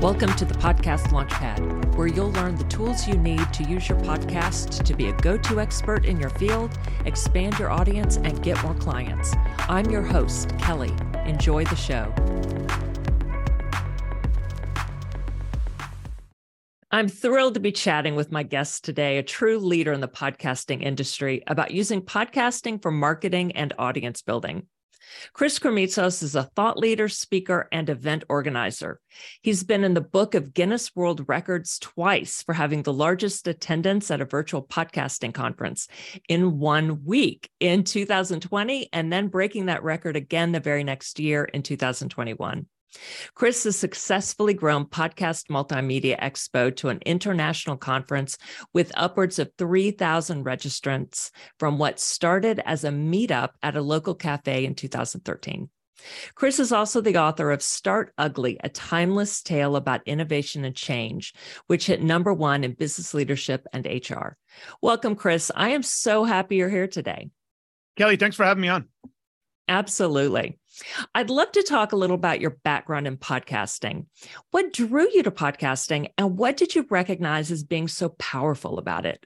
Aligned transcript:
Welcome 0.00 0.34
to 0.34 0.44
the 0.44 0.54
Podcast 0.54 1.06
Launchpad, 1.08 1.94
where 1.94 2.06
you'll 2.06 2.32
learn 2.32 2.56
the 2.56 2.64
tools 2.64 3.08
you 3.08 3.14
need 3.14 3.52
to 3.54 3.62
use 3.64 3.88
your 3.88 3.98
podcast 4.00 4.84
to 4.84 4.94
be 4.94 5.08
a 5.08 5.12
go 5.14 5.38
to 5.38 5.60
expert 5.60 6.04
in 6.04 6.20
your 6.20 6.28
field, 6.30 6.76
expand 7.06 7.58
your 7.58 7.70
audience, 7.70 8.18
and 8.18 8.42
get 8.42 8.62
more 8.62 8.74
clients. 8.74 9.34
I'm 9.60 9.90
your 9.90 10.02
host, 10.02 10.50
Kelly. 10.58 10.92
Enjoy 11.24 11.64
the 11.64 11.76
show. 11.76 12.12
I'm 16.90 17.08
thrilled 17.08 17.54
to 17.54 17.60
be 17.60 17.72
chatting 17.72 18.14
with 18.14 18.30
my 18.30 18.42
guest 18.42 18.84
today, 18.84 19.18
a 19.18 19.22
true 19.22 19.58
leader 19.58 19.92
in 19.92 20.00
the 20.00 20.08
podcasting 20.08 20.82
industry, 20.82 21.42
about 21.46 21.70
using 21.70 22.02
podcasting 22.02 22.82
for 22.82 22.90
marketing 22.90 23.52
and 23.52 23.72
audience 23.78 24.22
building. 24.22 24.66
Chris 25.32 25.58
Krimitsos 25.58 26.22
is 26.22 26.34
a 26.34 26.44
thought 26.54 26.78
leader, 26.78 27.08
speaker, 27.08 27.68
and 27.72 27.88
event 27.88 28.24
organizer. 28.28 29.00
He's 29.42 29.64
been 29.64 29.84
in 29.84 29.94
the 29.94 30.00
book 30.00 30.34
of 30.34 30.54
Guinness 30.54 30.94
World 30.94 31.24
Records 31.28 31.78
twice 31.78 32.42
for 32.42 32.52
having 32.52 32.82
the 32.82 32.92
largest 32.92 33.48
attendance 33.48 34.10
at 34.10 34.20
a 34.20 34.24
virtual 34.24 34.62
podcasting 34.62 35.34
conference 35.34 35.88
in 36.28 36.58
one 36.58 37.04
week 37.04 37.48
in 37.60 37.84
2020, 37.84 38.88
and 38.92 39.12
then 39.12 39.28
breaking 39.28 39.66
that 39.66 39.82
record 39.82 40.16
again 40.16 40.52
the 40.52 40.60
very 40.60 40.84
next 40.84 41.18
year 41.20 41.44
in 41.44 41.62
2021. 41.62 42.66
Chris 43.34 43.64
has 43.64 43.76
successfully 43.76 44.54
grown 44.54 44.86
Podfest 44.86 45.48
Multimedia 45.48 46.18
Expo 46.20 46.74
to 46.76 46.88
an 46.88 47.00
international 47.04 47.76
conference 47.76 48.38
with 48.72 48.92
upwards 48.94 49.38
of 49.38 49.50
3,000 49.58 50.44
registrants 50.44 51.30
from 51.58 51.78
what 51.78 52.00
started 52.00 52.60
as 52.64 52.84
a 52.84 52.90
meetup 52.90 53.50
at 53.62 53.76
a 53.76 53.82
local 53.82 54.14
cafe 54.14 54.64
in 54.64 54.74
2013. 54.74 55.68
Chris 56.34 56.58
is 56.58 56.72
also 56.72 57.00
the 57.00 57.16
author 57.16 57.50
of 57.50 57.62
Start 57.62 58.12
Ugly, 58.18 58.58
a 58.62 58.68
timeless 58.68 59.42
tale 59.42 59.76
about 59.76 60.06
innovation 60.06 60.64
and 60.64 60.74
change, 60.74 61.34
which 61.66 61.86
hit 61.86 62.02
number 62.02 62.32
one 62.32 62.64
in 62.64 62.72
business 62.72 63.14
leadership 63.14 63.66
and 63.72 63.86
HR. 63.86 64.36
Welcome, 64.82 65.14
Chris. 65.14 65.50
I 65.54 65.70
am 65.70 65.82
so 65.82 66.24
happy 66.24 66.56
you're 66.56 66.68
here 66.68 66.88
today. 66.88 67.30
Kelly, 67.96 68.16
thanks 68.16 68.36
for 68.36 68.44
having 68.44 68.62
me 68.62 68.68
on. 68.68 68.88
Absolutely. 69.68 70.58
I'd 71.14 71.30
love 71.30 71.52
to 71.52 71.62
talk 71.62 71.92
a 71.92 71.96
little 71.96 72.16
about 72.16 72.40
your 72.40 72.50
background 72.64 73.06
in 73.06 73.16
podcasting. 73.16 74.06
What 74.50 74.72
drew 74.72 75.08
you 75.12 75.22
to 75.22 75.30
podcasting 75.30 76.10
and 76.18 76.36
what 76.36 76.56
did 76.56 76.74
you 76.74 76.86
recognize 76.90 77.50
as 77.50 77.62
being 77.62 77.88
so 77.88 78.10
powerful 78.10 78.78
about 78.78 79.06
it? 79.06 79.24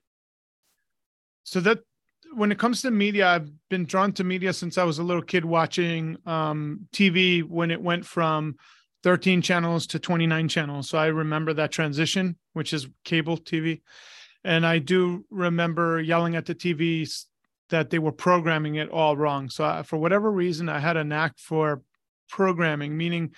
So 1.44 1.60
that 1.60 1.80
when 2.34 2.52
it 2.52 2.58
comes 2.58 2.82
to 2.82 2.90
media, 2.90 3.28
I've 3.28 3.50
been 3.70 3.86
drawn 3.86 4.12
to 4.14 4.24
media 4.24 4.52
since 4.52 4.76
I 4.76 4.84
was 4.84 4.98
a 4.98 5.02
little 5.02 5.22
kid 5.22 5.44
watching 5.44 6.18
um, 6.26 6.88
TV 6.92 7.42
when 7.42 7.70
it 7.70 7.80
went 7.80 8.04
from 8.04 8.56
13 9.02 9.42
channels 9.42 9.86
to 9.88 9.98
29 9.98 10.48
channels. 10.48 10.88
So 10.88 10.98
I 10.98 11.06
remember 11.06 11.54
that 11.54 11.72
transition, 11.72 12.36
which 12.52 12.72
is 12.72 12.88
cable 13.04 13.38
TV. 13.38 13.80
And 14.44 14.66
I 14.66 14.78
do 14.78 15.24
remember 15.30 16.00
yelling 16.00 16.36
at 16.36 16.46
the 16.46 16.54
TV 16.54 17.08
that 17.70 17.90
they 17.90 17.98
were 17.98 18.12
programming 18.12 18.76
it 18.76 18.90
all 18.90 19.16
wrong. 19.16 19.50
So 19.50 19.64
I, 19.64 19.82
for 19.82 19.96
whatever 19.96 20.30
reason, 20.30 20.68
I 20.68 20.78
had 20.78 20.96
a 20.96 21.04
knack 21.04 21.38
for 21.38 21.82
programming, 22.28 22.96
meaning 22.96 23.32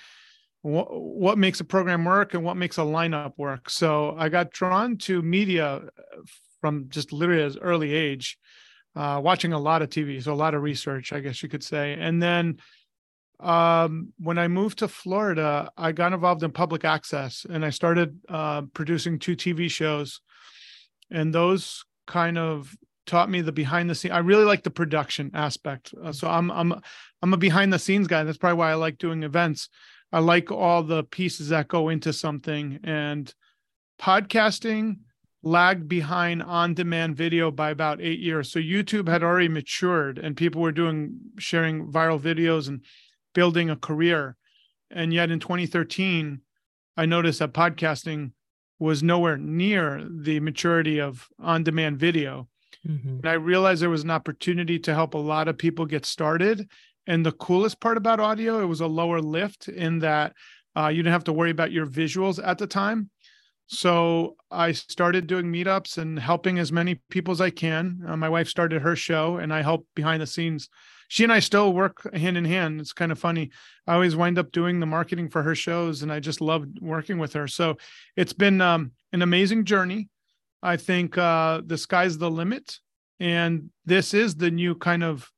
what, 0.62 0.88
what 0.90 1.38
makes 1.38 1.60
a 1.60 1.64
program 1.64 2.04
work 2.04 2.34
and 2.34 2.44
what 2.44 2.56
makes 2.56 2.78
a 2.78 2.82
lineup 2.82 3.32
work. 3.36 3.70
So 3.70 4.14
I 4.16 4.28
got 4.28 4.50
drawn 4.50 4.96
to 4.98 5.22
media 5.22 5.66
uh, 5.76 5.80
from 6.60 6.88
just 6.88 7.12
literally 7.12 7.42
as 7.42 7.56
early 7.56 7.94
age, 7.94 8.38
uh, 8.94 9.20
watching 9.22 9.52
a 9.52 9.58
lot 9.58 9.82
of 9.82 9.88
TV, 9.88 10.22
so 10.22 10.32
a 10.32 10.34
lot 10.34 10.54
of 10.54 10.62
research, 10.62 11.12
I 11.12 11.20
guess 11.20 11.42
you 11.42 11.48
could 11.48 11.64
say. 11.64 11.94
And 11.98 12.22
then 12.22 12.58
um, 13.40 14.12
when 14.18 14.38
I 14.38 14.48
moved 14.48 14.80
to 14.80 14.88
Florida, 14.88 15.70
I 15.76 15.92
got 15.92 16.12
involved 16.12 16.42
in 16.42 16.52
public 16.52 16.84
access 16.84 17.46
and 17.48 17.64
I 17.64 17.70
started 17.70 18.18
uh, 18.28 18.62
producing 18.74 19.18
two 19.18 19.36
TV 19.36 19.70
shows. 19.70 20.20
And 21.10 21.34
those 21.34 21.84
kind 22.06 22.38
of 22.38 22.76
taught 23.10 23.28
me 23.28 23.40
the 23.40 23.50
behind 23.50 23.90
the 23.90 23.94
scene. 23.96 24.12
I 24.12 24.18
really 24.18 24.44
like 24.44 24.62
the 24.62 24.70
production 24.70 25.32
aspect. 25.34 25.92
Uh, 26.00 26.12
so 26.12 26.28
I'm 26.28 26.48
I'm 26.52 26.80
I'm 27.20 27.34
a 27.34 27.36
behind 27.36 27.72
the 27.72 27.78
scenes 27.78 28.06
guy. 28.06 28.22
That's 28.22 28.38
probably 28.38 28.58
why 28.58 28.70
I 28.70 28.74
like 28.74 28.98
doing 28.98 29.24
events. 29.24 29.68
I 30.12 30.20
like 30.20 30.52
all 30.52 30.84
the 30.84 31.02
pieces 31.02 31.48
that 31.48 31.66
go 31.66 31.88
into 31.88 32.12
something 32.12 32.78
and 32.84 33.34
podcasting 34.00 34.98
lagged 35.42 35.88
behind 35.88 36.44
on 36.44 36.74
demand 36.74 37.16
video 37.16 37.50
by 37.50 37.70
about 37.70 38.00
8 38.00 38.20
years. 38.20 38.52
So 38.52 38.60
YouTube 38.60 39.08
had 39.08 39.24
already 39.24 39.48
matured 39.48 40.18
and 40.18 40.36
people 40.36 40.60
were 40.62 40.72
doing 40.72 41.18
sharing 41.38 41.90
viral 41.90 42.20
videos 42.20 42.68
and 42.68 42.84
building 43.34 43.70
a 43.70 43.76
career. 43.76 44.36
And 44.90 45.12
yet 45.12 45.30
in 45.32 45.40
2013 45.40 46.42
I 46.96 47.06
noticed 47.06 47.40
that 47.40 47.54
podcasting 47.54 48.32
was 48.78 49.02
nowhere 49.02 49.36
near 49.36 50.06
the 50.08 50.38
maturity 50.40 51.00
of 51.00 51.28
on 51.40 51.64
demand 51.64 51.98
video 51.98 52.49
Mm-hmm. 52.86 53.08
And 53.08 53.26
I 53.26 53.34
realized 53.34 53.82
there 53.82 53.90
was 53.90 54.04
an 54.04 54.10
opportunity 54.10 54.78
to 54.80 54.94
help 54.94 55.14
a 55.14 55.18
lot 55.18 55.48
of 55.48 55.58
people 55.58 55.86
get 55.86 56.06
started. 56.06 56.68
And 57.06 57.24
the 57.24 57.32
coolest 57.32 57.80
part 57.80 57.96
about 57.96 58.20
audio, 58.20 58.60
it 58.60 58.66
was 58.66 58.80
a 58.80 58.86
lower 58.86 59.20
lift 59.20 59.68
in 59.68 59.98
that 60.00 60.34
uh, 60.76 60.88
you 60.88 61.02
didn't 61.02 61.12
have 61.12 61.24
to 61.24 61.32
worry 61.32 61.50
about 61.50 61.72
your 61.72 61.86
visuals 61.86 62.40
at 62.44 62.58
the 62.58 62.66
time. 62.66 63.10
So 63.72 64.36
I 64.50 64.72
started 64.72 65.28
doing 65.28 65.46
meetups 65.46 65.98
and 65.98 66.18
helping 66.18 66.58
as 66.58 66.72
many 66.72 67.00
people 67.08 67.30
as 67.30 67.40
I 67.40 67.50
can. 67.50 68.00
Uh, 68.06 68.16
my 68.16 68.28
wife 68.28 68.48
started 68.48 68.82
her 68.82 68.96
show 68.96 69.36
and 69.36 69.54
I 69.54 69.62
help 69.62 69.86
behind 69.94 70.20
the 70.20 70.26
scenes. 70.26 70.68
She 71.06 71.22
and 71.22 71.32
I 71.32 71.38
still 71.38 71.72
work 71.72 72.12
hand 72.12 72.36
in 72.36 72.44
hand. 72.44 72.80
It's 72.80 72.92
kind 72.92 73.12
of 73.12 73.18
funny. 73.18 73.50
I 73.86 73.94
always 73.94 74.16
wind 74.16 74.38
up 74.38 74.50
doing 74.50 74.80
the 74.80 74.86
marketing 74.86 75.28
for 75.28 75.42
her 75.42 75.54
shows 75.54 76.02
and 76.02 76.12
I 76.12 76.18
just 76.18 76.40
love 76.40 76.66
working 76.80 77.18
with 77.18 77.32
her. 77.34 77.46
So 77.46 77.76
it's 78.16 78.32
been 78.32 78.60
um, 78.60 78.90
an 79.12 79.22
amazing 79.22 79.64
journey. 79.64 80.08
I 80.62 80.76
think 80.76 81.16
uh, 81.16 81.62
the 81.64 81.78
sky's 81.78 82.18
the 82.18 82.30
limit, 82.30 82.78
and 83.18 83.70
this 83.84 84.14
is 84.14 84.34
the 84.34 84.50
new 84.50 84.74
kind 84.74 85.02
of 85.02 85.30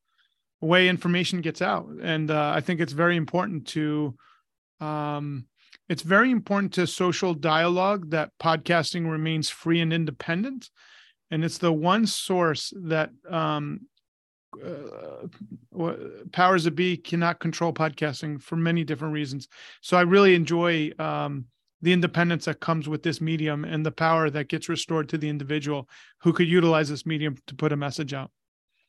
way 0.61 0.89
information 0.89 1.41
gets 1.41 1.63
out. 1.63 1.89
And 2.03 2.31
uh, 2.31 2.53
I 2.55 2.61
think 2.61 2.81
it's 2.81 2.93
very 2.93 3.17
important 3.17 3.67
to, 3.69 4.15
um, 4.81 5.47
it's 5.89 6.03
very 6.03 6.31
important 6.31 6.73
to 6.75 6.87
social 6.87 7.35
dialogue 7.35 8.11
that 8.11 8.31
podcasting 8.41 9.11
remains 9.11 9.49
free 9.49 9.81
and 9.81 9.93
independent, 9.93 10.71
and 11.31 11.45
it's 11.45 11.59
the 11.59 11.73
one 11.73 12.07
source 12.07 12.73
that 12.85 13.11
um, 13.29 13.81
uh, 14.65 15.27
powers 16.33 16.67
of 16.67 16.75
be 16.75 16.97
cannot 16.97 17.39
control 17.39 17.73
podcasting 17.73 18.41
for 18.41 18.57
many 18.57 18.85
different 18.85 19.15
reasons. 19.15 19.49
So 19.81 19.97
I 19.97 20.03
really 20.03 20.35
enjoy 20.35 20.91
um, 20.99 21.47
the 21.83 21.93
independence 21.93 22.47
that 22.47 22.61
comes 22.61 22.89
with 22.89 23.03
this 23.03 23.21
medium 23.21 23.65
and 23.65 23.85
the 23.85 23.91
power 23.91 24.31
that 24.31 24.49
gets 24.49 24.69
restored 24.69 25.09
to 25.11 25.19
the 25.19 25.29
individual 25.29 25.89
who 26.23 26.33
could 26.33 26.49
utilize 26.49 26.89
this 26.89 27.05
medium 27.05 27.37
to 27.47 27.55
put 27.55 27.73
a 27.73 27.77
message 27.77 28.15
out. 28.15 28.31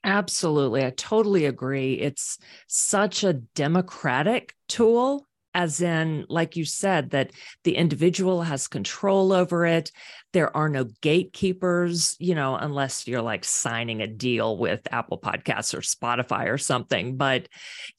Absolutely. 0.03 0.85
I 0.85 0.91
totally 0.91 1.45
agree. 1.45 1.93
It's 1.93 2.37
such 2.67 3.23
a 3.23 3.33
democratic 3.33 4.55
tool 4.67 5.27
as 5.53 5.81
in 5.81 6.25
like 6.30 6.56
you 6.56 6.66
said 6.66 7.12
that 7.12 7.31
the 7.64 7.75
individual 7.75 8.41
has 8.41 8.68
control 8.68 9.31
over 9.31 9.66
it. 9.66 9.91
There 10.31 10.56
are 10.58 10.69
no 10.69 10.86
gatekeepers 11.02 12.16
you 12.19 12.34
know 12.36 12.56
unless 12.56 13.08
you're 13.08 13.22
like 13.22 13.46
signing 13.46 14.02
a 14.02 14.08
deal 14.08 14.58
with 14.58 14.88
apple 14.91 15.19
podcasts 15.19 15.74
or 15.74 15.81
spotify 15.81 16.50
or 16.50 16.58
something. 16.58 17.18
But 17.18 17.47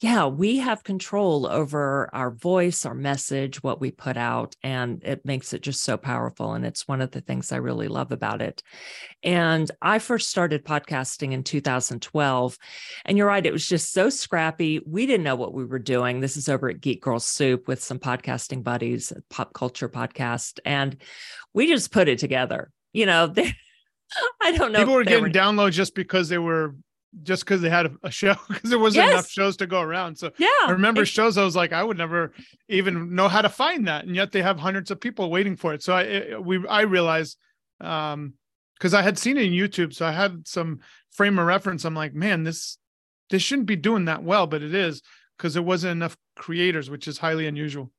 yeah 0.01 0.25
we 0.25 0.57
have 0.57 0.83
control 0.83 1.47
over 1.47 2.09
our 2.13 2.31
voice 2.31 2.85
our 2.85 2.93
message 2.93 3.63
what 3.63 3.79
we 3.79 3.91
put 3.91 4.17
out 4.17 4.55
and 4.63 5.01
it 5.03 5.25
makes 5.25 5.53
it 5.53 5.61
just 5.61 5.83
so 5.83 5.97
powerful 5.97 6.53
and 6.53 6.65
it's 6.65 6.87
one 6.87 7.01
of 7.01 7.11
the 7.11 7.21
things 7.21 7.51
i 7.51 7.57
really 7.57 7.87
love 7.87 8.11
about 8.11 8.41
it. 8.41 8.61
And 9.23 9.69
i 9.81 9.99
first 9.99 10.29
started 10.29 10.65
podcasting 10.65 11.31
in 11.31 11.43
2012 11.43 12.57
and 13.05 13.17
you're 13.17 13.27
right 13.27 13.45
it 13.45 13.53
was 13.53 13.65
just 13.65 13.93
so 13.93 14.09
scrappy. 14.09 14.81
We 14.85 15.05
didn't 15.05 15.23
know 15.23 15.35
what 15.35 15.53
we 15.53 15.65
were 15.65 15.79
doing. 15.79 16.19
This 16.19 16.37
is 16.37 16.49
over 16.49 16.69
at 16.69 16.81
geek 16.81 17.01
girl 17.01 17.19
soup 17.19 17.44
with 17.53 17.81
some 17.81 17.99
podcasting 17.99 18.63
buddies 18.63 19.13
pop 19.29 19.53
culture 19.53 19.89
podcast 19.89 20.59
and 20.65 20.97
we 21.53 21.67
just 21.67 21.91
put 21.91 22.07
it 22.07 22.19
together. 22.19 22.71
You 22.93 23.05
know, 23.05 23.27
they, 23.35 23.53
I 24.41 24.51
don't 24.51 24.71
know. 24.71 24.79
People 24.79 24.95
were 24.95 25.03
getting 25.03 25.23
were... 25.23 25.29
downloads 25.29 25.71
just 25.71 25.95
because 25.95 26.29
they 26.29 26.37
were 26.37 26.75
just 27.23 27.45
because 27.45 27.61
they 27.61 27.69
had 27.69 27.85
a, 27.85 27.91
a 28.03 28.11
show 28.11 28.35
because 28.47 28.69
there 28.69 28.79
wasn't 28.79 29.05
yes. 29.05 29.13
enough 29.13 29.29
shows 29.29 29.57
to 29.57 29.67
go 29.67 29.81
around. 29.81 30.17
So 30.17 30.31
yeah, 30.37 30.47
I 30.65 30.71
remember 30.71 31.03
it, 31.03 31.07
shows 31.07 31.37
I 31.37 31.43
was 31.43 31.55
like, 31.55 31.73
I 31.73 31.83
would 31.83 31.97
never 31.97 32.33
even 32.67 33.15
know 33.15 33.27
how 33.27 33.41
to 33.41 33.49
find 33.49 33.87
that, 33.87 34.05
and 34.05 34.15
yet 34.15 34.31
they 34.31 34.41
have 34.41 34.59
hundreds 34.59 34.91
of 34.91 34.99
people 34.99 35.29
waiting 35.29 35.55
for 35.55 35.73
it. 35.73 35.83
So 35.83 35.93
I 35.93 36.01
it, 36.03 36.43
we 36.43 36.65
I 36.67 36.81
realized 36.81 37.37
um 37.81 38.33
because 38.77 38.93
I 38.93 39.01
had 39.01 39.17
seen 39.17 39.37
it 39.37 39.45
in 39.45 39.53
YouTube, 39.53 39.93
so 39.93 40.05
I 40.05 40.11
had 40.11 40.47
some 40.47 40.79
frame 41.11 41.39
of 41.39 41.45
reference. 41.45 41.85
I'm 41.85 41.95
like, 41.95 42.13
man, 42.13 42.43
this 42.43 42.77
this 43.29 43.41
shouldn't 43.41 43.67
be 43.67 43.75
doing 43.75 44.05
that 44.05 44.23
well, 44.23 44.47
but 44.47 44.61
it 44.61 44.75
is 44.75 45.01
because 45.37 45.53
there 45.53 45.63
wasn't 45.63 45.91
enough 45.91 46.17
creators, 46.35 46.89
which 46.89 47.07
is 47.07 47.17
highly 47.17 47.47
unusual. 47.47 47.91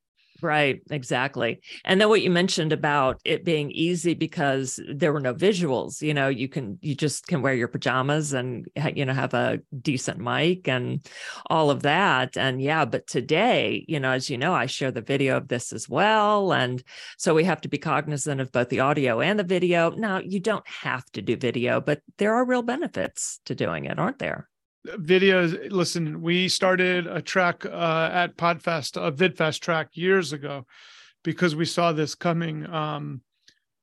Right, 0.43 0.83
exactly. 0.91 1.61
And 1.85 2.01
then 2.01 2.09
what 2.09 2.23
you 2.23 2.31
mentioned 2.31 2.73
about 2.73 3.21
it 3.25 3.45
being 3.45 3.71
easy 3.71 4.15
because 4.15 4.79
there 4.93 5.13
were 5.13 5.21
no 5.21 5.35
visuals, 5.35 6.03
you 6.03 6.13
know, 6.13 6.29
you 6.29 6.49
can 6.49 6.79
you 6.83 6.95
just 6.95 7.27
can 7.27 7.43
wear 7.43 7.55
your 7.55 7.69
pajamas 7.69 8.33
and 8.33 8.67
you 8.95 9.05
know 9.05 9.15
have 9.15 9.35
a 9.35 9.61
decent 9.81 10.19
mic 10.19 10.69
and 10.69 11.07
all 11.49 11.71
of 11.71 11.83
that. 11.83 12.37
And 12.37 12.61
yeah, 12.61 12.85
but 12.85 13.07
today, 13.07 13.85
you 13.89 13.99
know, 13.99 14.11
as 14.11 14.29
you 14.29 14.37
know, 14.37 14.53
I 14.53 14.67
share 14.67 14.91
the 14.91 15.01
video 15.01 15.37
of 15.37 15.49
this 15.49 15.73
as 15.73 15.89
well 15.89 16.53
and 16.53 16.83
so 17.17 17.35
we 17.35 17.45
have 17.45 17.61
to 17.63 17.69
be 17.69 17.79
cognizant 17.79 18.41
of 18.41 18.53
both 18.53 18.69
the 18.69 18.81
audio 18.81 19.21
and 19.21 19.39
the 19.39 19.45
video. 19.45 19.91
Now, 19.91 20.19
you 20.19 20.41
don't 20.41 20.67
have 20.69 21.05
to 21.13 21.23
do 21.23 21.37
video, 21.37 21.81
but 21.81 22.03
there 22.19 22.35
are 22.35 22.45
real 22.45 22.63
benefits 22.63 23.41
to 23.47 23.55
doing 23.55 23.87
it, 23.87 23.99
aren't 23.99 24.19
there? 24.19 24.49
Videos 24.99 25.71
listen 25.71 26.23
we 26.23 26.49
started 26.49 27.07
a 27.07 27.21
track 27.21 27.65
uh, 27.67 28.11
at 28.13 28.37
podfest 28.37 28.97
a 28.97 29.13
vidfest 29.13 29.61
track 29.61 29.89
years 29.95 30.33
ago 30.33 30.67
because 31.25 31.57
we 31.57 31.65
saw 31.65 31.93
this 31.93 32.15
coming. 32.15 32.65
Um, 32.73 33.21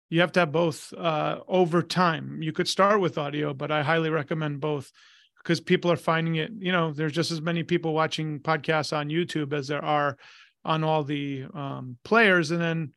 you 0.09 0.21
have 0.21 0.31
to 0.33 0.41
have 0.41 0.51
both 0.51 0.93
uh, 0.93 1.39
over 1.47 1.81
time. 1.81 2.41
You 2.41 2.53
could 2.53 2.67
start 2.67 2.99
with 3.01 3.17
audio 3.17 3.53
but 3.53 3.71
i 3.71 3.83
highly 3.83 4.09
recommend 4.09 4.59
both 4.59 4.91
because 5.37 5.59
people 5.59 5.91
are 5.91 5.97
finding 5.97 6.35
it 6.35 6.51
you 6.57 6.71
know 6.71 6.93
there's 6.93 7.11
just 7.11 7.31
as 7.31 7.41
many 7.41 7.63
people 7.63 7.93
watching 7.93 8.39
podcasts 8.39 8.95
on 8.95 9.09
youtube 9.09 9.51
as 9.53 9.67
there 9.67 9.83
are 9.83 10.17
on 10.65 10.83
all 10.83 11.03
the 11.03 11.45
um, 11.53 11.97
players. 12.03 12.51
And 12.51 12.61
then 12.61 12.93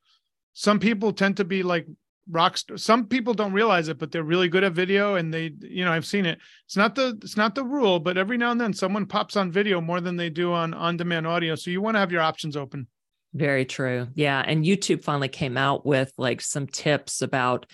some 0.53 0.79
people 0.79 1.13
tend 1.13 1.39
to 1.39 1.45
be 1.45 1.63
like 1.63 1.87
rock 2.31 2.59
some 2.77 3.07
people 3.07 3.35
don't 3.35 3.53
realize 3.53 3.89
it 3.89 3.99
but 3.99 4.11
they're 4.11 4.25
really 4.25 4.49
good 4.49 4.65
at 4.65 4.73
video 4.73 5.15
and 5.15 5.33
they 5.33 5.53
you 5.61 5.85
know 5.85 5.93
i've 5.93 6.07
seen 6.07 6.27
it. 6.27 6.39
It's 6.65 6.77
not 6.77 6.95
the 6.95 7.19
it's 7.23 7.37
not 7.37 7.55
the 7.55 7.65
rule 7.65 8.01
but 8.01 8.19
every 8.19 8.37
now 8.37 8.51
and 8.51 8.61
then 8.61 8.73
someone 8.73 9.07
pops 9.07 9.37
on 9.37 9.53
video 9.53 9.81
more 9.81 10.01
than 10.01 10.17
they 10.17 10.31
do 10.31 10.53
on 10.53 10.75
on 10.75 10.97
demand 10.97 11.27
audio. 11.27 11.55
So 11.55 11.71
you 11.71 11.81
want 11.81 11.95
to 11.95 12.01
have 12.01 12.13
your 12.13 12.23
options 12.23 12.57
open. 12.57 12.89
Very 13.35 13.65
true. 13.65 14.09
Yeah. 14.15 14.43
And 14.45 14.65
youtube 14.65 15.05
finally 15.05 15.29
came 15.29 15.57
out 15.57 15.87
with 15.87 16.13
like 16.19 16.41
some 16.41 16.67
tips 16.67 17.23
about 17.23 17.67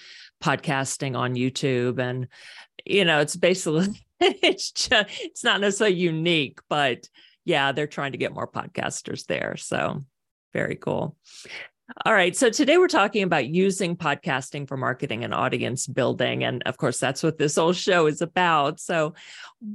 podcasting 0.43 1.17
on 1.17 1.35
youtube. 1.35 1.99
And 1.99 2.29
you 2.85 3.05
know 3.05 3.21
it's 3.21 3.37
basically 3.37 3.89
it's 4.21 4.73
just 4.73 5.09
it's 5.21 5.45
not 5.45 5.61
necessarily 5.61 5.97
unique 5.97 6.61
but 6.69 7.09
yeah 7.45 7.73
they're 7.73 7.87
trying 7.87 8.13
to 8.13 8.19
get 8.19 8.35
more 8.35 8.49
podcasters 8.49 9.25
there. 9.27 9.57
So 9.57 10.05
very 10.53 10.77
cool 10.77 11.17
all 12.07 12.15
right. 12.15 12.35
So 12.37 12.49
today 12.49 12.79
we're 12.79 12.89
talking 12.89 13.23
about 13.23 13.49
using 13.49 13.97
podcasting 13.97 14.69
for 14.69 14.77
marketing 14.77 15.25
and 15.25 15.35
audience 15.35 15.87
building. 15.87 16.45
And 16.45 16.63
of 16.65 16.77
course, 16.77 16.99
that's 16.99 17.23
what 17.23 17.39
this 17.39 17.57
whole 17.57 17.73
show 17.73 18.07
is 18.07 18.23
about. 18.23 18.81
So, 18.81 19.15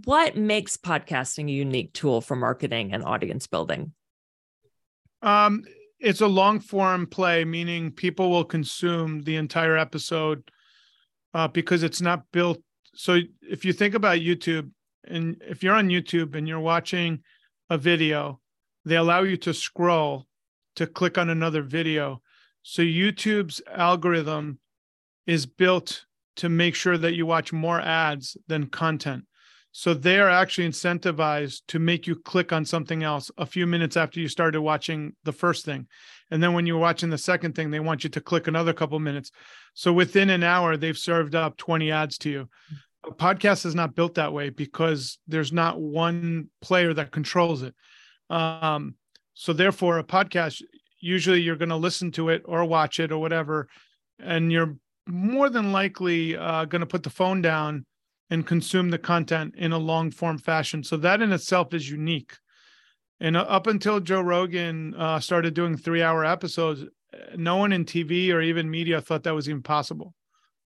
what 0.05 0.35
makes 0.35 0.77
podcasting 0.77 1.47
a 1.47 1.51
unique 1.51 1.93
tool 1.93 2.21
for 2.21 2.35
marketing 2.35 2.93
and 2.93 3.03
audience 3.03 3.47
building? 3.47 3.93
Um, 5.21 5.63
it's 5.99 6.21
a 6.21 6.27
long 6.27 6.59
form 6.59 7.07
play, 7.07 7.43
meaning 7.45 7.91
people 7.91 8.29
will 8.29 8.45
consume 8.45 9.23
the 9.23 9.35
entire 9.35 9.77
episode 9.77 10.49
uh, 11.33 11.47
because 11.47 11.83
it's 11.83 12.01
not 12.01 12.23
built. 12.31 12.61
So, 12.95 13.19
if 13.41 13.65
you 13.65 13.73
think 13.73 13.93
about 13.93 14.19
YouTube, 14.19 14.71
and 15.05 15.41
if 15.47 15.61
you're 15.61 15.75
on 15.75 15.89
YouTube 15.89 16.35
and 16.35 16.47
you're 16.47 16.59
watching 16.59 17.19
a 17.69 17.77
video, 17.77 18.39
they 18.85 18.95
allow 18.95 19.23
you 19.23 19.37
to 19.37 19.53
scroll 19.53 20.25
to 20.77 20.87
click 20.87 21.17
on 21.17 21.29
another 21.29 21.61
video. 21.61 22.21
So 22.63 22.81
YouTube's 22.81 23.61
algorithm 23.71 24.59
is 25.25 25.45
built 25.45 26.05
to 26.37 26.49
make 26.49 26.75
sure 26.75 26.97
that 26.97 27.15
you 27.15 27.25
watch 27.25 27.51
more 27.51 27.81
ads 27.81 28.37
than 28.47 28.67
content. 28.67 29.25
So 29.71 29.93
they 29.93 30.19
are 30.19 30.29
actually 30.29 30.67
incentivized 30.67 31.61
to 31.67 31.79
make 31.79 32.07
you 32.07 32.15
click 32.15 32.51
on 32.51 32.65
something 32.65 33.03
else 33.03 33.29
a 33.37 33.45
few 33.45 33.67
minutes 33.67 33.97
after 33.97 34.19
you 34.19 34.27
started 34.27 34.61
watching 34.61 35.15
the 35.23 35.31
first 35.31 35.65
thing. 35.65 35.87
And 36.31 36.41
then 36.41 36.53
when 36.53 36.65
you're 36.65 36.77
watching 36.77 37.09
the 37.09 37.17
second 37.17 37.55
thing, 37.55 37.69
they 37.69 37.79
want 37.79 38.03
you 38.03 38.09
to 38.11 38.21
click 38.21 38.47
another 38.47 38.73
couple 38.73 38.99
minutes. 38.99 39.31
So 39.73 39.93
within 39.93 40.29
an 40.29 40.43
hour, 40.43 40.77
they've 40.77 40.97
served 40.97 41.35
up 41.35 41.57
20 41.57 41.91
ads 41.91 42.17
to 42.19 42.29
you. 42.29 42.49
A 43.05 43.11
podcast 43.11 43.65
is 43.65 43.75
not 43.75 43.95
built 43.95 44.15
that 44.15 44.33
way 44.33 44.49
because 44.49 45.19
there's 45.27 45.53
not 45.53 45.79
one 45.79 46.49
player 46.61 46.93
that 46.93 47.11
controls 47.11 47.61
it. 47.61 47.75
Um, 48.29 48.95
so 49.39 49.53
therefore, 49.53 49.99
a 49.99 50.03
podcast 50.03 50.63
usually 50.99 51.39
you're 51.39 51.55
going 51.55 51.69
to 51.69 51.75
listen 51.75 52.11
to 52.13 52.29
it 52.29 52.41
or 52.45 52.65
watch 52.65 52.99
it 52.99 53.11
or 53.11 53.19
whatever, 53.19 53.67
and 54.19 54.51
you're 54.51 54.75
more 55.07 55.47
than 55.47 55.71
likely 55.71 56.35
uh, 56.35 56.65
going 56.65 56.79
to 56.79 56.87
put 56.87 57.03
the 57.03 57.11
phone 57.11 57.39
down 57.39 57.85
and 58.31 58.47
consume 58.47 58.89
the 58.89 58.97
content 58.97 59.53
in 59.55 59.73
a 59.73 59.77
long 59.77 60.09
form 60.09 60.39
fashion. 60.39 60.83
So 60.83 60.97
that 60.97 61.21
in 61.21 61.31
itself 61.31 61.75
is 61.75 61.87
unique. 61.87 62.33
And 63.19 63.37
uh, 63.37 63.41
up 63.41 63.67
until 63.67 63.99
Joe 63.99 64.21
Rogan 64.21 64.95
uh, 64.95 65.19
started 65.19 65.53
doing 65.53 65.77
three 65.77 66.01
hour 66.01 66.25
episodes, 66.25 66.83
no 67.35 67.57
one 67.57 67.73
in 67.73 67.85
TV 67.85 68.33
or 68.33 68.41
even 68.41 68.71
media 68.71 69.01
thought 69.01 69.21
that 69.23 69.35
was 69.35 69.47
even 69.47 69.61
possible, 69.61 70.15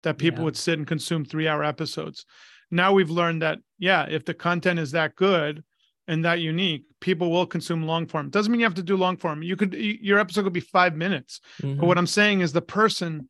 that 0.04 0.20
people 0.20 0.42
yeah. 0.42 0.46
would 0.46 0.58
sit 0.58 0.78
and 0.78 0.88
consume 0.88 1.26
three 1.26 1.48
hour 1.48 1.64
episodes. 1.64 2.24
Now 2.70 2.94
we've 2.94 3.10
learned 3.10 3.42
that, 3.42 3.58
yeah, 3.80 4.06
if 4.08 4.26
the 4.26 4.36
content 4.36 4.78
is 4.78 4.92
that 4.92 5.16
good, 5.16 5.64
and 6.10 6.26
that 6.26 6.42
unique, 6.42 6.86
people 7.02 7.30
will 7.30 7.46
consume 7.46 7.84
long 7.84 8.08
form. 8.08 8.32
Doesn't 8.32 8.52
mean 8.52 8.60
you 8.60 8.66
have 8.66 8.74
to 8.74 8.84
do 8.84 8.98
long 8.98 9.16
form. 9.16 9.44
You 9.44 9.56
could 9.56 9.76
your 9.76 10.18
episode 10.18 10.44
could 10.44 10.54
be 10.54 10.60
five 10.60 10.96
minutes. 10.96 11.40
Mm-hmm. 11.62 11.80
But 11.80 11.86
what 11.86 12.00
I'm 12.00 12.08
saying 12.08 12.42
is 12.42 12.52
the 12.52 12.64
person 12.64 13.30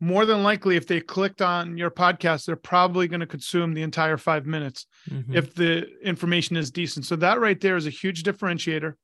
more 0.00 0.26
than 0.26 0.42
likely 0.42 0.74
if 0.74 0.88
they 0.88 1.00
clicked 1.00 1.40
on 1.40 1.78
your 1.78 1.90
podcast 1.90 2.44
they're 2.44 2.56
probably 2.56 3.06
going 3.06 3.20
to 3.20 3.26
consume 3.26 3.72
the 3.72 3.82
entire 3.82 4.16
five 4.16 4.46
minutes 4.46 4.86
mm-hmm. 5.08 5.36
if 5.36 5.54
the 5.54 5.86
information 6.02 6.56
is 6.56 6.72
decent 6.72 7.06
so 7.06 7.14
that 7.14 7.38
right 7.38 7.60
there 7.60 7.76
is 7.76 7.86
a 7.86 7.90
huge 7.90 8.24
differentiator 8.24 8.94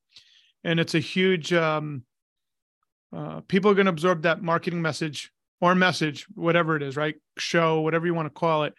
and 0.64 0.80
it's 0.80 0.96
a 0.96 0.98
huge 0.98 1.52
um, 1.52 2.02
uh, 3.16 3.38
people 3.46 3.70
are 3.70 3.74
going 3.74 3.86
to 3.86 3.92
absorb 3.92 4.22
that 4.22 4.42
marketing 4.42 4.82
message 4.82 5.30
or 5.60 5.72
message 5.76 6.26
whatever 6.34 6.74
it 6.74 6.82
is 6.82 6.96
right 6.96 7.14
show 7.38 7.80
whatever 7.80 8.04
you 8.04 8.12
want 8.12 8.26
to 8.26 8.40
call 8.40 8.64
it 8.64 8.74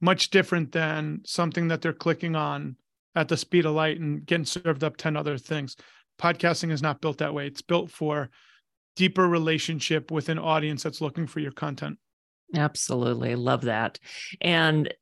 much 0.00 0.30
different 0.30 0.70
than 0.70 1.20
something 1.24 1.66
that 1.66 1.82
they're 1.82 1.92
clicking 1.92 2.36
on 2.36 2.76
at 3.16 3.28
the 3.28 3.36
speed 3.36 3.66
of 3.66 3.74
light 3.74 3.98
and 3.98 4.24
getting 4.24 4.44
served 4.44 4.84
up 4.84 4.96
10 4.96 5.16
other 5.16 5.38
things. 5.38 5.74
Podcasting 6.20 6.70
is 6.70 6.82
not 6.82 7.00
built 7.00 7.18
that 7.18 7.34
way. 7.34 7.46
It's 7.46 7.62
built 7.62 7.90
for 7.90 8.30
deeper 8.94 9.26
relationship 9.26 10.10
with 10.10 10.28
an 10.28 10.38
audience 10.38 10.82
that's 10.82 11.00
looking 11.00 11.26
for 11.26 11.40
your 11.40 11.52
content. 11.52 11.98
Absolutely. 12.54 13.34
Love 13.34 13.62
that. 13.62 13.98
And 14.40 14.92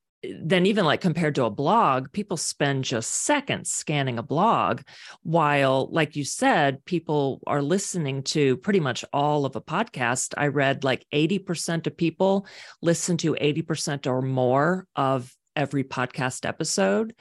then 0.40 0.64
even 0.64 0.84
like 0.84 1.02
compared 1.02 1.34
to 1.34 1.44
a 1.44 1.50
blog 1.50 2.10
people 2.12 2.38
spend 2.38 2.82
just 2.82 3.10
seconds 3.10 3.70
scanning 3.70 4.18
a 4.18 4.22
blog 4.22 4.80
while 5.22 5.88
like 5.92 6.16
you 6.16 6.24
said 6.24 6.82
people 6.86 7.42
are 7.46 7.60
listening 7.60 8.22
to 8.22 8.56
pretty 8.58 8.80
much 8.80 9.04
all 9.12 9.44
of 9.44 9.54
a 9.54 9.60
podcast 9.60 10.32
i 10.38 10.46
read 10.46 10.82
like 10.82 11.04
80% 11.12 11.86
of 11.86 11.94
people 11.94 12.46
listen 12.80 13.18
to 13.18 13.34
80% 13.34 14.06
or 14.06 14.22
more 14.22 14.86
of 14.96 15.30
every 15.54 15.84
podcast 15.84 16.46
episode 16.48 17.14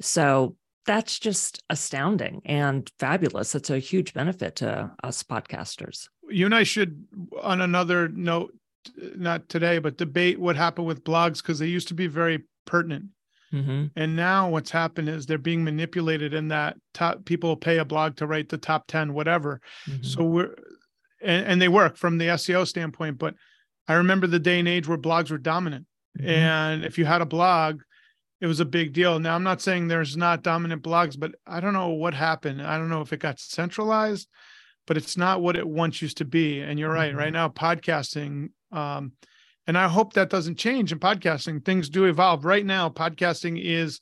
so 0.00 0.56
that's 0.86 1.18
just 1.18 1.62
astounding 1.70 2.42
and 2.44 2.90
fabulous. 2.98 3.54
It's 3.54 3.70
a 3.70 3.78
huge 3.78 4.12
benefit 4.12 4.56
to 4.56 4.92
us 5.02 5.22
podcasters. 5.22 6.08
You 6.28 6.46
and 6.46 6.54
I 6.54 6.62
should, 6.62 7.06
on 7.42 7.60
another 7.60 8.08
note, 8.08 8.54
not 9.16 9.48
today, 9.48 9.78
but 9.78 9.96
debate 9.96 10.38
what 10.38 10.56
happened 10.56 10.86
with 10.86 11.04
blogs 11.04 11.38
because 11.38 11.58
they 11.58 11.66
used 11.66 11.88
to 11.88 11.94
be 11.94 12.06
very 12.06 12.44
pertinent. 12.66 13.06
Mm-hmm. 13.52 13.86
And 13.96 14.16
now 14.16 14.50
what's 14.50 14.70
happened 14.70 15.08
is 15.08 15.26
they're 15.26 15.38
being 15.38 15.64
manipulated 15.64 16.34
in 16.34 16.48
that 16.48 16.76
top 16.92 17.24
people 17.24 17.56
pay 17.56 17.78
a 17.78 17.84
blog 17.84 18.16
to 18.16 18.26
write 18.26 18.48
the 18.48 18.58
top 18.58 18.86
10, 18.88 19.14
whatever. 19.14 19.60
Mm-hmm. 19.88 20.02
So 20.02 20.24
we're, 20.24 20.54
and, 21.22 21.46
and, 21.46 21.62
they 21.62 21.68
work 21.68 21.96
from 21.96 22.18
the 22.18 22.26
SEO 22.26 22.66
standpoint. 22.66 23.18
But 23.18 23.34
I 23.86 23.94
remember 23.94 24.26
the 24.26 24.40
day 24.40 24.58
and 24.58 24.68
age 24.68 24.88
where 24.88 24.98
blogs 24.98 25.30
were 25.30 25.38
dominant. 25.38 25.86
Mm-hmm. 26.18 26.28
And 26.28 26.84
if 26.84 26.98
you 26.98 27.04
had 27.04 27.22
a 27.22 27.26
blog, 27.26 27.80
it 28.44 28.46
was 28.46 28.60
a 28.60 28.66
big 28.66 28.92
deal. 28.92 29.18
Now, 29.18 29.34
I'm 29.34 29.42
not 29.42 29.62
saying 29.62 29.88
there's 29.88 30.18
not 30.18 30.42
dominant 30.42 30.82
blogs, 30.82 31.18
but 31.18 31.34
I 31.46 31.60
don't 31.60 31.72
know 31.72 31.88
what 31.88 32.12
happened. 32.12 32.60
I 32.60 32.76
don't 32.76 32.90
know 32.90 33.00
if 33.00 33.10
it 33.10 33.20
got 33.20 33.40
centralized, 33.40 34.28
but 34.86 34.98
it's 34.98 35.16
not 35.16 35.40
what 35.40 35.56
it 35.56 35.66
once 35.66 36.02
used 36.02 36.18
to 36.18 36.26
be. 36.26 36.60
And 36.60 36.78
you're 36.78 36.92
right. 36.92 37.08
Mm-hmm. 37.08 37.18
Right 37.18 37.32
now, 37.32 37.48
podcasting, 37.48 38.50
um, 38.70 39.12
and 39.66 39.78
I 39.78 39.88
hope 39.88 40.12
that 40.12 40.28
doesn't 40.28 40.58
change 40.58 40.92
in 40.92 40.98
podcasting. 40.98 41.64
Things 41.64 41.88
do 41.88 42.04
evolve. 42.04 42.44
Right 42.44 42.66
now, 42.66 42.90
podcasting 42.90 43.58
is 43.58 43.98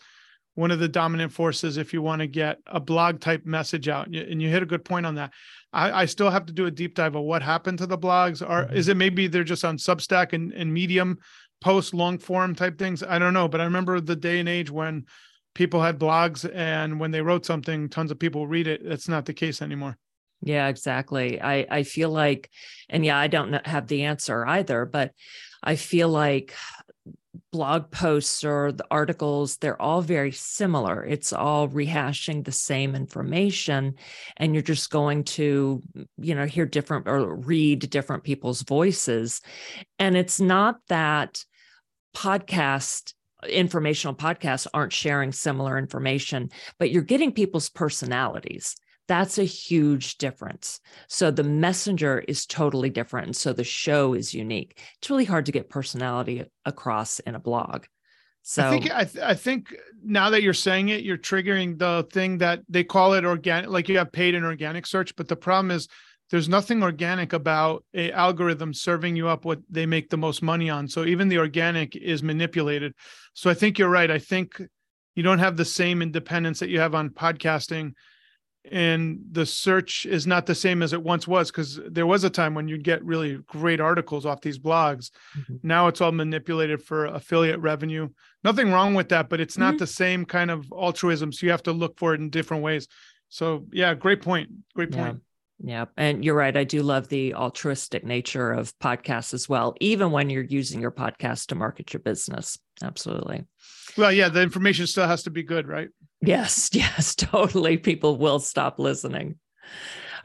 one 0.54 0.72
of 0.72 0.80
the 0.80 0.88
dominant 0.88 1.32
forces 1.32 1.76
if 1.76 1.92
you 1.92 2.02
want 2.02 2.18
to 2.18 2.26
get 2.26 2.58
a 2.66 2.80
blog 2.80 3.20
type 3.20 3.46
message 3.46 3.86
out. 3.86 4.08
And 4.08 4.42
you 4.42 4.48
hit 4.48 4.64
a 4.64 4.66
good 4.66 4.84
point 4.84 5.06
on 5.06 5.14
that. 5.14 5.32
I, 5.72 6.02
I 6.02 6.04
still 6.06 6.30
have 6.30 6.46
to 6.46 6.52
do 6.52 6.66
a 6.66 6.70
deep 6.72 6.96
dive 6.96 7.14
of 7.14 7.22
what 7.22 7.42
happened 7.42 7.78
to 7.78 7.86
the 7.86 7.96
blogs. 7.96 8.42
Or 8.42 8.64
mm-hmm. 8.64 8.74
is 8.74 8.88
it 8.88 8.96
maybe 8.96 9.28
they're 9.28 9.44
just 9.44 9.64
on 9.64 9.76
Substack 9.76 10.32
and, 10.32 10.52
and 10.52 10.74
Medium 10.74 11.18
post 11.62 11.94
long 11.94 12.18
form 12.18 12.54
type 12.54 12.78
things. 12.78 13.02
I 13.02 13.18
don't 13.18 13.34
know, 13.34 13.48
but 13.48 13.60
I 13.60 13.64
remember 13.64 14.00
the 14.00 14.16
day 14.16 14.40
and 14.40 14.48
age 14.48 14.70
when 14.70 15.06
people 15.54 15.82
had 15.82 15.98
blogs 15.98 16.48
and 16.54 16.98
when 16.98 17.10
they 17.10 17.22
wrote 17.22 17.46
something, 17.46 17.88
tons 17.88 18.10
of 18.10 18.18
people 18.18 18.46
read 18.46 18.66
it. 18.66 18.82
That's 18.84 19.08
not 19.08 19.26
the 19.26 19.34
case 19.34 19.62
anymore. 19.62 19.96
Yeah, 20.42 20.68
exactly. 20.68 21.40
I 21.40 21.66
I 21.70 21.82
feel 21.84 22.10
like, 22.10 22.50
and 22.88 23.04
yeah, 23.04 23.18
I 23.18 23.28
don't 23.28 23.64
have 23.66 23.86
the 23.86 24.04
answer 24.04 24.44
either, 24.46 24.84
but 24.84 25.12
I 25.62 25.76
feel 25.76 26.08
like 26.08 26.54
blog 27.50 27.90
posts 27.90 28.44
or 28.44 28.72
the 28.72 28.86
articles, 28.90 29.56
they're 29.56 29.80
all 29.80 30.02
very 30.02 30.32
similar. 30.32 31.04
It's 31.04 31.32
all 31.32 31.68
rehashing 31.68 32.44
the 32.44 32.52
same 32.52 32.94
information. 32.94 33.94
And 34.36 34.54
you're 34.54 34.62
just 34.62 34.90
going 34.90 35.24
to, 35.24 35.82
you 36.18 36.34
know, 36.34 36.46
hear 36.46 36.66
different 36.66 37.08
or 37.08 37.34
read 37.34 37.90
different 37.90 38.24
people's 38.24 38.62
voices. 38.62 39.40
And 39.98 40.16
it's 40.16 40.40
not 40.40 40.76
that 40.88 41.44
podcast 42.14 43.14
informational 43.48 44.14
podcasts 44.14 44.66
aren't 44.72 44.92
sharing 44.92 45.32
similar 45.32 45.78
information, 45.78 46.50
but 46.78 46.90
you're 46.90 47.02
getting 47.02 47.32
people's 47.32 47.68
personalities. 47.68 48.76
That's 49.08 49.38
a 49.38 49.44
huge 49.44 50.18
difference. 50.18 50.80
So 51.08 51.30
the 51.30 51.42
messenger 51.42 52.20
is 52.20 52.46
totally 52.46 52.88
different. 52.88 53.26
And 53.26 53.36
So 53.36 53.52
the 53.52 53.64
show 53.64 54.14
is 54.14 54.32
unique. 54.32 54.80
It's 54.98 55.10
really 55.10 55.24
hard 55.24 55.46
to 55.46 55.52
get 55.52 55.68
personality 55.68 56.44
across 56.64 57.18
in 57.20 57.34
a 57.34 57.40
blog. 57.40 57.84
So 58.42 58.66
I 58.66 58.70
think 58.70 58.90
I, 58.90 59.04
th- 59.04 59.24
I 59.24 59.34
think 59.34 59.74
now 60.04 60.30
that 60.30 60.42
you're 60.42 60.52
saying 60.52 60.88
it, 60.88 61.04
you're 61.04 61.18
triggering 61.18 61.78
the 61.78 62.06
thing 62.12 62.38
that 62.38 62.60
they 62.68 62.82
call 62.82 63.14
it 63.14 63.24
organic, 63.24 63.70
like 63.70 63.88
you 63.88 63.98
have 63.98 64.10
paid 64.10 64.34
and 64.34 64.44
organic 64.44 64.86
search. 64.86 65.14
But 65.14 65.28
the 65.28 65.36
problem 65.36 65.70
is 65.70 65.88
there's 66.32 66.48
nothing 66.48 66.82
organic 66.82 67.34
about 67.34 67.84
a 67.92 68.10
algorithm 68.10 68.72
serving 68.72 69.14
you 69.16 69.28
up 69.28 69.44
what 69.44 69.60
they 69.68 69.84
make 69.84 70.08
the 70.08 70.16
most 70.16 70.42
money 70.42 70.70
on. 70.70 70.88
So 70.88 71.04
even 71.04 71.28
the 71.28 71.36
organic 71.36 71.94
is 71.94 72.22
manipulated. 72.22 72.94
So 73.34 73.50
I 73.50 73.54
think 73.54 73.78
you're 73.78 73.90
right. 73.90 74.10
I 74.10 74.18
think 74.18 74.58
you 75.14 75.22
don't 75.22 75.40
have 75.40 75.58
the 75.58 75.66
same 75.66 76.00
independence 76.00 76.58
that 76.60 76.70
you 76.70 76.80
have 76.80 76.94
on 76.94 77.10
podcasting 77.10 77.92
and 78.70 79.20
the 79.30 79.44
search 79.44 80.06
is 80.06 80.26
not 80.26 80.46
the 80.46 80.54
same 80.54 80.82
as 80.82 80.94
it 80.94 81.02
once 81.02 81.28
was 81.28 81.50
because 81.50 81.80
there 81.90 82.06
was 82.06 82.24
a 82.24 82.30
time 82.30 82.54
when 82.54 82.66
you'd 82.66 82.84
get 82.84 83.04
really 83.04 83.38
great 83.48 83.80
articles 83.80 84.24
off 84.24 84.40
these 84.40 84.58
blogs 84.58 85.10
mm-hmm. 85.36 85.56
now 85.64 85.88
it's 85.88 86.00
all 86.00 86.12
manipulated 86.12 86.80
for 86.80 87.06
affiliate 87.06 87.58
revenue 87.58 88.08
nothing 88.44 88.70
wrong 88.70 88.94
with 88.94 89.08
that 89.08 89.28
but 89.28 89.40
it's 89.40 89.58
not 89.58 89.70
mm-hmm. 89.70 89.78
the 89.78 89.86
same 89.88 90.24
kind 90.24 90.48
of 90.48 90.72
altruism 90.72 91.32
so 91.32 91.44
you 91.44 91.50
have 91.50 91.62
to 91.64 91.72
look 91.72 91.98
for 91.98 92.14
it 92.14 92.20
in 92.20 92.30
different 92.30 92.62
ways 92.62 92.86
so 93.28 93.66
yeah 93.72 93.94
great 93.94 94.22
point 94.22 94.48
great 94.76 94.92
point 94.92 95.14
yeah. 95.16 95.31
Yeah. 95.64 95.84
And 95.96 96.24
you're 96.24 96.34
right. 96.34 96.56
I 96.56 96.64
do 96.64 96.82
love 96.82 97.08
the 97.08 97.34
altruistic 97.34 98.04
nature 98.04 98.52
of 98.52 98.76
podcasts 98.80 99.32
as 99.32 99.48
well, 99.48 99.74
even 99.80 100.10
when 100.10 100.28
you're 100.28 100.42
using 100.42 100.80
your 100.80 100.90
podcast 100.90 101.46
to 101.46 101.54
market 101.54 101.92
your 101.92 102.00
business. 102.00 102.58
Absolutely. 102.82 103.44
Well, 103.96 104.12
yeah, 104.12 104.28
the 104.28 104.42
information 104.42 104.88
still 104.88 105.06
has 105.06 105.22
to 105.24 105.30
be 105.30 105.44
good, 105.44 105.68
right? 105.68 105.88
Yes. 106.20 106.70
Yes. 106.74 107.14
Totally. 107.14 107.78
People 107.78 108.16
will 108.16 108.40
stop 108.40 108.80
listening. 108.80 109.36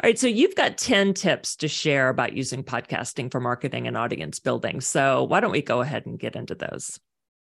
All 0.03 0.08
right. 0.08 0.17
So 0.17 0.27
you've 0.27 0.56
got 0.56 0.77
10 0.77 1.13
tips 1.13 1.56
to 1.58 1.67
share 1.67 2.10
about 2.10 2.34
using 2.34 2.63
podcasting 2.63 3.32
for 3.32 3.39
marketing 3.39 3.88
and 3.88 3.96
audience 3.96 4.39
building. 4.39 4.82
So 4.82 5.24
why 5.24 5.39
don't 5.39 5.51
we 5.51 5.62
go 5.62 5.82
ahead 5.82 6.06
and 6.08 6.20
get 6.20 6.36
into 6.36 6.56
those? 6.56 7.00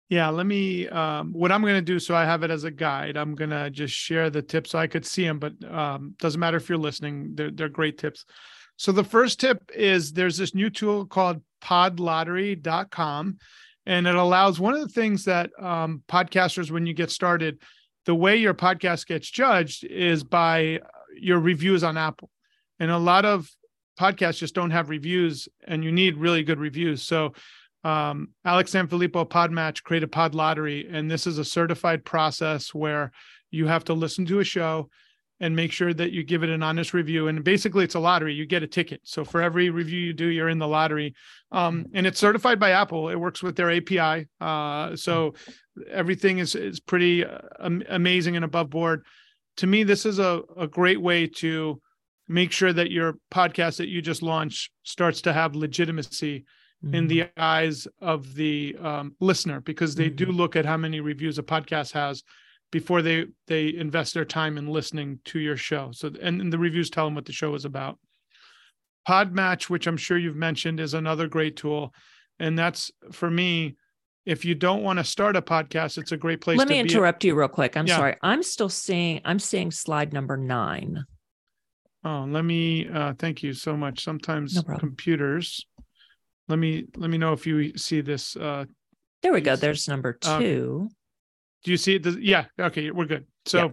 Yeah, 0.09 0.29
let 0.29 0.47
me. 0.47 0.87
Um, 0.89 1.33
what 1.33 1.51
I'm 1.51 1.63
going 1.63 1.75
to 1.75 1.81
do, 1.83 1.99
so 1.99 2.15
I 2.15 2.25
have 2.25 2.43
it 2.43 2.51
as 2.51 2.65
a 2.65 2.71
guide. 2.71 3.17
I'm 3.17 3.35
going 3.35 3.51
to 3.51 3.71
just 3.71 3.95
share 3.95 4.29
the 4.29 4.43
tips 4.43 4.71
so 4.71 4.79
I 4.79 4.87
could 4.87 5.07
see 5.07 5.25
them, 5.25 5.39
but 5.39 5.53
um, 5.71 6.15
doesn't 6.19 6.39
matter 6.39 6.59
if 6.59 6.69
you're 6.69 6.79
listening. 6.79 7.33
They're 7.35 7.51
they're 7.51 7.69
great 7.69 7.99
tips. 7.99 8.25
So 8.77 8.93
the 8.93 9.05
first 9.05 9.41
tip 9.41 9.71
is 9.75 10.13
there's 10.13 10.37
this 10.37 10.55
new 10.55 10.69
tool 10.69 11.07
called 11.07 11.41
PodLottery.com, 11.63 13.39
and 13.87 14.07
it 14.07 14.15
allows 14.15 14.61
one 14.61 14.75
of 14.75 14.81
the 14.81 14.89
things 14.89 15.25
that 15.25 15.51
um, 15.59 16.03
podcasters, 16.09 16.71
when 16.71 16.87
you 16.87 16.93
get 16.93 17.11
started, 17.11 17.63
the 18.05 18.15
way 18.15 18.37
your 18.37 18.55
podcast 18.55 19.07
gets 19.07 19.31
judged 19.31 19.85
is 19.85 20.23
by 20.23 20.81
your 21.17 21.39
reviews 21.39 21.83
on 21.83 21.97
Apple, 21.97 22.31
and 22.79 22.91
a 22.91 22.99
lot 22.99 23.25
of 23.25 23.49
podcasts 23.99 24.39
just 24.39 24.55
don't 24.55 24.73
have 24.73 24.91
reviews, 24.91 25.49
and 25.67 25.83
you 25.83 25.93
need 25.93 26.19
really 26.19 26.43
good 26.43 26.59
reviews. 26.59 27.03
So 27.03 27.33
um, 27.85 28.31
Alex 28.45 28.73
Sanfilippo 28.73 29.29
Podmatch 29.29 29.83
created 29.83 30.07
a 30.07 30.09
Pod 30.09 30.35
Lottery, 30.35 30.89
and 30.91 31.11
this 31.11 31.27
is 31.27 31.39
a 31.39 31.45
certified 31.45 32.05
process 32.05 32.73
where 32.75 33.13
you 33.51 33.67
have 33.67 33.85
to 33.85 33.95
listen 33.95 34.25
to 34.27 34.41
a 34.41 34.45
show 34.45 34.89
and 35.41 35.55
make 35.55 35.73
sure 35.73 35.93
that 35.93 36.13
you 36.13 36.23
give 36.23 36.43
it 36.43 36.49
an 36.49 36.63
honest 36.63 36.95
review. 36.95 37.29
And 37.29 37.45
basically, 37.45 37.85
it's 37.85 37.97
a 37.97 38.01
lottery. 38.01 38.35
You 38.35 38.47
get 38.47 38.63
a 38.63 38.67
ticket. 38.67 39.01
So 39.05 39.25
for 39.25 39.43
every 39.43 39.69
review 39.69 40.01
you 40.01 40.13
do, 40.13 40.27
you're 40.27 40.49
in 40.49 40.59
the 40.59 40.69
lottery. 40.69 41.15
Um, 41.53 41.87
and 41.93 42.07
it's 42.07 42.19
certified 42.19 42.59
by 42.59 42.71
Apple. 42.71 43.11
It 43.11 43.17
works 43.17 43.43
with 43.43 43.57
their 43.57 43.71
API. 43.71 44.29
Uh, 44.41 44.97
so 44.97 45.35
everything 45.91 46.39
is 46.39 46.55
is 46.55 46.81
pretty 46.81 47.25
uh, 47.25 47.39
amazing 47.89 48.37
and 48.37 48.45
above 48.45 48.71
board. 48.71 49.05
To 49.59 49.67
me, 49.67 49.85
this 49.85 50.07
is 50.07 50.19
a, 50.19 50.43
a 50.57 50.67
great 50.67 51.01
way 51.01 51.27
to 51.27 51.81
make 52.29 52.53
sure 52.53 52.73
that 52.73 52.91
your 52.91 53.15
podcast 53.31 53.77
that 53.77 53.89
you 53.89 54.01
just 54.01 54.23
launched 54.23 54.71
starts 54.83 55.21
to 55.23 55.33
have 55.33 55.55
legitimacy 55.55 56.45
mm-hmm. 56.85 56.95
in 56.95 57.07
the 57.09 57.21
mm-hmm. 57.21 57.41
eyes 57.41 57.89
of 58.01 58.35
the 58.35 58.77
um, 58.81 59.15
listener 59.21 59.61
because 59.61 59.95
they 59.95 60.07
mm-hmm. 60.07 60.17
do 60.17 60.27
look 60.27 60.57
at 60.57 60.67
how 60.67 60.77
many 60.77 61.01
reviews 61.01 61.39
a 61.39 61.43
podcast 61.43 61.93
has 61.93 62.23
before 62.71 63.03
they 63.03 63.27
they 63.47 63.75
invest 63.75 64.15
their 64.15 64.25
time 64.25 64.59
in 64.59 64.67
listening 64.67 65.19
to 65.25 65.39
your 65.39 65.57
show 65.57 65.91
so 65.93 66.11
and, 66.21 66.41
and 66.41 66.53
the 66.53 66.59
reviews 66.59 66.91
tell 66.91 67.05
them 67.05 67.15
what 67.15 67.25
the 67.25 67.33
show 67.33 67.55
is 67.55 67.65
about 67.65 67.99
podmatch 69.09 69.71
which 69.71 69.87
i'm 69.87 69.97
sure 69.97 70.19
you've 70.19 70.37
mentioned 70.37 70.81
is 70.81 70.95
another 70.95 71.29
great 71.29 71.57
tool 71.57 71.95
and 72.39 72.59
that's 72.59 72.91
for 73.13 73.31
me 73.31 73.77
if 74.27 74.45
you 74.45 74.55
don't 74.55 74.83
want 74.83 74.99
to 74.99 75.05
start 75.05 75.37
a 75.37 75.43
podcast 75.43 75.99
it's 75.99 76.13
a 76.13 76.17
great 76.17 76.41
place 76.41 76.57
to 76.57 76.59
let 76.59 76.69
me 76.69 76.81
interrupt 76.81 77.23
a- 77.23 77.29
you 77.29 77.35
real 77.35 77.49
quick 77.49 77.77
i'm 77.77 77.87
yeah. 77.87 77.97
sorry 77.97 78.17
i'm 78.23 78.43
still 78.43 78.69
seeing 78.69 79.21
i'm 79.25 79.39
seeing 79.39 79.71
slide 79.71 80.13
number 80.13 80.37
nine 80.37 81.05
Oh, 82.07 82.27
let 82.29 82.45
me 82.45 82.87
uh 82.87 83.15
thank 83.19 83.43
you 83.43 83.55
so 83.55 83.77
much. 83.77 84.05
Sometimes 84.05 84.57
no 84.57 84.77
computers 84.77 85.65
let 86.49 86.59
me 86.59 86.87
let 86.97 87.11
me 87.11 87.19
know 87.19 87.33
if 87.33 87.47
you 87.47 87.77
see 87.77 88.01
this. 88.01 88.37
Uh, 88.37 88.65
there 89.23 89.33
we 89.33 89.41
go. 89.41 89.57
There's 89.57 89.89
number 89.89 90.13
two. 90.13 90.89
do 91.65 91.71
you 91.71 91.77
see 91.77 91.97
it? 91.97 92.07
Yeah. 92.21 92.47
Okay, 92.59 92.91
we're 92.91 93.07
good. 93.07 93.27
So. 93.47 93.59
Yeah. 93.59 93.69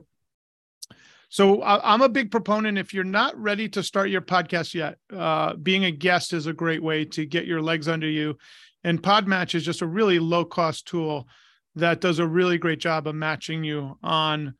So 1.33 1.63
I'm 1.63 2.01
a 2.01 2.09
big 2.09 2.29
proponent. 2.29 2.77
If 2.77 2.93
you're 2.93 3.05
not 3.05 3.37
ready 3.37 3.69
to 3.69 3.81
start 3.81 4.09
your 4.09 4.19
podcast 4.19 4.73
yet, 4.73 4.97
uh, 5.15 5.53
being 5.55 5.85
a 5.85 5.91
guest 5.91 6.33
is 6.33 6.45
a 6.45 6.51
great 6.51 6.83
way 6.83 7.05
to 7.05 7.25
get 7.25 7.45
your 7.45 7.61
legs 7.61 7.87
under 7.87 8.09
you. 8.09 8.37
And 8.83 9.01
Podmatch 9.01 9.55
is 9.55 9.63
just 9.63 9.81
a 9.81 9.87
really 9.87 10.19
low 10.19 10.43
cost 10.43 10.87
tool 10.87 11.29
that 11.75 12.01
does 12.01 12.19
a 12.19 12.27
really 12.27 12.57
great 12.57 12.79
job 12.79 13.07
of 13.07 13.15
matching 13.15 13.63
you 13.63 13.97
on 14.03 14.55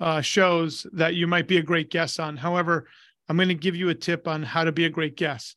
uh, 0.00 0.20
shows 0.20 0.88
that 0.92 1.14
you 1.14 1.28
might 1.28 1.46
be 1.46 1.58
a 1.58 1.62
great 1.62 1.88
guest 1.88 2.18
on. 2.18 2.36
However, 2.36 2.88
I'm 3.28 3.36
going 3.36 3.48
to 3.48 3.54
give 3.54 3.76
you 3.76 3.90
a 3.90 3.94
tip 3.94 4.26
on 4.26 4.42
how 4.42 4.64
to 4.64 4.72
be 4.72 4.86
a 4.86 4.90
great 4.90 5.16
guest 5.16 5.56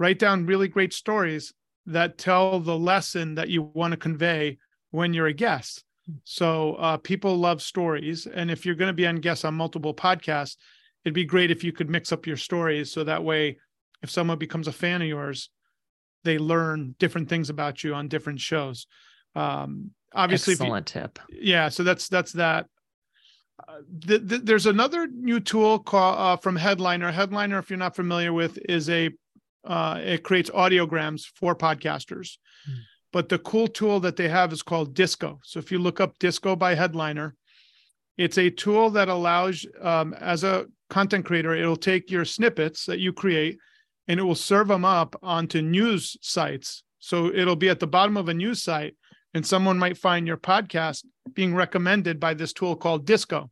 write 0.00 0.18
down 0.18 0.46
really 0.46 0.66
great 0.66 0.94
stories 0.94 1.52
that 1.84 2.16
tell 2.16 2.58
the 2.58 2.76
lesson 2.76 3.34
that 3.34 3.50
you 3.50 3.62
want 3.62 3.92
to 3.92 3.98
convey 3.98 4.56
when 4.90 5.12
you're 5.12 5.26
a 5.26 5.32
guest. 5.32 5.84
So 6.24 6.74
uh, 6.74 6.96
people 6.96 7.36
love 7.36 7.62
stories, 7.62 8.26
and 8.26 8.50
if 8.50 8.66
you're 8.66 8.74
going 8.74 8.88
to 8.88 8.94
be 8.94 9.06
on 9.06 9.16
guests 9.16 9.44
on 9.44 9.54
multiple 9.54 9.94
podcasts, 9.94 10.56
it'd 11.04 11.14
be 11.14 11.24
great 11.24 11.50
if 11.50 11.62
you 11.62 11.72
could 11.72 11.90
mix 11.90 12.12
up 12.12 12.26
your 12.26 12.38
stories 12.38 12.90
so 12.90 13.04
that 13.04 13.22
way, 13.22 13.58
if 14.02 14.10
someone 14.10 14.38
becomes 14.38 14.66
a 14.66 14.72
fan 14.72 15.02
of 15.02 15.08
yours, 15.08 15.50
they 16.24 16.38
learn 16.38 16.94
different 16.98 17.28
things 17.28 17.50
about 17.50 17.84
you 17.84 17.94
on 17.94 18.08
different 18.08 18.40
shows. 18.40 18.86
Um, 19.36 19.90
obviously, 20.14 20.54
excellent 20.54 20.94
you, 20.94 21.00
tip. 21.02 21.18
Yeah, 21.30 21.68
so 21.68 21.82
that's 21.82 22.08
that's 22.08 22.32
that. 22.32 22.66
Uh, 23.68 23.80
th- 24.06 24.26
th- 24.26 24.42
there's 24.44 24.66
another 24.66 25.06
new 25.06 25.38
tool 25.38 25.78
called 25.78 26.18
uh, 26.18 26.36
from 26.36 26.56
Headliner. 26.56 27.12
Headliner, 27.12 27.58
if 27.58 27.68
you're 27.68 27.78
not 27.78 27.94
familiar 27.94 28.32
with, 28.32 28.58
is 28.68 28.88
a 28.88 29.10
uh, 29.64 30.00
it 30.02 30.22
creates 30.22 30.50
audiograms 30.50 31.24
for 31.34 31.54
podcasters. 31.54 32.38
Mm. 32.68 32.78
But 33.12 33.28
the 33.28 33.38
cool 33.38 33.66
tool 33.66 34.00
that 34.00 34.16
they 34.16 34.28
have 34.28 34.52
is 34.52 34.62
called 34.62 34.94
Disco. 34.94 35.40
So 35.44 35.58
if 35.58 35.72
you 35.72 35.78
look 35.78 36.00
up 36.00 36.18
Disco 36.18 36.54
by 36.54 36.74
Headliner, 36.74 37.34
it's 38.16 38.38
a 38.38 38.50
tool 38.50 38.90
that 38.90 39.08
allows, 39.08 39.66
um, 39.80 40.14
as 40.14 40.44
a 40.44 40.66
content 40.88 41.24
creator, 41.24 41.54
it'll 41.54 41.76
take 41.76 42.10
your 42.10 42.24
snippets 42.24 42.86
that 42.86 43.00
you 43.00 43.12
create 43.12 43.58
and 44.06 44.20
it 44.20 44.22
will 44.22 44.34
serve 44.34 44.68
them 44.68 44.84
up 44.84 45.16
onto 45.22 45.62
news 45.62 46.16
sites. 46.20 46.82
So 46.98 47.32
it'll 47.32 47.56
be 47.56 47.68
at 47.68 47.80
the 47.80 47.86
bottom 47.86 48.16
of 48.16 48.28
a 48.28 48.34
news 48.34 48.62
site, 48.62 48.96
and 49.34 49.46
someone 49.46 49.78
might 49.78 49.96
find 49.96 50.26
your 50.26 50.36
podcast 50.36 51.04
being 51.32 51.54
recommended 51.54 52.18
by 52.18 52.34
this 52.34 52.52
tool 52.52 52.76
called 52.76 53.06
Disco. 53.06 53.50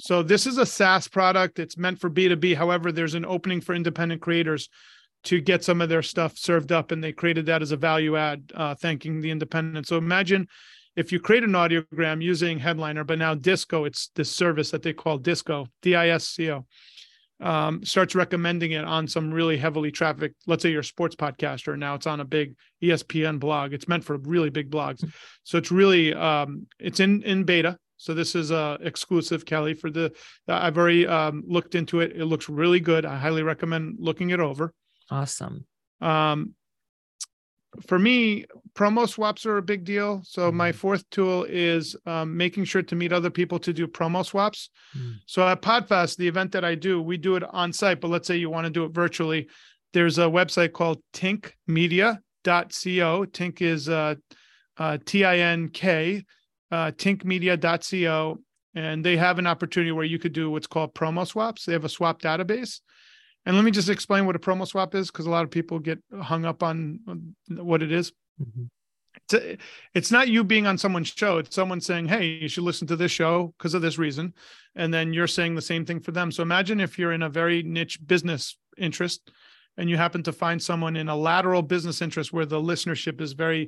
So 0.00 0.22
this 0.22 0.46
is 0.46 0.58
a 0.58 0.66
SaaS 0.66 1.08
product. 1.08 1.58
It's 1.58 1.76
meant 1.76 1.98
for 1.98 2.10
B2B. 2.10 2.56
However, 2.56 2.92
there's 2.92 3.14
an 3.14 3.24
opening 3.24 3.60
for 3.60 3.74
independent 3.74 4.20
creators 4.20 4.68
to 5.28 5.40
get 5.42 5.62
some 5.62 5.82
of 5.82 5.90
their 5.90 6.02
stuff 6.02 6.38
served 6.38 6.72
up 6.72 6.90
and 6.90 7.04
they 7.04 7.12
created 7.12 7.44
that 7.44 7.60
as 7.60 7.70
a 7.70 7.76
value 7.76 8.16
add 8.16 8.50
uh, 8.54 8.74
thanking 8.74 9.20
the 9.20 9.30
independent. 9.30 9.86
So 9.86 9.98
imagine 9.98 10.48
if 10.96 11.12
you 11.12 11.20
create 11.20 11.44
an 11.44 11.52
audiogram 11.52 12.22
using 12.22 12.58
headliner 12.58 13.04
but 13.04 13.18
now 13.18 13.34
disco 13.34 13.84
it's 13.84 14.10
this 14.16 14.30
service 14.30 14.70
that 14.70 14.82
they 14.82 14.92
call 14.92 15.16
disco 15.16 15.66
d-i-s-c-o 15.82 16.66
um, 17.40 17.84
starts 17.84 18.16
recommending 18.16 18.72
it 18.72 18.84
on 18.84 19.06
some 19.06 19.30
really 19.30 19.56
heavily 19.56 19.92
trafficked 19.92 20.34
let's 20.46 20.62
say 20.62 20.70
you're 20.70 20.82
sports 20.82 21.14
podcaster 21.14 21.78
now 21.78 21.94
it's 21.94 22.06
on 22.06 22.20
a 22.20 22.24
big 22.24 22.56
espn 22.82 23.38
blog. 23.38 23.72
It's 23.72 23.88
meant 23.88 24.04
for 24.04 24.16
really 24.18 24.50
big 24.50 24.70
blogs. 24.70 25.04
So 25.44 25.58
it's 25.58 25.70
really 25.70 26.14
um, 26.14 26.66
it's 26.78 27.00
in 27.00 27.22
in 27.22 27.44
beta. 27.44 27.78
So 27.96 28.14
this 28.14 28.34
is 28.34 28.52
uh, 28.52 28.78
exclusive 28.80 29.44
kelly 29.44 29.74
for 29.74 29.90
the 29.90 30.12
i've 30.48 30.78
already 30.78 31.06
um, 31.06 31.42
looked 31.46 31.74
into 31.74 32.00
it. 32.00 32.12
It 32.16 32.24
looks 32.24 32.48
really 32.48 32.80
good. 32.80 33.04
I 33.04 33.16
highly 33.16 33.42
recommend 33.42 33.96
looking 33.98 34.30
it 34.30 34.40
over 34.40 34.72
Awesome. 35.10 35.66
Um, 36.00 36.54
for 37.86 37.98
me, 37.98 38.44
promo 38.74 39.08
swaps 39.08 39.44
are 39.46 39.58
a 39.58 39.62
big 39.62 39.84
deal. 39.84 40.22
So 40.24 40.50
my 40.50 40.70
Mm-hmm. 40.70 40.78
fourth 40.78 41.08
tool 41.10 41.44
is 41.48 41.94
um, 42.06 42.36
making 42.36 42.64
sure 42.64 42.82
to 42.82 42.96
meet 42.96 43.12
other 43.12 43.30
people 43.30 43.58
to 43.60 43.72
do 43.72 43.86
promo 43.86 44.24
swaps. 44.24 44.70
Mm. 44.96 45.16
So 45.26 45.46
at 45.46 45.60
Podfest, 45.62 46.16
the 46.16 46.26
event 46.28 46.52
that 46.52 46.64
I 46.64 46.74
do, 46.74 47.00
we 47.02 47.16
do 47.18 47.36
it 47.36 47.44
on 47.50 47.72
site, 47.72 48.00
but 48.00 48.08
let's 48.08 48.26
say 48.26 48.36
you 48.36 48.50
want 48.50 48.64
to 48.64 48.70
do 48.70 48.84
it 48.84 48.92
virtually. 48.92 49.48
There's 49.92 50.18
a 50.18 50.22
website 50.22 50.72
called 50.72 51.02
tinkmedia.co. 51.12 52.18
Tink 52.44 53.60
is 53.60 53.88
uh, 53.88 54.14
uh, 54.76 54.98
T-I-N-K, 55.04 56.24
uh, 56.70 56.90
tinkmedia.co. 56.92 58.38
And 58.74 59.04
they 59.04 59.16
have 59.16 59.38
an 59.38 59.46
opportunity 59.46 59.92
where 59.92 60.04
you 60.04 60.18
could 60.18 60.32
do 60.32 60.50
what's 60.50 60.66
called 60.66 60.94
promo 60.94 61.26
swaps. 61.26 61.64
They 61.64 61.72
have 61.72 61.84
a 61.84 61.88
swap 61.88 62.20
database. 62.22 62.80
And 63.48 63.56
let 63.56 63.64
me 63.64 63.70
just 63.70 63.88
explain 63.88 64.26
what 64.26 64.36
a 64.36 64.38
promo 64.38 64.68
swap 64.68 64.94
is 64.94 65.10
because 65.10 65.24
a 65.24 65.30
lot 65.30 65.42
of 65.42 65.50
people 65.50 65.78
get 65.78 65.98
hung 66.20 66.44
up 66.44 66.62
on 66.62 67.00
what 67.48 67.82
it 67.82 67.90
is. 67.90 68.12
Mhm. 68.38 68.68
It's, 69.24 69.34
a- 69.34 69.56
it's 69.94 70.12
not 70.12 70.28
you 70.28 70.44
being 70.44 70.66
on 70.66 70.76
someone's 70.76 71.08
show. 71.08 71.38
It's 71.38 71.54
someone 71.56 71.80
saying, 71.80 72.08
"Hey, 72.08 72.26
you 72.42 72.48
should 72.48 72.64
listen 72.64 72.86
to 72.88 72.96
this 72.96 73.10
show 73.10 73.54
because 73.56 73.72
of 73.72 73.80
this 73.80 73.96
reason," 73.96 74.34
and 74.76 74.92
then 74.92 75.14
you're 75.14 75.26
saying 75.26 75.54
the 75.54 75.62
same 75.62 75.86
thing 75.86 75.98
for 76.00 76.12
them. 76.12 76.30
So 76.30 76.42
imagine 76.42 76.78
if 76.78 76.98
you're 76.98 77.12
in 77.14 77.22
a 77.22 77.30
very 77.30 77.62
niche 77.62 77.98
business 78.06 78.58
interest, 78.76 79.30
and 79.78 79.88
you 79.88 79.96
happen 79.96 80.22
to 80.24 80.32
find 80.32 80.62
someone 80.62 80.94
in 80.94 81.08
a 81.08 81.16
lateral 81.16 81.62
business 81.62 82.02
interest 82.02 82.34
where 82.34 82.44
the 82.46 82.60
listenership 82.60 83.18
is 83.22 83.32
very 83.32 83.66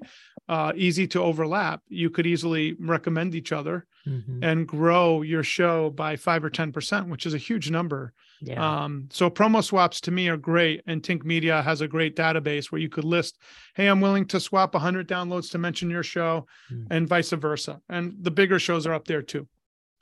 uh, 0.49 0.73
easy 0.77 1.07
to 1.07 1.23
overlap. 1.23 1.81
You 1.89 2.11
could 2.11 2.27
easily 2.27 2.75
recommend 2.79 3.35
each 3.35 3.51
other 3.53 3.87
Mhm. 4.07 4.41
and 4.43 4.69
grow 4.69 5.23
your 5.23 5.43
show 5.43 5.89
by 5.89 6.17
five 6.17 6.45
or 6.45 6.51
ten 6.51 6.71
percent, 6.71 7.09
which 7.09 7.25
is 7.25 7.33
a 7.33 7.39
huge 7.39 7.71
number. 7.71 8.13
Yeah. 8.43 8.85
Um, 8.85 9.09
so 9.11 9.29
promo 9.29 9.63
swaps 9.63 10.01
to 10.03 10.11
me 10.11 10.29
are 10.29 10.37
great, 10.37 10.83
and 10.87 11.03
Tink 11.03 11.25
Media 11.25 11.61
has 11.63 11.81
a 11.83 11.89
great 11.89 12.17
database 12.17 12.73
where 12.73 12.81
you 12.81 12.89
could 12.89 13.05
list, 13.05 13.39
"Hey, 13.75 13.87
I'm 13.87 14.01
willing 14.01 14.25
to 14.29 14.41
swap 14.41 14.75
100 14.75 15.07
downloads 15.09 15.51
to 15.51 15.59
mention 15.59 15.91
your 15.91 16.03
show," 16.03 16.47
Mm. 16.73 16.87
and 16.91 17.09
vice 17.09 17.31
versa. 17.31 17.81
And 17.89 18.15
the 18.21 18.31
bigger 18.31 18.59
shows 18.59 18.87
are 18.87 18.95
up 18.95 19.07
there 19.07 19.23
too. 19.23 19.47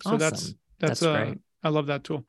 So 0.02 0.16
that's 0.16 0.42
Awesome. 0.42 0.58
that's, 0.78 1.00
That's 1.00 1.02
uh, 1.02 1.24
great. 1.24 1.38
I 1.64 1.68
love 1.70 1.86
that 1.86 2.04
tool. 2.04 2.24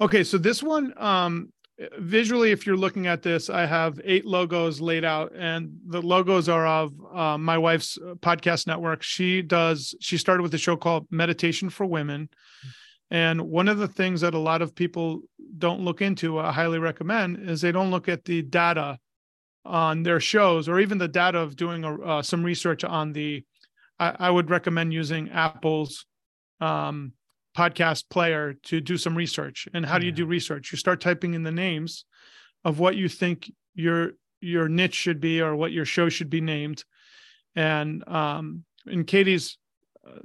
Okay, 0.00 0.24
so 0.24 0.38
this 0.38 0.62
one, 0.62 0.94
um, 0.96 1.52
visually, 1.98 2.50
if 2.50 2.66
you're 2.66 2.76
looking 2.76 3.06
at 3.06 3.22
this, 3.22 3.50
I 3.50 3.66
have 3.66 4.00
eight 4.04 4.24
logos 4.24 4.80
laid 4.80 5.04
out, 5.04 5.32
and 5.36 5.76
the 5.86 6.00
logos 6.00 6.48
are 6.48 6.66
of 6.66 6.92
uh, 7.14 7.36
my 7.38 7.58
wife's 7.58 7.98
podcast 8.20 8.66
network. 8.66 9.02
She 9.02 9.42
does. 9.42 9.94
She 10.00 10.16
started 10.16 10.42
with 10.42 10.54
a 10.54 10.58
show 10.58 10.76
called 10.76 11.06
Meditation 11.10 11.68
for 11.70 11.84
Women. 11.84 12.30
And 13.12 13.42
one 13.42 13.68
of 13.68 13.76
the 13.76 13.88
things 13.88 14.22
that 14.22 14.32
a 14.32 14.38
lot 14.38 14.62
of 14.62 14.74
people 14.74 15.20
don't 15.58 15.82
look 15.82 16.00
into, 16.00 16.38
I 16.38 16.50
highly 16.50 16.78
recommend, 16.78 17.46
is 17.46 17.60
they 17.60 17.70
don't 17.70 17.90
look 17.90 18.08
at 18.08 18.24
the 18.24 18.40
data 18.40 18.98
on 19.66 20.02
their 20.02 20.18
shows 20.18 20.66
or 20.66 20.80
even 20.80 20.96
the 20.96 21.08
data 21.08 21.38
of 21.38 21.54
doing 21.54 21.84
a, 21.84 22.00
uh, 22.00 22.22
some 22.22 22.42
research 22.42 22.84
on 22.84 23.12
the. 23.12 23.44
I, 24.00 24.16
I 24.18 24.30
would 24.30 24.48
recommend 24.48 24.94
using 24.94 25.28
Apple's 25.28 26.06
um, 26.62 27.12
podcast 27.54 28.08
player 28.08 28.54
to 28.64 28.80
do 28.80 28.96
some 28.96 29.14
research. 29.14 29.68
And 29.74 29.84
how 29.84 29.98
do 29.98 30.06
you 30.06 30.12
do 30.12 30.24
research? 30.24 30.72
You 30.72 30.78
start 30.78 31.02
typing 31.02 31.34
in 31.34 31.42
the 31.42 31.52
names 31.52 32.06
of 32.64 32.78
what 32.78 32.96
you 32.96 33.10
think 33.10 33.52
your 33.74 34.12
your 34.40 34.70
niche 34.70 34.94
should 34.94 35.20
be 35.20 35.42
or 35.42 35.54
what 35.54 35.70
your 35.70 35.84
show 35.84 36.08
should 36.08 36.30
be 36.30 36.40
named. 36.40 36.82
And 37.54 38.08
um, 38.08 38.64
in 38.86 39.04
Katie's 39.04 39.58
uh, 39.58 39.61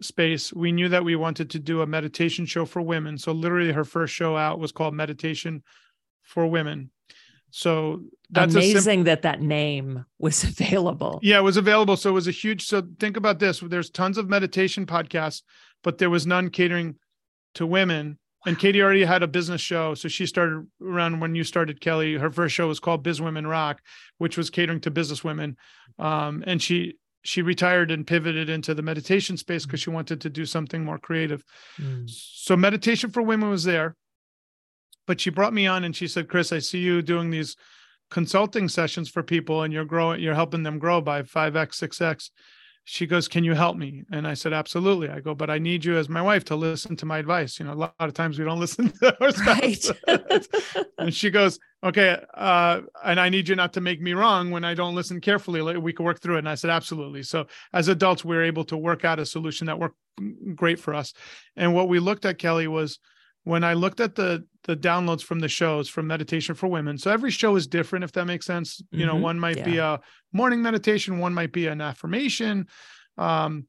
space, 0.01 0.53
we 0.53 0.71
knew 0.71 0.89
that 0.89 1.03
we 1.03 1.15
wanted 1.15 1.49
to 1.51 1.59
do 1.59 1.81
a 1.81 1.87
meditation 1.87 2.45
show 2.45 2.65
for 2.65 2.81
women. 2.81 3.17
So 3.17 3.31
literally, 3.31 3.71
her 3.71 3.83
first 3.83 4.13
show 4.13 4.35
out 4.35 4.59
was 4.59 4.71
called 4.71 4.93
Meditation 4.93 5.63
for 6.23 6.47
Women. 6.47 6.91
So 7.49 8.03
that's 8.29 8.53
Amazing 8.53 8.81
simple. 8.81 9.03
that 9.05 9.21
that 9.21 9.41
name 9.41 10.05
was 10.19 10.43
available. 10.59 11.19
Yeah, 11.23 11.39
it 11.39 11.43
was 11.43 11.57
available. 11.57 11.97
So 11.97 12.09
it 12.09 12.13
was 12.13 12.27
a 12.27 12.31
huge. 12.31 12.65
So 12.65 12.83
think 12.99 13.17
about 13.17 13.39
this: 13.39 13.59
there's 13.59 13.89
tons 13.89 14.17
of 14.17 14.29
meditation 14.29 14.85
podcasts, 14.85 15.43
but 15.83 15.97
there 15.97 16.09
was 16.09 16.27
none 16.27 16.49
catering 16.49 16.95
to 17.55 17.65
women. 17.65 18.17
And 18.45 18.57
Katie 18.57 18.81
already 18.81 19.03
had 19.03 19.23
a 19.23 19.27
business 19.27 19.59
show, 19.59 19.93
so 19.93 20.07
she 20.07 20.25
started 20.25 20.65
around 20.81 21.19
when 21.19 21.35
you 21.35 21.43
started, 21.43 21.81
Kelly. 21.81 22.13
Her 22.13 22.31
first 22.31 22.55
show 22.55 22.67
was 22.67 22.79
called 22.79 23.03
Biz 23.03 23.19
Women 23.19 23.45
Rock, 23.45 23.81
which 24.19 24.37
was 24.37 24.49
catering 24.49 24.79
to 24.81 24.91
business 24.91 25.21
women. 25.21 25.57
Um, 25.99 26.43
and 26.47 26.61
she 26.61 26.95
she 27.27 27.41
retired 27.41 27.91
and 27.91 28.07
pivoted 28.07 28.49
into 28.49 28.73
the 28.73 28.81
meditation 28.81 29.35
space 29.35 29.65
because 29.65 29.81
she 29.81 29.89
wanted 29.89 30.21
to 30.21 30.29
do 30.29 30.45
something 30.45 30.85
more 30.85 30.97
creative. 30.97 31.43
Mm. 31.77 32.09
So 32.09 32.55
meditation 32.55 33.09
for 33.09 33.21
women 33.21 33.49
was 33.49 33.65
there, 33.65 33.97
but 35.05 35.19
she 35.19 35.29
brought 35.29 35.53
me 35.53 35.67
on 35.67 35.83
and 35.83 35.93
she 35.93 36.07
said, 36.07 36.29
"Chris, 36.29 36.53
I 36.53 36.59
see 36.59 36.79
you 36.79 37.01
doing 37.01 37.29
these 37.29 37.57
consulting 38.09 38.69
sessions 38.69 39.09
for 39.09 39.23
people, 39.23 39.63
and 39.63 39.73
you're 39.73 39.83
growing, 39.83 40.21
you're 40.21 40.35
helping 40.35 40.63
them 40.63 40.79
grow 40.79 41.01
by 41.01 41.23
five 41.23 41.57
x, 41.57 41.77
six 41.77 41.99
x." 41.99 42.31
She 42.89 43.05
goes, 43.05 43.27
"Can 43.27 43.43
you 43.43 43.53
help 43.53 43.75
me?" 43.75 44.05
And 44.13 44.25
I 44.25 44.33
said, 44.33 44.53
"Absolutely." 44.53 45.09
I 45.09 45.19
go, 45.19 45.35
"But 45.35 45.49
I 45.49 45.57
need 45.57 45.83
you 45.83 45.97
as 45.97 46.07
my 46.07 46.21
wife 46.21 46.45
to 46.45 46.55
listen 46.55 46.95
to 46.95 47.05
my 47.05 47.17
advice. 47.17 47.59
You 47.59 47.65
know, 47.65 47.73
a 47.73 47.81
lot 47.83 47.93
of 47.99 48.13
times 48.13 48.39
we 48.39 48.45
don't 48.45 48.59
listen 48.65 48.91
to 48.91 49.17
our 49.21 49.31
spouse." 49.31 49.91
Right. 50.07 50.47
and 50.97 51.13
she 51.13 51.29
goes, 51.29 51.59
"Okay, 51.83 52.17
uh, 52.33 52.81
and 53.03 53.19
I 53.19 53.27
need 53.27 53.49
you 53.49 53.57
not 53.57 53.73
to 53.73 53.81
make 53.81 53.99
me 54.01 54.13
wrong 54.13 54.51
when 54.51 54.63
I 54.63 54.73
don't 54.73 54.95
listen 54.95 55.19
carefully. 55.19 55.61
Like, 55.61 55.77
We 55.79 55.91
can 55.91 56.05
work 56.05 56.21
through 56.21 56.35
it." 56.35 56.39
And 56.39 56.49
I 56.49 56.55
said, 56.55 56.69
"Absolutely." 56.69 57.23
So 57.23 57.47
as 57.73 57.89
adults, 57.89 58.23
we 58.23 58.37
were 58.37 58.43
able 58.43 58.63
to 58.63 58.77
work 58.77 59.03
out 59.03 59.19
a 59.19 59.25
solution 59.25 59.67
that 59.67 59.77
worked 59.79 59.97
great 60.55 60.79
for 60.79 60.93
us. 60.95 61.13
And 61.57 61.73
what 61.73 61.89
we 61.89 61.99
looked 61.99 62.23
at, 62.23 62.37
Kelly, 62.37 62.69
was 62.69 62.99
when 63.47 63.63
I 63.63 63.73
looked 63.73 64.01
at 64.01 64.15
the 64.15 64.45
the 64.63 64.75
downloads 64.75 65.23
from 65.23 65.39
the 65.39 65.47
shows 65.47 65.87
from 65.87 66.07
Meditation 66.07 66.53
for 66.53 66.67
Women. 66.67 66.97
So 66.97 67.09
every 67.09 67.31
show 67.31 67.55
is 67.55 67.65
different, 67.67 68.03
if 68.03 68.11
that 68.11 68.25
makes 68.25 68.45
sense. 68.45 68.81
You 68.91 69.05
know, 69.05 69.15
Mhm. 69.15 69.21
one 69.21 69.39
might 69.39 69.63
be 69.63 69.77
a 69.77 70.01
morning 70.33 70.61
meditation, 70.61 71.19
one 71.19 71.33
might 71.33 71.53
be 71.53 71.67
an 71.67 71.79
affirmation. 71.79 72.67
Um, 73.17 73.67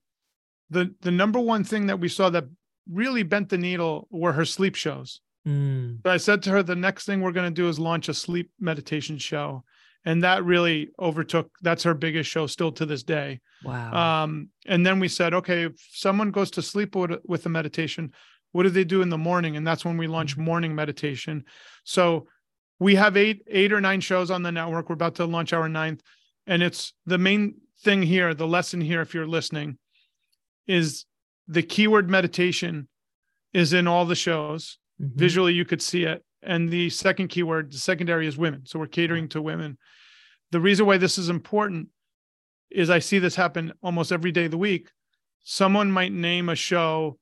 the 0.70 0.92
the 1.00 1.12
number 1.12 1.38
one 1.38 1.62
thing 1.62 1.86
that 1.86 2.00
we 2.00 2.08
saw 2.08 2.28
that 2.30 2.44
really 2.90 3.22
bent 3.22 3.48
the 3.50 3.58
needle 3.58 4.08
were 4.10 4.32
her 4.32 4.44
sleep 4.44 4.74
shows. 4.74 5.20
Mm. 5.46 6.00
So 6.04 6.10
I 6.10 6.16
said 6.16 6.42
to 6.42 6.50
her, 6.50 6.62
the 6.62 6.74
next 6.74 7.06
thing 7.06 7.20
we're 7.20 7.38
going 7.38 7.54
to 7.54 7.62
do 7.62 7.68
is 7.68 7.78
launch 7.78 8.08
a 8.08 8.14
sleep 8.14 8.50
meditation 8.58 9.18
show. 9.18 9.64
And 10.04 10.22
that 10.22 10.44
really 10.44 10.90
overtook, 10.98 11.50
that's 11.60 11.82
her 11.82 11.94
biggest 11.94 12.30
show 12.30 12.46
still 12.46 12.72
to 12.72 12.86
this 12.86 13.02
day. 13.02 13.40
Wow. 13.62 13.92
Um, 14.24 14.48
and 14.66 14.84
then 14.86 15.00
we 15.00 15.08
said, 15.08 15.34
okay, 15.34 15.64
if 15.64 15.74
someone 15.92 16.30
goes 16.30 16.50
to 16.52 16.62
sleep 16.62 16.94
with, 16.96 17.12
with 17.24 17.44
a 17.46 17.48
meditation, 17.48 18.12
what 18.52 18.62
do 18.64 18.70
they 18.70 18.84
do 18.84 19.02
in 19.02 19.08
the 19.10 19.18
morning? 19.18 19.56
And 19.56 19.66
that's 19.66 19.84
when 19.84 19.96
we 19.96 20.06
launch 20.06 20.36
morning 20.36 20.74
meditation. 20.74 21.44
So 21.84 22.26
we 22.80 22.94
have 22.94 23.16
eight, 23.16 23.42
eight 23.48 23.72
or 23.72 23.80
nine 23.80 24.00
shows 24.00 24.30
on 24.30 24.42
the 24.42 24.52
network. 24.52 24.88
We're 24.88 24.94
about 24.94 25.16
to 25.16 25.24
launch 25.26 25.52
our 25.52 25.68
ninth. 25.68 26.02
And 26.46 26.62
it's 26.62 26.92
the 27.06 27.18
main 27.18 27.56
thing 27.82 28.02
here, 28.02 28.34
the 28.34 28.46
lesson 28.46 28.80
here, 28.80 29.00
if 29.02 29.14
you're 29.14 29.26
listening, 29.26 29.78
is 30.66 31.04
the 31.46 31.62
keyword 31.62 32.08
meditation 32.10 32.88
is 33.52 33.72
in 33.72 33.86
all 33.86 34.04
the 34.04 34.14
shows 34.14 34.78
Mhm. 35.00 35.14
visually 35.14 35.54
you 35.54 35.64
could 35.64 35.80
see 35.80 36.04
it 36.04 36.24
and 36.42 36.68
the 36.70 36.90
second 36.90 37.28
keyword 37.28 37.72
the 37.72 37.78
secondary 37.78 38.26
is 38.26 38.36
women 38.36 38.66
so 38.66 38.78
we're 38.78 38.86
catering 38.86 39.28
to 39.28 39.40
women 39.40 39.78
the 40.50 40.60
reason 40.60 40.86
why 40.86 40.98
this 40.98 41.16
is 41.18 41.28
important 41.30 41.88
is 42.70 42.90
i 42.90 42.98
see 42.98 43.18
this 43.18 43.36
happen 43.36 43.72
almost 43.82 44.12
every 44.12 44.32
day 44.32 44.44
of 44.46 44.50
the 44.50 44.58
week 44.58 44.90
someone 45.44 45.90
might 45.90 46.12
name 46.12 46.48
a 46.48 46.54
show 46.56 47.16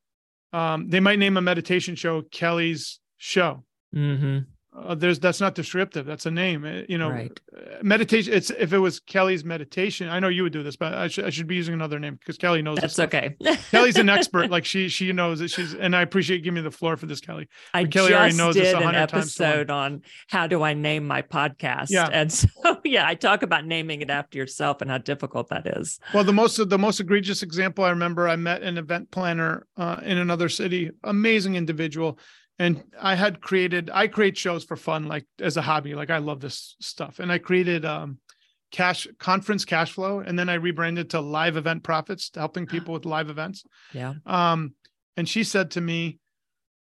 um, 0.52 0.88
they 0.88 1.00
might 1.00 1.18
name 1.18 1.37
a 1.37 1.40
meditation 1.40 1.94
show 1.94 2.22
kelly's 2.22 3.00
show 3.16 3.64
Mhm. 3.94 4.46
Uh, 4.76 4.94
there's 4.94 5.18
that's 5.18 5.40
not 5.40 5.54
descriptive 5.54 6.04
that's 6.06 6.26
a 6.26 6.30
name 6.30 6.64
Uh, 6.64 6.82
you 6.88 6.98
know 6.98 7.08
Right. 7.10 7.40
meditation 7.82 8.32
it's 8.34 8.50
if 8.50 8.72
it 8.72 8.78
was 8.78 9.00
kelly's 9.00 9.44
meditation 9.44 10.08
i 10.08 10.18
know 10.20 10.28
you 10.28 10.42
would 10.42 10.52
do 10.52 10.62
this 10.62 10.76
but 10.76 10.92
i 10.94 11.08
should, 11.08 11.24
I 11.24 11.30
should 11.30 11.46
be 11.46 11.54
using 11.54 11.74
another 11.74 11.98
name 11.98 12.16
because 12.16 12.36
kelly 12.36 12.62
knows 12.62 12.78
this 12.78 12.94
That's 12.96 13.14
okay. 13.14 13.36
kelly's 13.70 13.96
an 13.96 14.08
expert 14.08 14.50
like 14.50 14.64
she 14.64 14.88
she 14.88 15.12
knows 15.12 15.38
that 15.38 15.48
she's 15.48 15.74
and 15.74 15.96
i 15.96 16.02
appreciate 16.02 16.42
giving 16.42 16.56
me 16.56 16.60
the 16.62 16.70
floor 16.70 16.96
for 16.96 17.06
this 17.06 17.20
kelly 17.20 17.48
I 17.74 17.84
But 17.84 17.92
Kelly 17.92 18.14
already 18.14 18.30
just 18.30 18.38
knows 18.38 18.54
this 18.54 18.64
did 18.68 18.74
an 18.76 18.84
100 18.84 19.06
times 19.08 19.34
to 19.36 19.42
one. 19.42 19.50
episode 19.52 19.70
on 19.70 20.02
how 20.28 20.46
do 20.46 20.62
I 20.62 20.74
name 20.74 21.06
my 21.06 21.22
podcast. 21.22 21.86
Yeah. 21.90 22.08
And 22.12 22.32
so, 22.32 22.46
yeah, 22.84 23.06
I 23.06 23.14
talk 23.14 23.42
about 23.42 23.64
naming 23.66 24.00
it 24.02 24.10
after 24.10 24.38
yourself 24.38 24.80
and 24.82 24.90
how 24.90 24.98
difficult 24.98 25.48
that 25.50 25.66
is. 25.66 25.98
Well, 26.14 26.24
the 26.24 26.32
most 26.32 26.56
the 26.68 26.78
most 26.78 27.00
egregious 27.00 27.42
example 27.42 27.84
I 27.84 27.90
remember, 27.90 28.28
I 28.28 28.36
met 28.36 28.62
an 28.62 28.78
event 28.78 29.10
planner 29.10 29.66
uh, 29.76 30.00
in 30.04 30.18
another 30.18 30.48
city, 30.48 30.90
amazing 31.04 31.54
individual, 31.56 32.18
and 32.59 32.83
I 33.01 33.14
had 33.14 33.40
created. 33.40 33.90
I 33.92 34.07
create 34.07 34.37
shows 34.37 34.64
for 34.64 34.77
fun, 34.77 35.07
like 35.07 35.27
as 35.40 35.57
a 35.57 35.62
hobby. 35.62 35.95
Like 35.95 36.11
I 36.11 36.19
love 36.19 36.40
this 36.40 36.77
stuff, 36.81 37.19
and 37.19 37.31
I 37.31 37.38
created 37.38 37.85
um, 37.85 38.19
cash 38.71 39.07
conference 39.19 39.64
cash 39.64 39.92
flow, 39.92 40.21
and 40.21 40.38
then 40.38 40.49
I 40.49 40.55
rebranded 40.55 41.11
to 41.11 41.21
live 41.21 41.57
event 41.57 41.83
profits, 41.83 42.31
helping 42.35 42.66
people 42.66 42.95
with 42.95 43.05
live 43.05 43.29
events. 43.29 43.64
Yeah. 43.92 44.14
Um, 44.25 44.75
and 45.16 45.29
she 45.29 45.45
said 45.45 45.73
to 45.73 45.81
me 45.81 46.19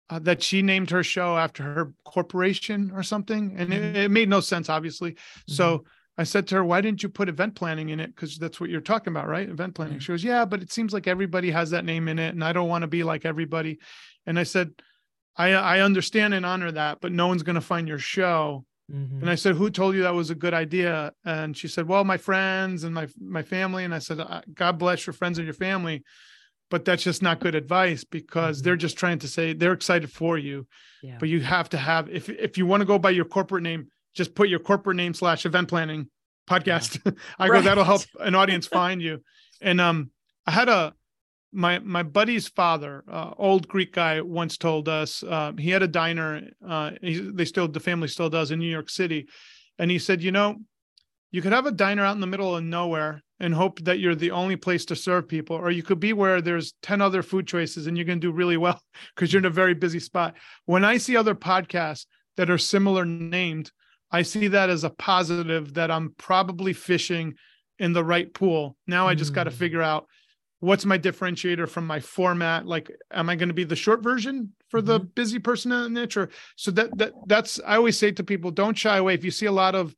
uh, 0.10 0.20
that 0.20 0.42
she 0.42 0.62
named 0.62 0.90
her 0.92 1.04
show 1.04 1.38
after 1.38 1.64
her 1.64 1.94
corporation 2.06 2.92
or 2.94 3.04
something, 3.04 3.56
and 3.58 3.74
it, 3.74 3.98
it 3.98 4.12
made 4.12 4.30
no 4.30 4.40
sense, 4.40 4.70
obviously. 4.70 5.18
So 5.48 5.84
I 6.18 6.24
said 6.24 6.48
to 6.48 6.56
her, 6.56 6.64
"Why 6.64 6.80
didn't 6.80 7.04
you 7.04 7.10
put 7.10 7.28
event 7.28 7.56
planning 7.56 7.90
in 7.90 8.00
it? 8.00 8.16
Because 8.16 8.38
that's 8.38 8.62
what 8.62 8.70
you're 8.70 8.82
talking 8.82 9.12
about, 9.12 9.28
right? 9.28 9.50
Event 9.50 9.76
planning." 9.76 10.00
She 10.00 10.14
goes, 10.14 10.24
"Yeah, 10.24 10.46
but 10.46 10.62
it 10.62 10.72
seems 10.72 10.94
like 10.94 11.08
everybody 11.08 11.52
has 11.52 11.72
that 11.72 11.86
name 11.86 12.08
in 12.08 12.18
it, 12.18 12.34
and 12.34 12.44
I 12.44 12.54
don't 12.54 12.70
want 12.70 12.84
to 12.84 12.88
be 12.88 13.04
like 13.04 13.26
everybody." 13.26 13.80
And 14.26 14.38
I 14.38 14.44
said, 14.44 14.72
"I 15.40 15.54
I 15.54 15.80
understand 15.80 16.36
and 16.36 16.46
honor 16.46 16.72
that, 16.72 17.00
but 17.02 17.12
no 17.12 17.28
one's 17.28 17.44
going 17.44 17.56
to 17.56 17.62
find 17.62 17.88
your 17.88 18.00
show 18.00 18.66
Mm-hmm. 18.92 19.22
And 19.22 19.30
I 19.30 19.36
said, 19.36 19.56
"Who 19.56 19.70
told 19.70 19.96
you 19.96 20.04
that 20.04 20.16
was 20.16 20.30
a 20.30 20.36
good 20.36 20.54
idea?" 20.54 21.14
And 21.24 21.56
she 21.56 21.68
said, 21.68 21.88
"Well, 21.88 22.04
my 22.04 22.18
friends 22.18 22.84
and 22.84 22.94
my 22.94 23.08
my 23.20 23.44
family." 23.44 23.84
And 23.84 23.94
I 23.94 24.00
said, 24.00 24.20
"God 24.54 24.80
bless 24.80 25.06
your 25.06 25.14
friends 25.14 25.38
and 25.38 25.46
your 25.46 25.54
family." 25.54 26.04
But 26.70 26.86
that's 26.86 27.02
just 27.02 27.24
not 27.24 27.40
good 27.40 27.56
advice 27.56 28.04
because 28.04 28.58
mm-hmm. 28.58 28.66
they're 28.66 28.76
just 28.76 28.98
trying 28.98 29.20
to 29.20 29.28
say 29.28 29.54
they're 29.54 29.74
excited 29.74 30.12
for 30.12 30.38
you. 30.38 30.68
Yeah. 31.02 31.18
But 31.20 31.30
you 31.30 31.42
have 31.42 31.70
to 31.70 31.78
have 31.78 32.10
if 32.10 32.30
if 32.30 32.58
you 32.58 32.66
want 32.66 32.82
to 32.82 32.86
go 32.86 32.98
by 32.98 33.12
your 33.12 33.26
corporate 33.26 33.64
name, 33.64 33.88
just 34.16 34.34
put 34.34 34.50
your 34.50 34.60
corporate 34.60 34.98
name 34.98 35.14
slash 35.14 35.46
event 35.46 35.68
planning 35.68 36.10
podcast. 36.50 37.00
Yeah. 37.06 37.12
I 37.40 37.48
right. 37.48 37.60
go, 37.60 37.62
that'll 37.62 37.84
help 37.84 38.02
an 38.20 38.34
audience 38.34 38.66
find 38.66 39.02
you. 39.02 39.22
And 39.62 39.80
um 39.80 40.12
I 40.48 40.52
had 40.52 40.70
a 40.70 40.94
my 41.52 41.80
my 41.80 42.04
buddy's 42.04 42.48
father, 42.48 43.04
uh, 43.12 43.32
old 43.38 43.68
Greek 43.68 43.94
guy, 43.94 44.22
once 44.22 44.58
told 44.58 44.88
us 44.88 45.24
uh, 45.24 45.54
he 45.58 45.70
had 45.70 45.84
a 45.84 45.88
diner. 45.88 46.42
Uh, 46.68 46.92
he, 47.02 47.20
they 47.20 47.46
still 47.46 47.68
the 47.68 47.80
family 47.80 48.08
still 48.08 48.30
does 48.30 48.52
in 48.52 48.60
New 48.60 48.70
York 48.70 48.90
City, 48.90 49.28
and 49.78 49.90
he 49.90 50.00
said, 50.00 50.22
you 50.22 50.32
know, 50.32 50.58
you 51.32 51.42
could 51.42 51.54
have 51.54 51.66
a 51.66 51.72
diner 51.72 52.04
out 52.04 52.16
in 52.16 52.22
the 52.22 52.28
middle 52.28 52.56
of 52.56 52.64
nowhere 52.64 53.24
and 53.40 53.54
hope 53.54 53.80
that 53.82 54.00
you're 54.00 54.16
the 54.16 54.32
only 54.32 54.56
place 54.56 54.86
to 54.86 54.96
serve 54.96 55.28
people, 55.28 55.56
or 55.56 55.72
you 55.72 55.82
could 55.82 56.00
be 56.00 56.14
where 56.14 56.42
there's 56.42 56.74
ten 56.82 57.02
other 57.02 57.24
food 57.24 57.48
choices 57.48 57.88
and 57.88 57.98
you're 57.98 58.06
going 58.06 58.20
to 58.20 58.28
do 58.28 58.34
really 58.34 58.58
well 58.58 58.82
because 59.16 59.34
you're 59.34 59.42
in 59.42 59.46
a 59.46 59.50
very 59.50 59.74
busy 59.74 60.00
spot. 60.00 60.36
When 60.66 60.86
I 60.86 60.98
see 60.98 61.18
other 61.18 61.36
podcasts 61.36 62.06
that 62.38 62.50
are 62.50 62.58
similar 62.58 63.06
named, 63.06 63.72
I 64.12 64.22
see 64.22 64.48
that 64.50 64.70
as 64.70 64.84
a 64.84 64.90
positive 64.90 65.74
that 65.76 65.92
I'm 65.92 66.14
probably 66.18 66.74
fishing 66.74 67.36
in 67.80 67.94
the 67.94 68.04
right 68.04 68.32
pool. 68.34 68.76
Now 68.88 69.08
I 69.08 69.16
just 69.16 69.32
mm. 69.32 69.36
got 69.36 69.46
to 69.46 69.52
figure 69.52 69.82
out 69.82 70.08
what's 70.60 70.86
my 70.86 70.98
differentiator 70.98 71.68
from 71.70 71.88
my 71.88 72.00
format? 72.00 72.66
Like 72.66 72.92
am 73.12 73.30
i 73.30 73.36
going 73.36 73.50
to 73.50 73.54
be 73.54 73.64
the 73.64 73.76
short 73.76 74.04
version 74.04 74.54
for 74.70 74.82
the 74.82 75.00
mm-hmm. 75.00 75.10
busy 75.16 75.40
person 75.40 75.72
in 75.72 75.82
the 75.94 76.02
niche 76.02 76.18
or 76.18 76.30
so 76.56 76.72
that 76.72 76.96
that 76.98 77.14
that's 77.28 77.60
i 77.66 77.76
always 77.76 77.98
say 77.98 78.12
to 78.12 78.24
people 78.24 78.52
don't 78.52 78.78
shy 78.78 78.98
away. 78.98 79.14
If 79.14 79.24
you 79.24 79.32
see 79.32 79.46
a 79.46 79.52
lot 79.52 79.76
of 79.76 79.96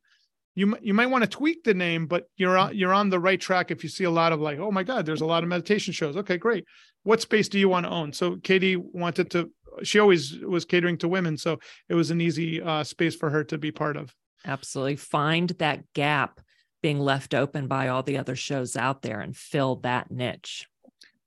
you 0.54 0.76
you 0.82 0.94
might 0.94 1.06
want 1.06 1.24
to 1.24 1.30
tweak 1.30 1.64
the 1.64 1.74
name 1.74 2.06
but 2.06 2.28
you're 2.36 2.56
on 2.56 2.76
you're 2.76 2.94
on 2.94 3.10
the 3.10 3.20
right 3.20 3.40
track 3.40 3.70
if 3.70 3.82
you 3.82 3.88
see 3.88 4.04
a 4.04 4.10
lot 4.10 4.32
of 4.32 4.40
like 4.40 4.58
oh 4.58 4.70
my 4.70 4.82
god 4.82 5.06
there's 5.06 5.22
a 5.22 5.26
lot 5.26 5.42
of 5.42 5.48
meditation 5.48 5.92
shows. 5.92 6.16
Okay 6.16 6.36
great. 6.36 6.64
What 7.04 7.20
space 7.20 7.48
do 7.48 7.58
you 7.58 7.68
want 7.68 7.86
to 7.86 7.90
own? 7.90 8.12
So 8.12 8.36
katie 8.36 8.76
wanted 8.76 9.30
to 9.32 9.50
she 9.82 9.98
always 9.98 10.38
was 10.38 10.64
catering 10.64 10.98
to 10.98 11.08
women 11.08 11.36
so 11.36 11.58
it 11.88 11.94
was 11.94 12.10
an 12.10 12.20
easy 12.20 12.62
uh, 12.62 12.84
space 12.84 13.16
for 13.16 13.30
her 13.30 13.42
to 13.44 13.58
be 13.58 13.72
part 13.72 13.96
of. 13.96 14.14
Absolutely. 14.44 14.96
Find 14.96 15.50
that 15.58 15.92
gap 15.94 16.40
being 16.82 16.98
left 16.98 17.32
open 17.34 17.68
by 17.68 17.88
all 17.88 18.02
the 18.02 18.18
other 18.18 18.36
shows 18.36 18.76
out 18.76 19.02
there 19.02 19.20
and 19.20 19.36
fill 19.36 19.76
that 19.76 20.10
niche. 20.10 20.66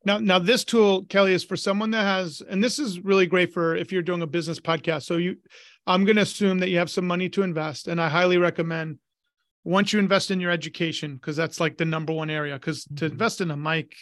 Now, 0.06 0.20
now 0.20 0.38
this 0.38 0.64
tool, 0.64 1.06
Kelly, 1.06 1.34
is 1.34 1.44
for 1.44 1.56
someone 1.56 1.92
that 1.92 2.04
has, 2.04 2.42
and 2.48 2.64
this 2.64 2.78
is 2.78 3.00
really 3.00 3.26
great 3.26 3.54
for 3.54 3.76
if 3.76 3.92
you're 3.92 4.04
doing 4.04 4.22
a 4.22 4.28
business 4.28 4.60
podcast. 4.60 5.04
So 5.04 5.18
you, 5.18 5.38
I'm 5.88 6.06
going 6.06 6.18
to 6.18 6.22
assume 6.22 6.60
that 6.60 6.70
you 6.70 6.78
have 6.78 6.92
some 6.92 7.08
money 7.08 7.30
to 7.30 7.42
invest, 7.42 7.88
and 7.88 8.00
I 8.00 8.10
highly 8.10 8.38
recommend 8.38 9.00
once 9.64 9.92
you 9.92 9.98
invest 9.98 10.30
in 10.30 10.40
your 10.40 10.52
education 10.52 11.16
because 11.16 11.36
that's 11.36 11.60
like 11.60 11.78
the 11.78 11.86
number 11.86 12.14
one 12.14 12.30
area. 12.30 12.54
Because 12.54 12.86
mm-hmm. 12.86 12.96
to 12.98 13.06
invest 13.06 13.42
in 13.42 13.50
a 13.50 13.58
mic, 13.58 13.96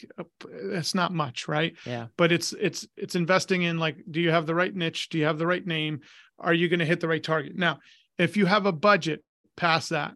it's 0.51 0.93
not 0.93 1.13
much, 1.13 1.47
right? 1.47 1.73
Yeah. 1.85 2.07
But 2.17 2.33
it's 2.33 2.51
it's 2.53 2.85
it's 2.97 3.15
investing 3.15 3.61
in 3.61 3.79
like, 3.79 3.95
do 4.11 4.19
you 4.19 4.31
have 4.31 4.45
the 4.45 4.55
right 4.55 4.75
niche? 4.75 5.07
Do 5.07 5.17
you 5.17 5.25
have 5.25 5.37
the 5.37 5.47
right 5.47 5.65
name? 5.65 6.01
Are 6.37 6.53
you 6.53 6.67
going 6.67 6.79
to 6.79 6.85
hit 6.85 6.99
the 6.99 7.07
right 7.07 7.23
target? 7.23 7.55
Now, 7.55 7.79
if 8.17 8.35
you 8.35 8.45
have 8.45 8.65
a 8.65 8.73
budget 8.73 9.23
past 9.55 9.89
that, 9.91 10.15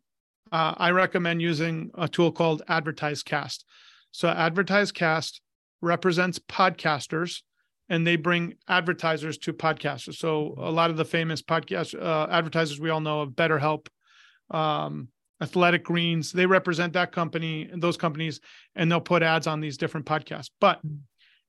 uh, 0.51 0.73
I 0.77 0.91
recommend 0.91 1.41
using 1.41 1.91
a 1.95 2.07
tool 2.07 2.31
called 2.31 2.63
AdvertiseCast. 2.69 3.63
So 4.11 4.27
AdvertiseCast 4.29 5.39
represents 5.81 6.39
podcasters 6.39 7.41
and 7.89 8.05
they 8.05 8.15
bring 8.15 8.55
advertisers 8.67 9.37
to 9.39 9.53
podcasters. 9.53 10.15
So 10.15 10.55
a 10.57 10.71
lot 10.71 10.89
of 10.89 10.97
the 10.97 11.05
famous 11.05 11.41
podcast 11.41 11.99
uh, 11.99 12.27
advertisers 12.29 12.79
we 12.79 12.89
all 12.89 12.99
know 12.99 13.21
of 13.21 13.29
BetterHelp, 13.31 13.87
um, 14.51 15.09
Athletic 15.41 15.83
Greens, 15.83 16.31
they 16.31 16.45
represent 16.45 16.93
that 16.93 17.11
company 17.11 17.69
and 17.71 17.81
those 17.81 17.97
companies, 17.97 18.41
and 18.75 18.91
they'll 18.91 18.99
put 18.99 19.23
ads 19.23 19.47
on 19.47 19.61
these 19.61 19.77
different 19.77 20.05
podcasts. 20.05 20.49
But 20.59 20.81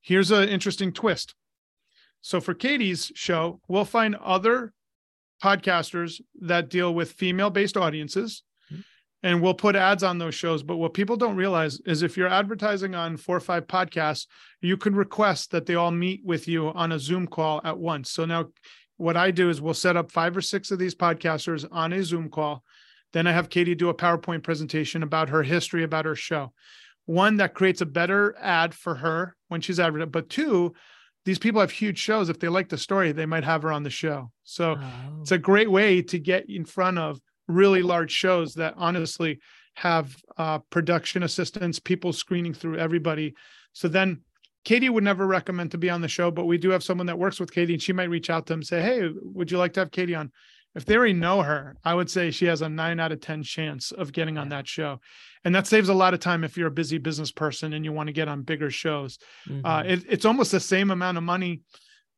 here's 0.00 0.30
an 0.30 0.48
interesting 0.48 0.92
twist. 0.92 1.34
So 2.20 2.40
for 2.40 2.54
Katie's 2.54 3.10
show, 3.14 3.60
we'll 3.68 3.84
find 3.84 4.14
other 4.16 4.72
podcasters 5.42 6.20
that 6.40 6.68
deal 6.68 6.92
with 6.92 7.12
female-based 7.12 7.76
audiences 7.76 8.42
and 9.22 9.42
we'll 9.42 9.54
put 9.54 9.76
ads 9.76 10.02
on 10.02 10.18
those 10.18 10.34
shows. 10.34 10.62
But 10.62 10.76
what 10.76 10.94
people 10.94 11.16
don't 11.16 11.36
realize 11.36 11.80
is 11.86 12.02
if 12.02 12.16
you're 12.16 12.28
advertising 12.28 12.94
on 12.94 13.16
four 13.16 13.36
or 13.36 13.40
five 13.40 13.66
podcasts, 13.66 14.26
you 14.60 14.76
can 14.76 14.94
request 14.94 15.50
that 15.50 15.66
they 15.66 15.74
all 15.74 15.90
meet 15.90 16.24
with 16.24 16.46
you 16.46 16.68
on 16.68 16.92
a 16.92 16.98
Zoom 16.98 17.26
call 17.26 17.60
at 17.64 17.78
once. 17.78 18.10
So 18.10 18.24
now 18.24 18.46
what 18.96 19.16
I 19.16 19.30
do 19.30 19.50
is 19.50 19.60
we'll 19.60 19.74
set 19.74 19.96
up 19.96 20.10
five 20.10 20.36
or 20.36 20.40
six 20.40 20.70
of 20.70 20.78
these 20.78 20.94
podcasters 20.94 21.66
on 21.70 21.92
a 21.92 22.02
Zoom 22.02 22.28
call. 22.28 22.62
Then 23.12 23.26
I 23.26 23.32
have 23.32 23.48
Katie 23.48 23.74
do 23.74 23.88
a 23.88 23.94
PowerPoint 23.94 24.42
presentation 24.42 25.02
about 25.02 25.30
her 25.30 25.42
history, 25.42 25.82
about 25.82 26.04
her 26.04 26.16
show. 26.16 26.52
One 27.06 27.38
that 27.38 27.54
creates 27.54 27.80
a 27.80 27.86
better 27.86 28.36
ad 28.38 28.74
for 28.74 28.96
her 28.96 29.34
when 29.48 29.62
she's 29.62 29.80
advertising, 29.80 30.10
but 30.10 30.28
two, 30.28 30.74
these 31.24 31.38
people 31.38 31.60
have 31.60 31.70
huge 31.70 31.98
shows. 31.98 32.28
If 32.28 32.38
they 32.38 32.48
like 32.48 32.68
the 32.68 32.76
story, 32.76 33.12
they 33.12 33.26
might 33.26 33.44
have 33.44 33.62
her 33.62 33.72
on 33.72 33.82
the 33.82 33.90
show. 33.90 34.30
So 34.44 34.76
oh. 34.78 35.20
it's 35.22 35.32
a 35.32 35.38
great 35.38 35.70
way 35.70 36.02
to 36.02 36.18
get 36.18 36.48
in 36.50 36.64
front 36.64 36.98
of 36.98 37.18
really 37.48 37.82
large 37.82 38.12
shows 38.12 38.54
that 38.54 38.74
honestly 38.76 39.40
have 39.74 40.16
uh, 40.36 40.58
production 40.70 41.22
assistants, 41.22 41.78
people 41.78 42.12
screening 42.12 42.54
through 42.54 42.78
everybody. 42.78 43.34
So 43.72 43.88
then 43.88 44.20
Katie 44.64 44.88
would 44.88 45.04
never 45.04 45.26
recommend 45.26 45.70
to 45.70 45.78
be 45.78 45.88
on 45.88 46.00
the 46.00 46.08
show, 46.08 46.30
but 46.30 46.46
we 46.46 46.58
do 46.58 46.70
have 46.70 46.82
someone 46.82 47.06
that 47.06 47.18
works 47.18 47.40
with 47.40 47.52
Katie 47.52 47.74
and 47.74 47.82
she 47.82 47.92
might 47.92 48.10
reach 48.10 48.28
out 48.28 48.46
to 48.46 48.52
them 48.52 48.60
and 48.60 48.66
say, 48.66 48.82
Hey, 48.82 49.08
would 49.22 49.50
you 49.50 49.58
like 49.58 49.72
to 49.74 49.80
have 49.80 49.90
Katie 49.90 50.14
on? 50.14 50.32
If 50.74 50.84
they 50.84 50.96
already 50.96 51.14
know 51.14 51.42
her, 51.42 51.76
I 51.84 51.94
would 51.94 52.10
say 52.10 52.30
she 52.30 52.44
has 52.46 52.60
a 52.60 52.68
nine 52.68 53.00
out 53.00 53.10
of 53.10 53.20
10 53.20 53.42
chance 53.42 53.90
of 53.90 54.12
getting 54.12 54.36
on 54.36 54.50
that 54.50 54.68
show. 54.68 55.00
And 55.44 55.54
that 55.54 55.66
saves 55.66 55.88
a 55.88 55.94
lot 55.94 56.14
of 56.14 56.20
time 56.20 56.44
if 56.44 56.56
you're 56.56 56.68
a 56.68 56.72
busy 56.72 56.98
business 56.98 57.32
person 57.32 57.72
and 57.72 57.84
you 57.84 57.92
want 57.92 58.08
to 58.08 58.12
get 58.12 58.28
on 58.28 58.42
bigger 58.42 58.70
shows. 58.70 59.18
Mm-hmm. 59.48 59.64
Uh, 59.64 59.82
it, 59.82 60.04
it's 60.08 60.24
almost 60.24 60.52
the 60.52 60.60
same 60.60 60.90
amount 60.90 61.16
of 61.16 61.24
money 61.24 61.62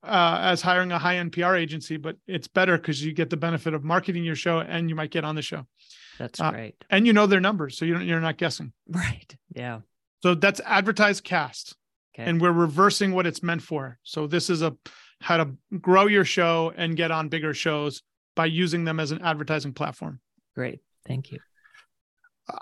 uh, 0.03 0.39
as 0.41 0.63
hiring 0.63 0.93
a 0.93 0.99
high 0.99 1.17
end 1.17 1.33
PR 1.33 1.55
agency, 1.55 1.97
but 1.97 2.17
it's 2.27 2.49
better 2.49 2.77
because 2.77 3.05
you 3.05 3.13
get 3.13 3.31
the 3.31 3.37
benefit 3.37 3.75
of 3.75 3.85
marketing 3.85 4.25
your 4.25 4.37
show 4.37 4.61
and 4.61 4.89
you 4.89 4.95
might 4.95 5.11
get 5.11 5.25
on 5.25 5.35
the 5.35 5.43
show. 5.43 5.67
That's 6.19 6.41
uh, 6.41 6.51
great. 6.51 6.77
And 6.91 7.07
you 7.07 7.13
know 7.13 7.27
their 7.27 7.41
numbers, 7.41 7.79
so 7.79 7.85
you 7.85 7.95
don't, 7.95 8.07
you're 8.07 8.21
not 8.21 8.37
guessing. 8.37 8.73
Right. 8.89 9.35
Yeah. 9.55 9.81
So 10.23 10.35
that's 10.35 10.61
AdvertiseCast. 10.61 11.75
Okay. 12.15 12.29
And 12.29 12.41
we're 12.41 12.53
reversing 12.53 13.13
what 13.13 13.27
it's 13.27 13.43
meant 13.43 13.63
for. 13.63 13.99
So 14.03 14.27
this 14.27 14.51
is 14.51 14.63
a 14.63 14.77
how 15.21 15.37
to 15.37 15.51
grow 15.81 16.07
your 16.07 16.25
show 16.25 16.73
and 16.77 16.97
get 16.97 17.11
on 17.11 17.29
bigger 17.29 17.55
shows 17.55 18.03
by 18.35 18.47
using 18.47 18.85
them 18.85 18.99
as 18.99 19.13
an 19.13 19.21
advertising 19.23 19.73
platform. 19.73 20.21
Great. 20.55 20.81
Thank 21.07 21.31
you. 21.31 21.39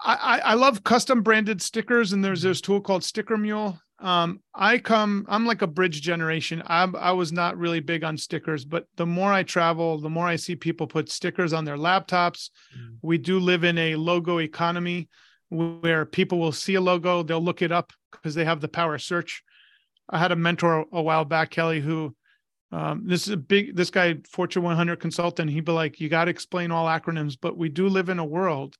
I, 0.03 0.40
I 0.44 0.55
love 0.55 0.85
custom 0.85 1.22
branded 1.22 1.62
stickers, 1.62 2.12
and 2.12 2.24
there's 2.24 2.42
this 2.42 2.61
tool 2.61 2.81
called 2.81 3.05
Sticker 3.05 3.37
Mule. 3.37 3.79
Um 4.01 4.40
i 4.55 4.79
come 4.79 5.27
i'm 5.29 5.44
like 5.44 5.62
a 5.62 5.66
bridge 5.66 6.03
generation. 6.03 6.62
I 6.66 6.85
i 6.85 7.11
was 7.11 7.33
not 7.33 7.59
really 7.59 7.81
big 7.81 8.05
on 8.05 8.16
stickers 8.16 8.64
but 8.64 8.87
the 8.96 9.07
more 9.07 9.33
i 9.33 9.42
travel 9.42 9.98
the 9.98 10.09
more 10.09 10.27
i 10.27 10.37
see 10.37 10.55
people 10.55 10.87
put 10.87 11.11
stickers 11.11 11.53
on 11.53 11.64
their 11.64 11.77
laptops. 11.77 12.51
Mm. 12.77 12.98
we 13.03 13.18
do 13.18 13.40
live 13.40 13.64
in 13.64 13.77
a 13.77 13.96
logo 13.96 14.38
economy 14.38 15.09
where 15.48 16.05
people 16.07 16.38
will 16.38 16.53
see 16.53 16.77
a 16.77 16.81
logo 16.81 17.24
they'll 17.24 17.42
look 17.42 17.61
it 17.61 17.72
up 17.72 17.92
because 18.12 18.37
they 18.37 18.44
have 18.44 18.61
the 18.61 18.68
power 18.68 18.98
search. 18.98 19.42
I 20.09 20.18
had 20.18 20.33
a 20.33 20.37
mentor 20.37 20.87
a 20.92 21.03
while 21.03 21.24
back 21.24 21.51
kelly 21.51 21.81
who 21.81 22.14
um, 22.70 23.03
this 23.07 23.27
is 23.27 23.33
a 23.33 23.37
big 23.37 23.74
this 23.74 23.90
guy 23.90 24.18
fortune 24.31 24.62
100 24.62 25.01
consultant 25.01 25.51
he'd 25.51 25.64
be 25.64 25.72
like 25.72 25.98
you 25.98 26.09
got 26.09 26.27
to 26.27 26.31
explain 26.31 26.70
all 26.70 26.87
acronyms 26.87 27.37
but 27.40 27.57
we 27.57 27.68
do 27.68 27.88
live 27.88 28.11
in 28.11 28.20
a 28.20 28.24
world 28.24 28.77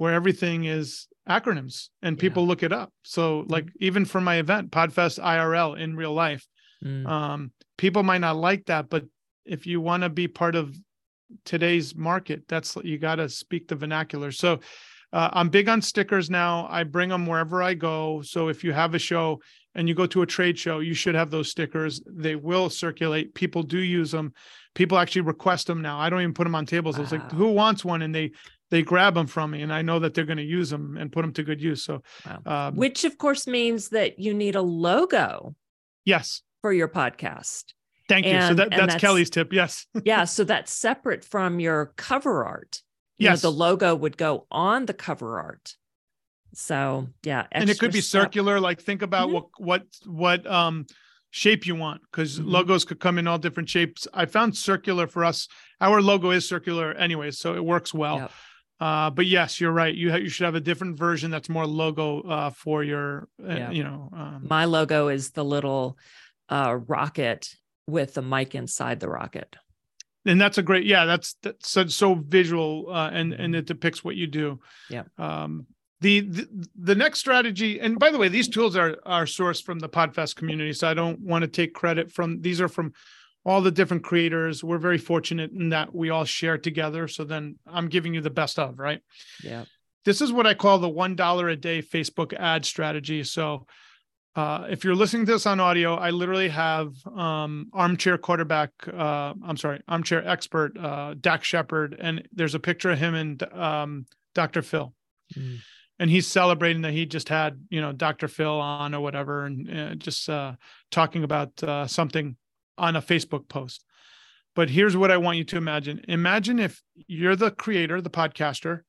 where 0.00 0.14
everything 0.14 0.64
is 0.64 1.08
acronyms 1.28 1.90
and 2.00 2.18
people 2.18 2.44
yeah. 2.44 2.48
look 2.48 2.62
it 2.62 2.72
up. 2.72 2.90
So 3.02 3.44
like 3.48 3.66
mm. 3.66 3.72
even 3.80 4.06
for 4.06 4.18
my 4.18 4.36
event, 4.36 4.70
Podfest 4.70 5.22
IRL 5.22 5.78
in 5.78 5.94
real 5.94 6.14
life, 6.14 6.46
mm. 6.82 7.06
um, 7.06 7.52
people 7.76 8.02
might 8.02 8.22
not 8.22 8.36
like 8.36 8.64
that, 8.66 8.88
but 8.88 9.04
if 9.44 9.66
you 9.66 9.78
want 9.82 10.02
to 10.02 10.08
be 10.08 10.26
part 10.26 10.54
of 10.54 10.74
today's 11.44 11.94
market, 11.94 12.44
that's 12.48 12.76
you 12.82 12.96
got 12.96 13.16
to 13.16 13.28
speak 13.28 13.68
the 13.68 13.76
vernacular. 13.76 14.32
So 14.32 14.60
uh, 15.12 15.28
I'm 15.34 15.50
big 15.50 15.68
on 15.68 15.82
stickers 15.82 16.30
now. 16.30 16.66
I 16.70 16.84
bring 16.84 17.10
them 17.10 17.26
wherever 17.26 17.62
I 17.62 17.74
go. 17.74 18.22
So 18.22 18.48
if 18.48 18.64
you 18.64 18.72
have 18.72 18.94
a 18.94 18.98
show 18.98 19.42
and 19.74 19.86
you 19.86 19.94
go 19.94 20.06
to 20.06 20.22
a 20.22 20.26
trade 20.26 20.58
show, 20.58 20.78
you 20.78 20.94
should 20.94 21.14
have 21.14 21.30
those 21.30 21.50
stickers. 21.50 22.00
They 22.06 22.36
will 22.36 22.70
circulate. 22.70 23.34
People 23.34 23.64
do 23.64 23.78
use 23.78 24.12
them. 24.12 24.32
People 24.74 24.96
actually 24.96 25.22
request 25.22 25.66
them 25.66 25.82
now. 25.82 25.98
I 25.98 26.08
don't 26.08 26.22
even 26.22 26.32
put 26.32 26.44
them 26.44 26.54
on 26.54 26.64
tables. 26.64 26.94
Wow. 26.94 27.00
I 27.00 27.02
was 27.02 27.12
like, 27.12 27.32
who 27.32 27.48
wants 27.48 27.84
one? 27.84 28.00
And 28.00 28.14
they 28.14 28.30
they 28.70 28.82
grab 28.82 29.14
them 29.14 29.26
from 29.26 29.50
me 29.52 29.62
and 29.62 29.72
I 29.72 29.82
know 29.82 29.98
that 29.98 30.14
they're 30.14 30.24
going 30.24 30.36
to 30.38 30.42
use 30.42 30.70
them 30.70 30.96
and 30.96 31.10
put 31.10 31.22
them 31.22 31.32
to 31.34 31.42
good 31.42 31.60
use. 31.60 31.82
So, 31.84 32.02
wow. 32.26 32.68
um, 32.68 32.76
which 32.76 33.04
of 33.04 33.18
course 33.18 33.46
means 33.46 33.90
that 33.90 34.18
you 34.18 34.32
need 34.32 34.56
a 34.56 34.62
logo. 34.62 35.54
Yes. 36.04 36.42
For 36.62 36.72
your 36.72 36.88
podcast. 36.88 37.64
Thank 38.08 38.26
and, 38.26 38.34
you. 38.34 38.48
So 38.48 38.54
that, 38.54 38.70
that's, 38.70 38.92
that's, 38.92 39.00
Kelly's 39.00 39.30
tip. 39.30 39.52
Yes. 39.52 39.86
yeah. 40.04 40.24
So 40.24 40.44
that's 40.44 40.72
separate 40.72 41.24
from 41.24 41.60
your 41.60 41.92
cover 41.96 42.44
art. 42.44 42.82
You 43.18 43.24
yes. 43.24 43.42
Know, 43.42 43.50
the 43.50 43.56
logo 43.56 43.94
would 43.94 44.16
go 44.16 44.46
on 44.50 44.86
the 44.86 44.94
cover 44.94 45.38
art. 45.40 45.74
So 46.54 47.08
yeah. 47.22 47.46
And 47.52 47.70
it 47.70 47.78
could 47.78 47.92
be 47.92 48.00
circular. 48.00 48.60
Like 48.60 48.80
think 48.80 49.02
about 49.02 49.28
mm-hmm. 49.28 49.34
what, 49.58 49.84
what, 50.06 50.44
what, 50.44 50.46
um, 50.46 50.86
shape 51.30 51.64
you 51.64 51.76
want 51.76 52.02
because 52.10 52.40
Mhm. 52.40 52.50
logos 52.50 52.84
could 52.84 52.98
come 52.98 53.16
in 53.16 53.26
all 53.26 53.38
different 53.38 53.68
shapes. 53.68 54.06
I 54.12 54.26
found 54.26 54.56
circular 54.56 55.06
for 55.06 55.24
us. 55.24 55.48
Our 55.80 56.02
logo 56.02 56.30
is 56.30 56.48
circular 56.48 56.92
anyway, 56.92 57.30
so 57.30 57.54
it 57.54 57.64
works 57.64 57.94
well. 57.94 58.16
Yep. 58.16 58.32
Uh, 58.80 59.10
but 59.10 59.26
yes, 59.26 59.60
you're 59.60 59.72
right. 59.72 59.94
You 59.94 60.10
ha- 60.10 60.16
you 60.16 60.28
should 60.30 60.44
have 60.46 60.54
a 60.54 60.60
different 60.60 60.96
version 60.98 61.30
that's 61.30 61.48
more 61.50 61.66
logo 61.66 62.22
uh, 62.22 62.50
for 62.50 62.82
your, 62.82 63.28
uh, 63.46 63.54
Yeah. 63.54 63.70
you 63.70 63.84
know. 63.84 64.08
Um, 64.16 64.46
My 64.48 64.64
logo 64.64 65.08
is 65.08 65.30
the 65.32 65.44
little 65.44 65.98
uh, 66.48 66.78
rocket 66.86 67.54
with 67.86 68.14
the 68.14 68.22
mic 68.22 68.54
inside 68.54 68.98
the 69.00 69.08
rocket. 69.08 69.56
and 70.26 70.40
that's 70.40 70.58
a 70.58 70.62
great, 70.62 70.84
yeah. 70.86 71.04
That's 71.04 71.34
that's 71.42 71.68
so, 71.70 71.86
so 71.88 72.14
visual, 72.14 72.86
uh, 72.90 73.10
and 73.12 73.32
and 73.34 73.54
it 73.54 73.66
depicts 73.66 74.02
what 74.04 74.16
you 74.16 74.26
do. 74.26 74.60
Yeah. 74.88 75.04
Um, 75.18 75.66
the, 76.02 76.20
the 76.20 76.48
the 76.76 76.94
next 76.94 77.18
strategy, 77.18 77.78
and 77.80 77.98
by 77.98 78.10
the 78.10 78.18
way, 78.18 78.28
these 78.28 78.48
tools 78.48 78.76
are 78.76 78.96
are 79.04 79.26
sourced 79.26 79.62
from 79.62 79.78
the 79.78 79.88
Podfest 79.88 80.36
community, 80.36 80.72
so 80.72 80.88
I 80.88 80.94
don't 80.94 81.20
want 81.20 81.42
to 81.42 81.48
take 81.48 81.74
credit 81.74 82.10
from. 82.12 82.40
These 82.40 82.60
are 82.62 82.68
from 82.68 82.92
all 83.44 83.60
the 83.62 83.70
different 83.70 84.04
creators. 84.04 84.62
We're 84.62 84.78
very 84.78 84.98
fortunate 84.98 85.50
in 85.52 85.70
that 85.70 85.94
we 85.94 86.10
all 86.10 86.24
share 86.24 86.58
together. 86.58 87.08
So 87.08 87.24
then 87.24 87.58
I'm 87.66 87.88
giving 87.88 88.14
you 88.14 88.20
the 88.20 88.30
best 88.30 88.58
of, 88.58 88.78
right? 88.78 89.00
Yeah. 89.42 89.64
this 90.04 90.20
is 90.20 90.32
what 90.32 90.46
I 90.46 90.54
call 90.54 90.78
the 90.78 90.88
one 90.88 91.16
dollar 91.16 91.48
a 91.48 91.56
day 91.56 91.82
Facebook 91.82 92.32
ad 92.34 92.64
strategy. 92.64 93.22
So 93.24 93.66
uh, 94.36 94.66
if 94.70 94.84
you're 94.84 94.94
listening 94.94 95.26
to 95.26 95.32
this 95.32 95.46
on 95.46 95.58
audio, 95.58 95.94
I 95.96 96.10
literally 96.10 96.48
have 96.50 96.92
um, 97.16 97.68
armchair 97.72 98.16
quarterback. 98.16 98.70
Uh, 98.86 99.34
I'm 99.44 99.56
sorry, 99.56 99.80
armchair 99.88 100.26
expert 100.26 100.78
uh, 100.78 101.14
Dax 101.20 101.46
Shepard, 101.48 101.96
and 101.98 102.28
there's 102.32 102.54
a 102.54 102.60
picture 102.60 102.90
of 102.90 102.98
him 102.98 103.14
and 103.14 103.42
um, 103.52 104.06
Dr. 104.34 104.62
Phil, 104.62 104.94
Mm. 105.36 105.58
and 105.98 106.10
he's 106.10 106.26
celebrating 106.26 106.82
that 106.82 106.92
he 106.92 107.06
just 107.06 107.28
had 107.28 107.60
you 107.70 107.80
know 107.80 107.92
Dr. 107.92 108.28
Phil 108.28 108.60
on 108.60 108.94
or 108.94 109.00
whatever, 109.00 109.44
and 109.46 109.70
uh, 109.70 109.94
just 109.96 110.28
uh, 110.28 110.52
talking 110.90 111.24
about 111.24 111.62
uh, 111.64 111.86
something 111.88 112.36
on 112.80 112.96
a 112.96 113.02
Facebook 113.02 113.48
post. 113.48 113.84
But 114.56 114.70
here's 114.70 114.96
what 114.96 115.12
I 115.12 115.18
want 115.18 115.38
you 115.38 115.44
to 115.44 115.56
imagine: 115.56 116.00
imagine 116.08 116.58
if 116.58 116.82
you're 117.06 117.36
the 117.36 117.52
creator, 117.52 118.00
the 118.00 118.10
podcaster, 118.10 118.80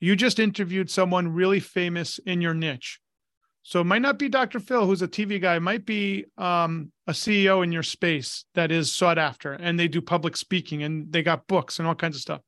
you 0.00 0.16
just 0.16 0.38
interviewed 0.38 0.90
someone 0.90 1.34
really 1.34 1.60
famous 1.60 2.18
in 2.26 2.40
your 2.40 2.54
niche. 2.54 3.00
So 3.66 3.80
it 3.80 3.84
might 3.84 4.02
not 4.02 4.18
be 4.18 4.28
Dr. 4.28 4.60
Phil, 4.60 4.84
who's 4.84 5.00
a 5.00 5.08
TV 5.08 5.40
guy, 5.40 5.56
it 5.56 5.60
might 5.60 5.86
be 5.86 6.26
um, 6.36 6.92
a 7.06 7.12
CEO 7.12 7.64
in 7.64 7.72
your 7.72 7.82
space 7.82 8.44
that 8.54 8.70
is 8.70 8.92
sought 8.92 9.16
after 9.16 9.54
and 9.54 9.80
they 9.80 9.88
do 9.88 10.02
public 10.02 10.36
speaking 10.36 10.82
and 10.82 11.10
they 11.10 11.22
got 11.22 11.46
books 11.46 11.78
and 11.78 11.88
all 11.88 11.94
kinds 11.94 12.16
of 12.16 12.20
stuff. 12.20 12.42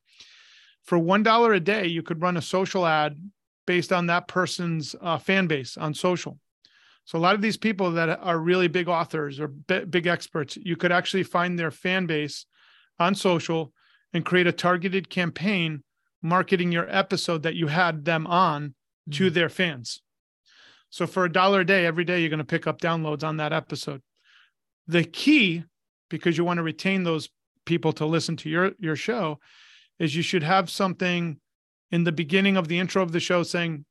For 0.84 0.98
$1 0.98 1.56
a 1.56 1.60
day, 1.60 1.86
you 1.86 2.02
could 2.02 2.20
run 2.20 2.36
a 2.36 2.42
social 2.42 2.86
ad 2.86 3.18
based 3.66 3.94
on 3.94 4.06
that 4.06 4.28
person's 4.28 4.94
uh, 5.00 5.16
fan 5.16 5.46
base 5.46 5.78
on 5.78 5.94
social. 5.94 6.38
So 7.06 7.18
a 7.18 7.20
lot 7.20 7.36
of 7.36 7.40
these 7.40 7.56
people 7.56 7.92
that 7.92 8.08
are 8.20 8.38
really 8.38 8.68
big 8.68 8.88
authors 8.88 9.38
or 9.40 9.48
bi- 9.48 9.84
big 9.84 10.06
experts, 10.06 10.56
you 10.56 10.76
could 10.76 10.92
actually 10.92 11.22
find 11.22 11.58
their 11.58 11.70
fan 11.70 12.06
base 12.06 12.46
on 12.98 13.14
social 13.14 13.72
and 14.12 14.24
create 14.24 14.48
a 14.48 14.52
targeted 14.52 15.08
campaign 15.08 15.84
marketing 16.20 16.72
your 16.72 16.88
episode 16.90 17.44
that 17.44 17.54
you 17.54 17.68
had 17.68 18.04
them 18.04 18.26
on 18.26 18.74
to 19.12 19.30
Mhm. 19.30 19.34
their 19.34 19.48
fans. 19.48 20.02
So 20.90 21.06
for 21.06 21.24
a 21.24 21.32
dollar 21.32 21.60
a 21.60 21.64
day, 21.66 21.86
every 21.86 22.04
day 22.04 22.20
you're 22.20 22.28
going 22.30 22.38
to 22.38 22.44
pick 22.44 22.66
up 22.66 22.80
downloads 22.80 23.22
on 23.22 23.36
that 23.36 23.52
episode. 23.52 24.02
The 24.88 25.04
key, 25.04 25.64
because 26.08 26.36
you 26.36 26.44
want 26.44 26.58
to 26.58 26.62
retain 26.64 27.04
those 27.04 27.28
people 27.64 27.92
to 27.92 28.06
listen 28.06 28.36
to 28.36 28.50
your 28.50 28.72
your 28.78 28.96
show, 28.96 29.38
is 29.98 30.16
you 30.16 30.22
should 30.22 30.42
have 30.42 30.70
something 30.70 31.40
in 31.90 32.04
the 32.04 32.12
beginning 32.12 32.56
of 32.56 32.66
the 32.66 32.78
intro 32.78 33.02
of 33.02 33.12
the 33.12 33.20
show 33.20 33.42
saying, 33.42 33.84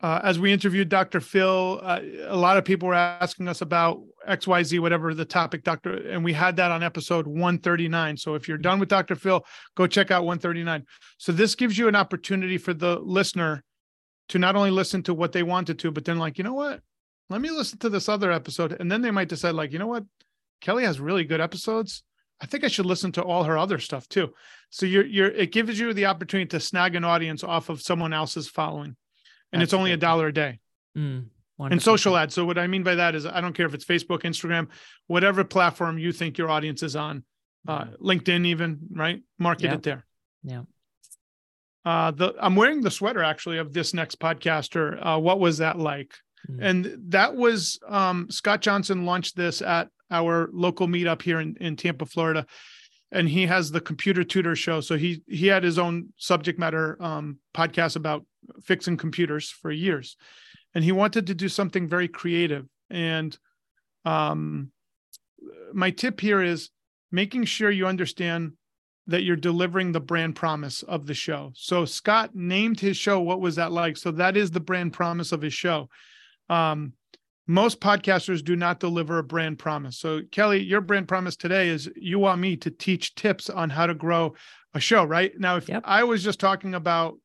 uh, 0.00 0.20
as 0.22 0.38
we 0.38 0.52
interviewed 0.52 0.88
Dr. 0.88 1.20
Phil, 1.20 1.80
uh, 1.82 2.00
a 2.26 2.36
lot 2.36 2.56
of 2.56 2.64
people 2.64 2.88
were 2.88 2.94
asking 2.94 3.48
us 3.48 3.60
about 3.60 4.02
XYZ, 4.28 4.80
whatever 4.80 5.14
the 5.14 5.24
topic, 5.24 5.64
Dr. 5.64 6.08
And 6.08 6.24
we 6.24 6.32
had 6.32 6.56
that 6.56 6.70
on 6.70 6.82
episode 6.82 7.26
139. 7.26 8.16
So 8.16 8.34
if 8.34 8.48
you're 8.48 8.58
done 8.58 8.80
with 8.80 8.88
Dr. 8.88 9.14
Phil, 9.14 9.44
go 9.76 9.86
check 9.86 10.10
out 10.10 10.24
139. 10.24 10.84
So 11.18 11.32
this 11.32 11.54
gives 11.54 11.78
you 11.78 11.88
an 11.88 11.96
opportunity 11.96 12.58
for 12.58 12.74
the 12.74 12.98
listener 12.98 13.62
to 14.28 14.38
not 14.38 14.56
only 14.56 14.70
listen 14.70 15.02
to 15.04 15.14
what 15.14 15.32
they 15.32 15.42
wanted 15.42 15.78
to, 15.80 15.90
but 15.90 16.04
then 16.04 16.18
like, 16.18 16.38
you 16.38 16.44
know 16.44 16.54
what? 16.54 16.80
Let 17.30 17.40
me 17.40 17.50
listen 17.50 17.78
to 17.78 17.88
this 17.88 18.08
other 18.08 18.30
episode. 18.30 18.76
And 18.78 18.90
then 18.90 19.00
they 19.00 19.10
might 19.10 19.28
decide, 19.28 19.54
like, 19.54 19.72
you 19.72 19.78
know 19.78 19.86
what? 19.86 20.04
Kelly 20.60 20.84
has 20.84 21.00
really 21.00 21.24
good 21.24 21.40
episodes. 21.40 22.02
I 22.40 22.46
think 22.46 22.64
I 22.64 22.68
should 22.68 22.86
listen 22.86 23.12
to 23.12 23.22
all 23.22 23.44
her 23.44 23.56
other 23.56 23.78
stuff 23.78 24.08
too. 24.08 24.34
So 24.70 24.86
you're 24.86 25.06
you're 25.06 25.30
it 25.30 25.52
gives 25.52 25.78
you 25.78 25.94
the 25.94 26.06
opportunity 26.06 26.48
to 26.48 26.60
snag 26.60 26.94
an 26.94 27.04
audience 27.04 27.44
off 27.44 27.68
of 27.68 27.80
someone 27.80 28.12
else's 28.12 28.48
following. 28.48 28.96
And 29.54 29.60
That's 29.62 29.68
it's 29.68 29.74
only 29.74 29.92
a 29.92 29.96
dollar 29.96 30.26
a 30.26 30.32
day. 30.32 30.58
Mm, 30.98 31.26
And 31.58 31.80
social 31.80 32.16
ads. 32.16 32.34
So 32.34 32.44
what 32.44 32.58
I 32.58 32.66
mean 32.66 32.82
by 32.82 32.96
that 32.96 33.14
is 33.14 33.24
I 33.24 33.40
don't 33.40 33.52
care 33.52 33.66
if 33.66 33.72
it's 33.74 33.84
Facebook, 33.84 34.22
Instagram, 34.22 34.66
whatever 35.06 35.44
platform 35.44 35.96
you 35.96 36.10
think 36.12 36.36
your 36.36 36.50
audience 36.50 36.82
is 36.82 36.96
on, 36.96 37.24
uh, 37.68 37.84
LinkedIn 38.02 38.46
even, 38.46 38.80
right? 38.90 39.22
Market 39.38 39.66
Yeah. 39.66 39.74
it 39.74 39.82
there. 39.84 40.06
Yeah. 40.42 40.62
Uh, 41.84 42.10
the 42.10 42.34
I'm 42.40 42.56
wearing 42.56 42.80
the 42.80 42.90
sweater 42.90 43.22
actually 43.22 43.58
of 43.58 43.72
this 43.72 43.94
next 43.94 44.18
podcaster. 44.18 44.98
Uh, 45.00 45.18
what 45.18 45.38
was 45.38 45.58
that 45.58 45.78
like? 45.78 46.14
Mm. 46.50 46.58
And 46.60 46.96
that 47.10 47.36
was 47.36 47.78
um, 47.88 48.28
Scott 48.30 48.60
Johnson 48.60 49.04
launched 49.06 49.36
this 49.36 49.62
at 49.62 49.88
our 50.10 50.48
local 50.52 50.86
meetup 50.88 51.22
here 51.22 51.40
in, 51.40 51.56
in 51.60 51.76
Tampa, 51.76 52.06
Florida. 52.06 52.46
And 53.12 53.28
he 53.28 53.46
has 53.46 53.70
the 53.70 53.80
computer 53.80 54.24
tutor 54.24 54.56
show. 54.56 54.80
So 54.80 54.96
he 54.96 55.22
he 55.28 55.46
had 55.46 55.62
his 55.62 55.78
own 55.78 56.12
subject 56.16 56.58
matter 56.58 56.96
um, 57.00 57.38
podcast 57.54 57.96
about 57.96 58.26
fixing 58.62 58.96
computers 58.96 59.50
for 59.50 59.70
years. 59.70 60.16
And 60.74 60.82
he 60.84 60.92
wanted 60.92 61.26
to 61.28 61.34
do 61.34 61.48
something 61.48 61.88
very 61.88 62.08
creative. 62.08 62.66
And 62.90 63.36
um, 64.04 64.70
my 65.72 65.90
tip 65.90 66.20
here 66.20 66.42
is 66.42 66.70
making 67.12 67.44
sure 67.44 67.70
you 67.70 67.86
understand 67.86 68.52
that 69.06 69.22
you're 69.22 69.36
delivering 69.36 69.92
the 69.92 70.00
brand 70.00 70.34
promise 70.34 70.82
of 70.82 71.06
the 71.06 71.14
show. 71.14 71.52
So 71.54 71.84
Scott 71.84 72.34
named 72.34 72.80
his 72.80 72.96
show 72.96 73.20
What 73.20 73.40
Was 73.40 73.56
That 73.56 73.70
Like? 73.70 73.96
So 73.96 74.10
that 74.12 74.36
is 74.36 74.50
the 74.50 74.60
brand 74.60 74.92
promise 74.92 75.30
of 75.30 75.42
his 75.42 75.52
show. 75.54 75.88
Um, 76.48 76.94
most 77.46 77.80
podcasters 77.80 78.42
do 78.42 78.56
not 78.56 78.80
deliver 78.80 79.18
a 79.18 79.22
brand 79.22 79.58
promise. 79.58 79.98
So 79.98 80.22
Kelly, 80.32 80.62
your 80.62 80.80
brand 80.80 81.06
promise 81.06 81.36
today 81.36 81.68
is 81.68 81.90
you 81.94 82.18
want 82.18 82.40
me 82.40 82.56
to 82.56 82.70
teach 82.70 83.14
tips 83.14 83.50
on 83.50 83.68
how 83.68 83.86
to 83.86 83.94
grow 83.94 84.34
a 84.72 84.80
show, 84.80 85.04
right? 85.04 85.38
Now, 85.38 85.56
if 85.56 85.68
Yep. 85.68 85.82
I 85.84 86.04
was 86.04 86.24
just 86.24 86.40
talking 86.40 86.74
about, 86.74 87.18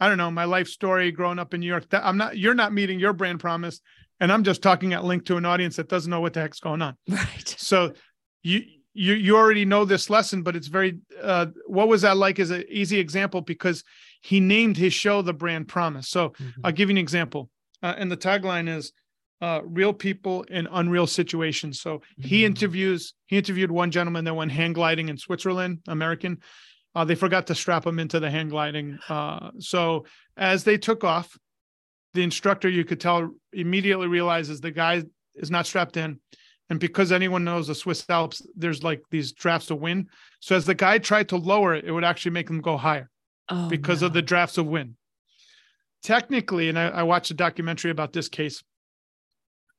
I 0.00 0.08
don't 0.08 0.18
know, 0.18 0.30
my 0.30 0.44
life 0.44 0.68
story 0.68 1.10
growing 1.10 1.38
up 1.38 1.54
in 1.54 1.60
New 1.60 1.66
York, 1.66 1.88
that 1.90 2.04
I'm 2.04 2.16
not, 2.16 2.36
you're 2.38 2.54
not 2.54 2.72
meeting 2.72 3.00
your 3.00 3.12
brand 3.12 3.40
promise. 3.40 3.80
And 4.20 4.32
I'm 4.32 4.42
just 4.44 4.62
talking 4.62 4.92
at 4.94 5.04
link 5.04 5.24
to 5.26 5.36
an 5.36 5.44
audience 5.44 5.76
that 5.76 5.88
doesn't 5.88 6.10
know 6.10 6.20
what 6.20 6.32
the 6.32 6.40
heck's 6.40 6.60
going 6.60 6.82
on. 6.82 6.96
Right. 7.08 7.54
So 7.58 7.92
you 8.42 8.62
you 8.94 9.14
you 9.14 9.36
already 9.36 9.64
know 9.64 9.84
this 9.84 10.10
lesson, 10.10 10.42
but 10.42 10.56
it's 10.56 10.66
very 10.66 10.98
uh 11.22 11.46
what 11.66 11.86
was 11.88 12.02
that 12.02 12.16
like 12.16 12.40
as 12.40 12.50
an 12.50 12.64
easy 12.68 12.98
example 12.98 13.42
because 13.42 13.84
he 14.22 14.40
named 14.40 14.76
his 14.76 14.92
show 14.92 15.22
the 15.22 15.32
brand 15.32 15.68
promise. 15.68 16.08
So 16.08 16.30
Mhm. 16.30 16.52
I'll 16.64 16.72
give 16.72 16.88
you 16.88 16.94
an 16.94 16.98
example. 16.98 17.48
Uh, 17.80 17.94
and 17.96 18.10
the 18.10 18.16
tagline 18.16 18.68
is 18.68 18.92
uh, 19.40 19.60
real 19.64 19.92
people 19.92 20.42
in 20.44 20.66
unreal 20.72 21.06
situations. 21.06 21.80
So 21.80 22.02
he 22.16 22.42
Mhm. 22.42 22.46
interviews, 22.46 23.14
he 23.26 23.36
interviewed 23.38 23.70
one 23.70 23.92
gentleman 23.92 24.24
that 24.24 24.34
went 24.34 24.50
hang 24.50 24.72
gliding 24.72 25.08
in 25.10 25.16
Switzerland, 25.16 25.78
American. 25.86 26.38
Uh, 26.94 27.04
they 27.04 27.14
forgot 27.14 27.46
to 27.46 27.54
strap 27.54 27.86
him 27.86 27.98
into 27.98 28.18
the 28.18 28.30
hang 28.30 28.48
gliding. 28.48 28.98
Uh, 29.08 29.50
so 29.58 30.04
as 30.36 30.64
they 30.64 30.78
took 30.78 31.04
off, 31.04 31.36
the 32.14 32.22
instructor, 32.22 32.68
you 32.68 32.84
could 32.84 33.00
tell, 33.00 33.30
immediately 33.52 34.08
realizes 34.08 34.60
the 34.60 34.70
guy 34.70 35.02
is 35.34 35.50
not 35.50 35.66
strapped 35.66 35.96
in. 35.96 36.18
And 36.70 36.80
because 36.80 37.12
anyone 37.12 37.44
knows 37.44 37.68
the 37.68 37.74
Swiss 37.74 38.04
Alps, 38.08 38.42
there's 38.56 38.82
like 38.82 39.02
these 39.10 39.32
drafts 39.32 39.70
of 39.70 39.78
wind. 39.80 40.08
So 40.40 40.56
as 40.56 40.64
the 40.66 40.74
guy 40.74 40.98
tried 40.98 41.28
to 41.30 41.36
lower 41.36 41.74
it, 41.74 41.84
it 41.84 41.92
would 41.92 42.04
actually 42.04 42.32
make 42.32 42.46
them 42.46 42.60
go 42.60 42.76
higher 42.76 43.08
Oh, 43.48 43.68
because 43.68 44.02
of 44.02 44.12
the 44.12 44.20
drafts 44.22 44.58
of 44.58 44.66
wind. 44.66 44.94
Technically, 46.02 46.68
and 46.68 46.78
I, 46.78 46.88
I 46.88 47.02
watched 47.04 47.30
a 47.30 47.34
documentary 47.34 47.90
about 47.90 48.12
this 48.12 48.28
case, 48.28 48.62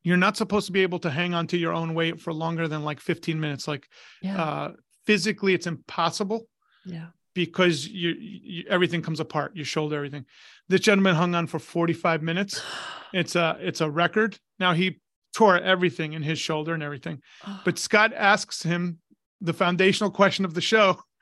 you're 0.03 0.17
not 0.17 0.37
supposed 0.37 0.65
to 0.67 0.71
be 0.71 0.81
able 0.81 0.99
to 0.99 1.09
hang 1.09 1.33
on 1.33 1.47
to 1.47 1.57
your 1.57 1.73
own 1.73 1.93
weight 1.93 2.19
for 2.21 2.33
longer 2.33 2.67
than 2.67 2.83
like 2.83 2.99
15 2.99 3.39
minutes. 3.39 3.67
Like 3.67 3.87
Yeah. 4.21 4.41
uh, 4.41 4.71
physically, 5.05 5.53
it's 5.53 5.67
impossible 5.67 6.45
yeah. 6.91 7.07
because 7.33 7.87
you, 7.87 8.09
you 8.19 8.63
everything 8.69 9.01
comes 9.01 9.19
apart, 9.19 9.55
your 9.55 9.65
shoulder, 9.65 9.97
everything. 9.97 10.25
This 10.67 10.81
gentleman 10.81 11.15
hung 11.15 11.35
on 11.35 11.47
for 11.47 11.59
45 11.59 12.21
minutes. 12.21 12.61
It's 13.11 13.35
a 13.35 13.57
it's 13.59 13.81
a 13.81 13.89
record. 13.89 14.37
Now 14.59 14.73
he 14.73 14.99
tore 15.33 15.57
everything 15.57 16.13
in 16.13 16.21
his 16.21 16.37
shoulder 16.37 16.75
and 16.75 16.83
everything. 16.83 17.23
Oh. 17.47 17.59
But 17.65 17.79
Scott 17.79 18.13
asks 18.13 18.61
him 18.61 18.99
the 19.41 19.51
foundational 19.51 20.11
question 20.11 20.45
of 20.45 20.53
the 20.53 20.61
show 20.61 21.01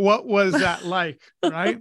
What 0.00 0.26
was 0.26 0.54
that 0.54 0.84
like? 0.98 1.20
Right. 1.42 1.80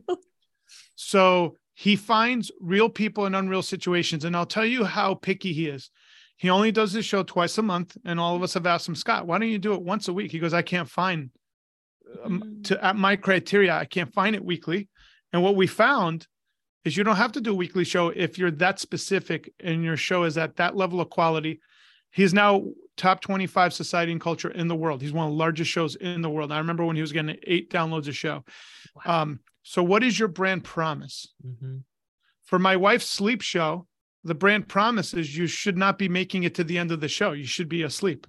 So 0.95 1.55
he 1.73 1.95
finds 1.95 2.51
real 2.59 2.89
people 2.89 3.25
in 3.25 3.35
unreal 3.35 3.61
situations. 3.61 4.25
And 4.25 4.35
I'll 4.35 4.45
tell 4.45 4.65
you 4.65 4.83
how 4.83 5.15
picky 5.15 5.53
he 5.53 5.67
is. 5.67 5.89
He 6.35 6.49
only 6.49 6.71
does 6.71 6.91
this 6.91 7.05
show 7.05 7.23
twice 7.23 7.57
a 7.57 7.61
month. 7.61 7.95
And 8.05 8.19
all 8.19 8.35
of 8.35 8.43
us 8.43 8.53
have 8.53 8.65
asked 8.65 8.87
him, 8.87 8.95
Scott, 8.95 9.25
why 9.25 9.37
don't 9.37 9.49
you 9.49 9.59
do 9.59 9.73
it 9.73 9.81
once 9.81 10.07
a 10.09 10.13
week? 10.13 10.31
He 10.31 10.39
goes, 10.39 10.53
I 10.53 10.61
can't 10.61 10.89
find 10.89 11.29
um, 12.23 12.41
Mm. 12.41 12.63
to 12.65 12.83
at 12.83 12.95
my 12.95 13.15
criteria, 13.15 13.73
I 13.73 13.85
can't 13.85 14.13
find 14.13 14.35
it 14.35 14.43
weekly. 14.43 14.89
And 15.31 15.43
what 15.43 15.55
we 15.55 15.67
found 15.67 16.27
is 16.85 16.97
you 16.97 17.03
don't 17.03 17.15
have 17.17 17.33
to 17.33 17.41
do 17.41 17.51
a 17.51 17.55
weekly 17.55 17.83
show 17.83 18.09
if 18.09 18.37
you're 18.37 18.51
that 18.51 18.79
specific 18.79 19.53
and 19.59 19.83
your 19.83 19.97
show 19.97 20.23
is 20.23 20.37
at 20.37 20.55
that 20.55 20.75
level 20.75 21.01
of 21.01 21.09
quality 21.09 21.59
He's 22.11 22.33
now 22.33 22.65
top 22.97 23.21
25 23.21 23.73
society 23.73 24.11
and 24.11 24.21
culture 24.21 24.49
in 24.49 24.67
the 24.67 24.75
world. 24.75 25.01
He's 25.01 25.13
one 25.13 25.27
of 25.27 25.31
the 25.31 25.37
largest 25.37 25.69
shows 25.69 25.95
in 25.95 26.21
the 26.21 26.29
world. 26.29 26.51
I 26.51 26.57
remember 26.57 26.83
when 26.85 26.95
he 26.95 27.01
was 27.01 27.11
getting 27.11 27.37
eight 27.43 27.69
downloads 27.69 28.07
a 28.07 28.11
show. 28.11 28.43
Wow. 28.95 29.21
Um, 29.21 29.39
so, 29.63 29.83
what 29.83 30.03
is 30.03 30.17
your 30.17 30.27
brand 30.27 30.63
promise? 30.63 31.27
Mm-hmm. 31.45 31.77
For 32.45 32.57
my 32.57 32.75
wife's 32.75 33.07
sleep 33.07 33.41
show, 33.41 33.85
the 34.23 34.33
brand 34.33 34.67
promise 34.67 35.13
is 35.13 35.37
you 35.37 35.45
should 35.45 35.77
not 35.77 35.99
be 35.99 36.09
making 36.09 36.43
it 36.43 36.55
to 36.55 36.63
the 36.63 36.79
end 36.79 36.91
of 36.91 36.99
the 36.99 37.07
show. 37.07 37.33
You 37.33 37.45
should 37.45 37.69
be 37.69 37.83
asleep. 37.83 38.25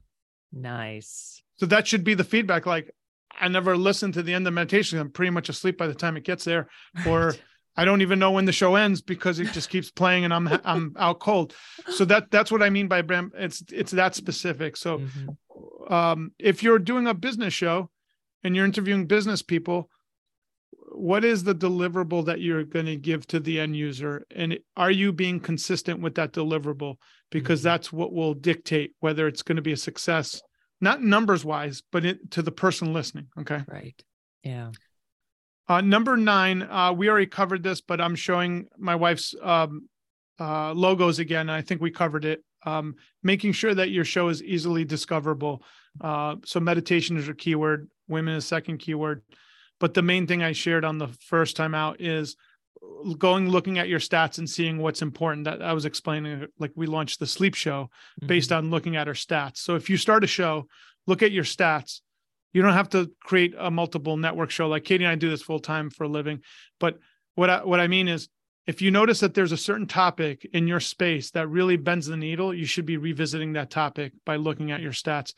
Nice. 0.53 1.43
So 1.57 1.67
that 1.67 1.87
should 1.87 2.05
be 2.05 2.15
the 2.15 2.25
feedback. 2.25 2.67
Like, 2.67 2.91
I 3.39 3.49
never 3.49 3.77
listen 3.77 4.13
to 4.13 4.23
the 4.23 4.35
end 4.35 4.47
of 4.47 4.55
meditation. 4.55 4.99
I'm 4.99 5.11
pretty 5.11 5.31
much 5.31 5.49
asleep 5.49 5.79
by 5.79 5.87
the 5.87 5.95
time 5.95 6.17
it 6.17 6.25
gets 6.25 6.45
there, 6.45 6.69
or 7.07 7.35
I 7.77 7.85
don't 7.85 8.03
even 8.03 8.19
know 8.19 8.33
when 8.33 8.45
the 8.45 8.53
show 8.53 8.75
ends 8.75 9.01
because 9.01 9.39
it 9.39 9.53
just 9.53 9.71
keeps 9.71 9.91
playing 9.91 10.25
and 10.25 10.35
I'm 10.35 10.49
I'm 10.65 10.95
out 10.99 11.21
cold. 11.21 11.55
So 11.89 12.05
that 12.07 12.31
that's 12.31 12.51
what 12.51 12.63
I 12.63 12.71
mean 12.71 12.89
by 12.89 13.03
brand. 13.03 13.33
It's 13.35 13.63
it's 13.73 13.93
that 13.93 14.15
specific. 14.15 14.77
So, 14.77 14.99
mm-hmm. 14.99 15.93
um, 15.93 16.33
if 16.39 16.63
you're 16.63 16.79
doing 16.79 17.07
a 17.07 17.15
business 17.15 17.55
show 17.55 17.91
and 18.43 18.55
you're 18.57 18.65
interviewing 18.65 19.07
business 19.07 19.43
people, 19.43 19.89
what 20.93 21.25
is 21.25 21.45
the 21.45 21.55
deliverable 21.55 22.25
that 22.27 22.41
you're 22.41 22.65
going 22.65 22.87
to 22.87 22.97
give 22.97 23.27
to 23.29 23.41
the 23.41 23.61
end 23.61 23.77
user 23.77 24.27
and 24.35 24.59
are 24.77 24.91
you 24.91 25.13
being 25.13 25.39
consistent 25.39 26.01
with 26.01 26.17
that 26.17 26.33
deliverable 26.33 26.97
because 27.31 27.61
mm-hmm. 27.61 27.69
that's 27.69 27.93
what 27.93 28.13
will 28.13 28.35
dictate 28.35 28.95
whether 29.01 29.29
it's 29.29 29.43
going 29.43 29.57
to 29.57 29.63
be 29.63 29.73
a 29.73 29.77
success 29.77 30.43
not 30.81 31.03
numbers 31.03 31.45
wise 31.45 31.83
but 31.93 32.05
it, 32.05 32.31
to 32.31 32.43
the 32.43 32.53
person 32.53 32.93
listening 32.93 33.27
okay? 33.39 33.63
Right. 33.67 34.03
Yeah. 34.43 34.71
Uh, 35.69 35.81
number 35.81 36.17
nine 36.17 36.63
uh, 36.63 36.93
we 36.93 37.09
already 37.09 37.27
covered 37.27 37.63
this 37.63 37.81
but 37.81 38.01
i'm 38.01 38.15
showing 38.15 38.67
my 38.79 38.95
wife's 38.95 39.35
um, 39.43 39.89
uh, 40.39 40.73
logos 40.73 41.19
again 41.19 41.51
i 41.51 41.63
think 41.63 41.81
we 41.81 41.91
covered 41.91 42.25
it. 42.25 42.45
Um, 42.67 42.97
making 43.23 43.53
sure 43.53 43.75
that 43.75 43.89
your 43.89 44.05
show 44.05 44.29
is 44.29 44.43
easily 44.43 44.85
discoverable. 44.85 45.63
Uh, 45.99 46.37
so 46.45 46.61
meditation 46.61 47.17
is 47.17 47.27
a 47.27 47.33
keyword 47.33 47.89
women 48.11 48.35
is 48.35 48.45
second 48.45 48.79
keyword. 48.79 49.23
But 49.79 49.95
the 49.95 50.03
main 50.03 50.27
thing 50.27 50.43
I 50.43 50.53
shared 50.53 50.85
on 50.85 50.99
the 50.99 51.09
first 51.09 51.57
time 51.57 51.75
out 51.75 52.01
is 52.01 52.37
going 53.19 53.49
looking 53.49 53.79
at 53.79 53.89
your 53.89 53.99
stats 53.99 54.39
and 54.39 54.49
seeing 54.49 54.79
what's 54.79 55.03
important 55.03 55.45
that 55.45 55.63
i 55.63 55.73
was 55.73 55.85
explaining 55.85 56.47
like 56.59 56.73
we 56.75 56.87
launched 56.87 57.19
the 57.19 57.27
sleep 57.27 57.55
show 57.55 57.85
mm-hmm. 57.85 58.27
based 58.27 58.53
on 58.53 58.71
looking 58.71 58.97
at 58.97 59.09
our 59.09 59.15
stats 59.15 59.59
so 59.59 59.75
if 59.75 59.91
you 59.91 59.97
start 59.97 60.25
a 60.25 60.27
show 60.27 60.67
look 61.07 61.23
at 61.23 61.33
your 61.33 61.45
stats 61.45 62.01
you 62.53 62.63
don't 62.63 62.73
have 62.73 62.89
to 62.89 63.11
create 63.23 63.55
a 63.59 63.71
multiple 63.71 64.17
network 64.17 64.51
show 64.51 64.69
like 64.69 64.85
katie 64.85 65.05
and 65.05 65.13
i 65.13 65.15
do 65.15 65.31
this 65.31 65.43
full 65.43 65.61
time 65.61 65.91
for 65.91 66.05
a 66.05 66.09
living 66.09 66.41
but 66.79 66.99
what 67.37 67.49
I, 67.49 67.65
what 67.65 67.81
I 67.81 67.87
mean 67.87 68.09
is 68.09 68.29
if 68.67 68.83
you 68.83 68.91
notice 68.91 69.21
that 69.21 69.35
there's 69.35 69.53
a 69.53 69.57
certain 69.57 69.87
topic 69.87 70.47
in 70.53 70.67
your 70.67 70.81
space 70.81 71.31
that 71.31 71.49
really 71.49 71.77
bends 71.77 72.07
the 72.07 72.17
needle 72.17 72.53
you 72.53 72.67
should 72.67 72.87
be 72.87 72.97
revisiting 72.97 73.55
that 73.55 73.71
topic 73.71 74.13
by 74.27 74.37
looking 74.37 74.73
at 74.73 74.81
your 74.81 74.93
stats 74.93 75.33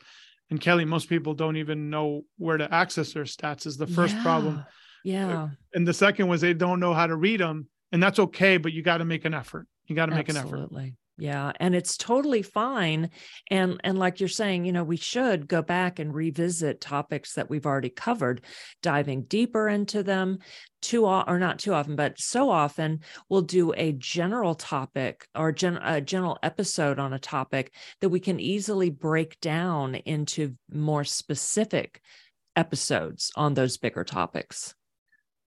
and 0.49 0.61
Kelly, 0.61 0.85
most 0.85 1.09
people 1.09 1.33
don't 1.33 1.57
even 1.57 1.89
know 1.89 2.25
where 2.37 2.57
to 2.57 2.71
access 2.71 3.13
their 3.13 3.23
stats 3.23 3.65
is 3.65 3.77
the 3.77 3.87
first 3.87 4.15
yeah. 4.15 4.21
problem. 4.23 4.65
Yeah. 5.03 5.49
And 5.73 5.87
the 5.87 5.93
second 5.93 6.27
was 6.27 6.41
they 6.41 6.53
don't 6.53 6.79
know 6.79 6.93
how 6.93 7.07
to 7.07 7.15
read 7.15 7.39
them. 7.39 7.67
And 7.91 8.01
that's 8.01 8.19
okay, 8.19 8.57
but 8.57 8.73
you 8.73 8.81
got 8.81 8.97
to 8.97 9.05
make 9.05 9.25
an 9.25 9.33
effort. 9.33 9.67
You 9.85 9.95
got 9.95 10.07
to 10.07 10.15
make 10.15 10.29
an 10.29 10.37
effort. 10.37 10.47
Absolutely. 10.47 10.95
Yeah, 11.17 11.51
and 11.59 11.75
it's 11.75 11.95
totally 11.95 12.41
fine 12.41 13.11
and 13.51 13.79
and 13.83 13.99
like 13.99 14.19
you're 14.19 14.27
saying, 14.29 14.65
you 14.65 14.71
know, 14.71 14.83
we 14.83 14.97
should 14.97 15.47
go 15.47 15.61
back 15.61 15.99
and 15.99 16.13
revisit 16.13 16.81
topics 16.81 17.35
that 17.35 17.51
we've 17.51 17.67
already 17.67 17.89
covered, 17.89 18.43
diving 18.81 19.25
deeper 19.25 19.69
into 19.69 20.01
them 20.01 20.39
too 20.81 21.05
or 21.05 21.37
not 21.37 21.59
too 21.59 21.71
often, 21.73 21.95
but 21.95 22.19
so 22.19 22.49
often 22.49 23.01
we'll 23.29 23.43
do 23.43 23.73
a 23.77 23.91
general 23.91 24.55
topic 24.55 25.27
or 25.35 25.51
gen, 25.51 25.77
a 25.83 26.01
general 26.01 26.39
episode 26.41 26.97
on 26.97 27.13
a 27.13 27.19
topic 27.19 27.75
that 28.01 28.09
we 28.09 28.19
can 28.19 28.39
easily 28.39 28.89
break 28.89 29.39
down 29.39 29.93
into 29.93 30.55
more 30.71 31.03
specific 31.03 32.01
episodes 32.55 33.31
on 33.35 33.53
those 33.53 33.77
bigger 33.77 34.03
topics. 34.03 34.73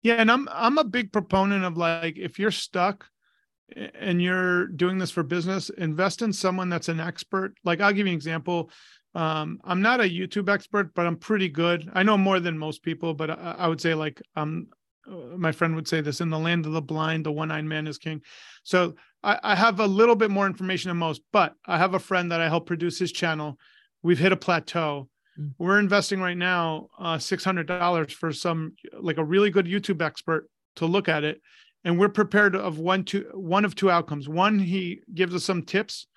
Yeah, 0.01 0.15
and 0.15 0.31
I'm 0.31 0.47
I'm 0.51 0.77
a 0.77 0.83
big 0.83 1.11
proponent 1.11 1.65
of 1.65 1.77
like 1.77 2.17
if 2.17 2.39
you're 2.39 2.51
stuck 2.51 3.07
and 3.75 4.21
you're 4.21 4.67
doing 4.67 4.97
this 4.97 5.11
for 5.11 5.23
business, 5.23 5.69
invest 5.69 6.21
in 6.21 6.33
someone 6.33 6.69
that's 6.69 6.89
an 6.89 6.99
expert. 6.99 7.55
Like 7.63 7.81
I'll 7.81 7.93
give 7.93 8.07
you 8.07 8.13
an 8.13 8.17
example. 8.17 8.71
Um, 9.15 9.59
I'm 9.63 9.81
not 9.81 10.01
a 10.01 10.03
YouTube 10.03 10.49
expert, 10.49 10.93
but 10.93 11.05
I'm 11.05 11.17
pretty 11.17 11.49
good. 11.49 11.89
I 11.93 12.03
know 12.03 12.17
more 12.17 12.39
than 12.39 12.57
most 12.57 12.83
people, 12.83 13.13
but 13.13 13.29
I, 13.29 13.55
I 13.59 13.67
would 13.67 13.81
say 13.81 13.93
like 13.93 14.21
um, 14.35 14.67
uh, 15.07 15.37
my 15.37 15.51
friend 15.51 15.75
would 15.75 15.87
say 15.87 16.01
this: 16.01 16.21
in 16.21 16.29
the 16.29 16.39
land 16.39 16.65
of 16.65 16.71
the 16.71 16.81
blind, 16.81 17.25
the 17.25 17.31
one-eyed 17.31 17.65
man 17.65 17.87
is 17.87 17.97
king. 17.97 18.21
So 18.63 18.95
I, 19.23 19.39
I 19.43 19.55
have 19.55 19.79
a 19.79 19.87
little 19.87 20.15
bit 20.15 20.31
more 20.31 20.47
information 20.47 20.89
than 20.89 20.97
most, 20.97 21.21
but 21.33 21.55
I 21.65 21.77
have 21.77 21.93
a 21.93 21.99
friend 21.99 22.31
that 22.31 22.41
I 22.41 22.47
help 22.47 22.67
produce 22.67 22.99
his 22.99 23.11
channel. 23.11 23.57
We've 24.01 24.19
hit 24.19 24.31
a 24.31 24.37
plateau. 24.37 25.09
Mm. 25.39 25.53
We're 25.57 25.79
investing 25.79 26.19
right 26.21 26.37
now 26.37 26.87
uh, 26.99 27.17
six 27.17 27.43
hundred 27.43 27.67
dollars 27.67 28.11
for 28.11 28.31
some 28.33 28.73
like 28.99 29.17
a 29.17 29.23
really 29.23 29.49
good 29.49 29.65
YouTube 29.65 30.01
expert 30.01 30.49
to 30.75 30.85
look 30.85 31.07
at 31.07 31.23
it 31.23 31.41
and 31.83 31.97
we're 31.97 32.09
prepared 32.09 32.55
of 32.55 32.79
one 32.79 33.03
two 33.03 33.29
one 33.33 33.65
of 33.65 33.75
two 33.75 33.89
outcomes 33.89 34.27
one 34.27 34.59
he 34.59 35.01
gives 35.13 35.33
us 35.33 35.43
some 35.43 35.63
tips 35.63 36.07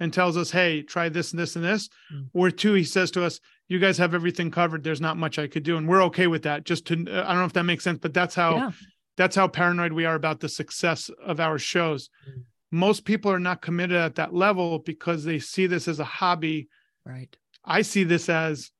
and 0.00 0.12
tells 0.12 0.36
us 0.36 0.50
hey 0.50 0.82
try 0.82 1.08
this 1.08 1.32
and 1.32 1.40
this 1.40 1.56
and 1.56 1.64
this 1.64 1.88
mm. 2.12 2.26
or 2.32 2.50
two 2.50 2.74
he 2.74 2.84
says 2.84 3.10
to 3.10 3.24
us 3.24 3.40
you 3.68 3.78
guys 3.78 3.98
have 3.98 4.14
everything 4.14 4.50
covered 4.50 4.82
there's 4.82 5.00
not 5.00 5.16
much 5.16 5.38
i 5.38 5.46
could 5.46 5.62
do 5.62 5.76
and 5.76 5.88
we're 5.88 6.02
okay 6.02 6.26
with 6.26 6.42
that 6.42 6.64
just 6.64 6.86
to 6.86 6.94
i 6.94 7.28
don't 7.28 7.38
know 7.38 7.44
if 7.44 7.52
that 7.52 7.64
makes 7.64 7.84
sense 7.84 7.98
but 8.00 8.14
that's 8.14 8.34
how 8.34 8.56
yeah. 8.56 8.70
that's 9.16 9.36
how 9.36 9.48
paranoid 9.48 9.92
we 9.92 10.04
are 10.04 10.14
about 10.14 10.40
the 10.40 10.48
success 10.48 11.10
of 11.24 11.40
our 11.40 11.58
shows 11.58 12.10
mm. 12.28 12.42
most 12.70 13.04
people 13.04 13.30
are 13.30 13.40
not 13.40 13.62
committed 13.62 13.96
at 13.96 14.14
that 14.16 14.34
level 14.34 14.78
because 14.78 15.24
they 15.24 15.38
see 15.38 15.66
this 15.66 15.88
as 15.88 16.00
a 16.00 16.04
hobby 16.04 16.68
right 17.04 17.36
i 17.68 17.82
see 17.82 18.02
this 18.02 18.28
as 18.28 18.70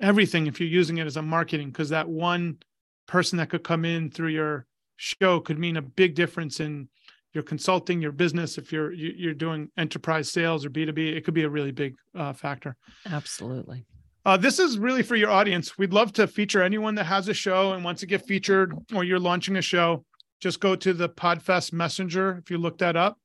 everything 0.00 0.46
if 0.46 0.58
you're 0.58 0.68
using 0.68 0.98
it 0.98 1.06
as 1.06 1.16
a 1.16 1.22
marketing 1.22 1.68
because 1.68 1.90
that 1.90 2.08
one 2.08 2.58
person 3.06 3.38
that 3.38 3.48
could 3.50 3.62
come 3.62 3.84
in 3.84 4.10
through 4.10 4.28
your 4.28 4.66
show 4.96 5.40
could 5.40 5.58
mean 5.58 5.76
a 5.76 5.82
big 5.82 6.14
difference 6.14 6.60
in 6.60 6.88
your 7.34 7.42
consulting, 7.42 8.00
your 8.00 8.12
business. 8.12 8.56
If 8.58 8.72
you're 8.72 8.92
you're 8.92 9.34
doing 9.34 9.68
enterprise 9.76 10.30
sales 10.30 10.64
or 10.64 10.70
B 10.70 10.86
two 10.86 10.92
B, 10.92 11.08
it 11.08 11.24
could 11.24 11.34
be 11.34 11.42
a 11.42 11.48
really 11.48 11.72
big 11.72 11.96
uh, 12.14 12.32
factor. 12.32 12.76
Absolutely. 13.06 13.84
Uh, 14.24 14.36
this 14.38 14.58
is 14.58 14.78
really 14.78 15.02
for 15.02 15.16
your 15.16 15.30
audience. 15.30 15.76
We'd 15.76 15.92
love 15.92 16.12
to 16.14 16.26
feature 16.26 16.62
anyone 16.62 16.94
that 16.94 17.04
has 17.04 17.28
a 17.28 17.34
show 17.34 17.72
and 17.72 17.84
wants 17.84 18.00
to 18.00 18.06
get 18.06 18.24
featured, 18.24 18.74
or 18.94 19.04
you're 19.04 19.18
launching 19.18 19.56
a 19.56 19.62
show. 19.62 20.04
Just 20.40 20.60
go 20.60 20.74
to 20.76 20.94
the 20.94 21.08
Podfest 21.08 21.72
Messenger. 21.72 22.38
If 22.38 22.50
you 22.50 22.56
look 22.56 22.78
that 22.78 22.96
up, 22.96 23.18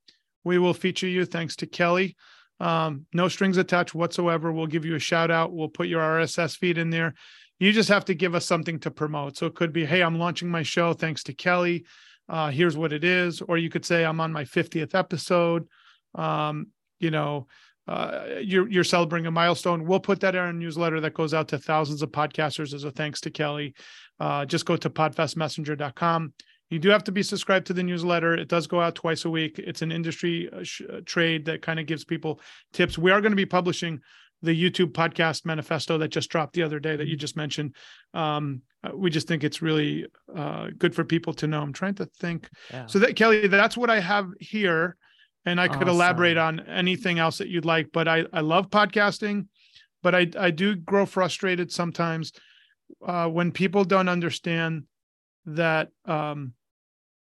we 0.44 0.58
will 0.58 0.74
feature 0.74 1.08
you. 1.08 1.24
Thanks 1.24 1.56
to 1.56 1.66
Kelly. 1.66 2.16
Um, 2.60 3.06
no 3.12 3.28
strings 3.28 3.56
attached 3.56 3.94
whatsoever. 3.94 4.52
We'll 4.52 4.66
give 4.66 4.84
you 4.84 4.94
a 4.94 5.00
shout 5.00 5.30
out. 5.30 5.52
We'll 5.52 5.68
put 5.68 5.88
your 5.88 6.02
RSS 6.02 6.56
feed 6.56 6.78
in 6.78 6.90
there 6.90 7.14
you 7.60 7.72
just 7.72 7.90
have 7.90 8.06
to 8.06 8.14
give 8.14 8.34
us 8.34 8.46
something 8.46 8.80
to 8.80 8.90
promote. 8.90 9.36
So 9.36 9.46
it 9.46 9.54
could 9.54 9.72
be, 9.72 9.84
hey, 9.84 10.02
I'm 10.02 10.18
launching 10.18 10.48
my 10.48 10.62
show 10.62 10.94
thanks 10.94 11.22
to 11.24 11.34
Kelly. 11.34 11.84
Uh, 12.28 12.50
here's 12.50 12.76
what 12.76 12.92
it 12.92 13.04
is. 13.04 13.42
Or 13.42 13.58
you 13.58 13.68
could 13.68 13.84
say, 13.84 14.04
I'm 14.04 14.20
on 14.20 14.32
my 14.32 14.44
50th 14.44 14.94
episode. 14.94 15.68
Um, 16.14 16.68
you 16.98 17.10
know, 17.10 17.46
uh, 17.86 18.24
you're 18.40 18.68
you're 18.68 18.84
celebrating 18.84 19.26
a 19.26 19.30
milestone. 19.30 19.84
We'll 19.84 20.00
put 20.00 20.20
that 20.20 20.34
in 20.34 20.40
our 20.40 20.52
newsletter 20.52 21.00
that 21.00 21.14
goes 21.14 21.34
out 21.34 21.48
to 21.48 21.58
thousands 21.58 22.02
of 22.02 22.10
podcasters 22.10 22.72
as 22.72 22.84
a 22.84 22.90
thanks 22.90 23.20
to 23.22 23.30
Kelly. 23.30 23.74
Uh, 24.18 24.44
just 24.44 24.64
go 24.64 24.76
to 24.76 24.88
podfestmessenger.com. 24.88 26.32
You 26.70 26.78
do 26.78 26.88
have 26.88 27.04
to 27.04 27.12
be 27.12 27.22
subscribed 27.22 27.66
to 27.66 27.72
the 27.72 27.82
newsletter. 27.82 28.34
It 28.34 28.48
does 28.48 28.66
go 28.66 28.80
out 28.80 28.94
twice 28.94 29.24
a 29.24 29.30
week. 29.30 29.58
It's 29.58 29.82
an 29.82 29.90
industry 29.92 30.48
uh, 30.52 30.62
sh- 30.62 30.82
uh, 30.90 31.00
trade 31.04 31.44
that 31.46 31.62
kind 31.62 31.80
of 31.80 31.86
gives 31.86 32.04
people 32.04 32.40
tips. 32.72 32.96
We 32.96 33.10
are 33.10 33.20
going 33.20 33.32
to 33.32 33.36
be 33.36 33.46
publishing 33.46 34.00
the 34.42 34.52
YouTube 34.52 34.92
podcast 34.92 35.44
manifesto 35.44 35.98
that 35.98 36.08
just 36.08 36.30
dropped 36.30 36.54
the 36.54 36.62
other 36.62 36.80
day 36.80 36.96
that 36.96 37.08
you 37.08 37.16
just 37.16 37.36
mentioned. 37.36 37.74
Um, 38.14 38.62
uh, 38.82 38.96
we 38.96 39.10
just 39.10 39.28
think 39.28 39.44
it's 39.44 39.60
really 39.60 40.06
uh, 40.34 40.68
good 40.78 40.94
for 40.94 41.04
people 41.04 41.34
to 41.34 41.46
know. 41.46 41.60
I'm 41.60 41.72
trying 41.72 41.96
to 41.96 42.06
think. 42.06 42.48
Yeah. 42.70 42.86
So 42.86 43.00
that 43.00 43.16
Kelly, 43.16 43.48
that's 43.48 43.76
what 43.76 43.90
I 43.90 44.00
have 44.00 44.28
here, 44.38 44.96
and 45.44 45.60
I 45.60 45.68
could 45.68 45.82
awesome. 45.82 45.88
elaborate 45.88 46.38
on 46.38 46.60
anything 46.60 47.18
else 47.18 47.38
that 47.38 47.48
you'd 47.48 47.66
like. 47.66 47.88
But 47.92 48.08
I 48.08 48.24
I 48.32 48.40
love 48.40 48.70
podcasting, 48.70 49.48
but 50.02 50.14
I 50.14 50.28
I 50.38 50.50
do 50.50 50.76
grow 50.76 51.04
frustrated 51.04 51.70
sometimes 51.70 52.32
uh, 53.06 53.26
when 53.28 53.52
people 53.52 53.84
don't 53.84 54.08
understand 54.08 54.84
that 55.46 55.88
um, 56.06 56.54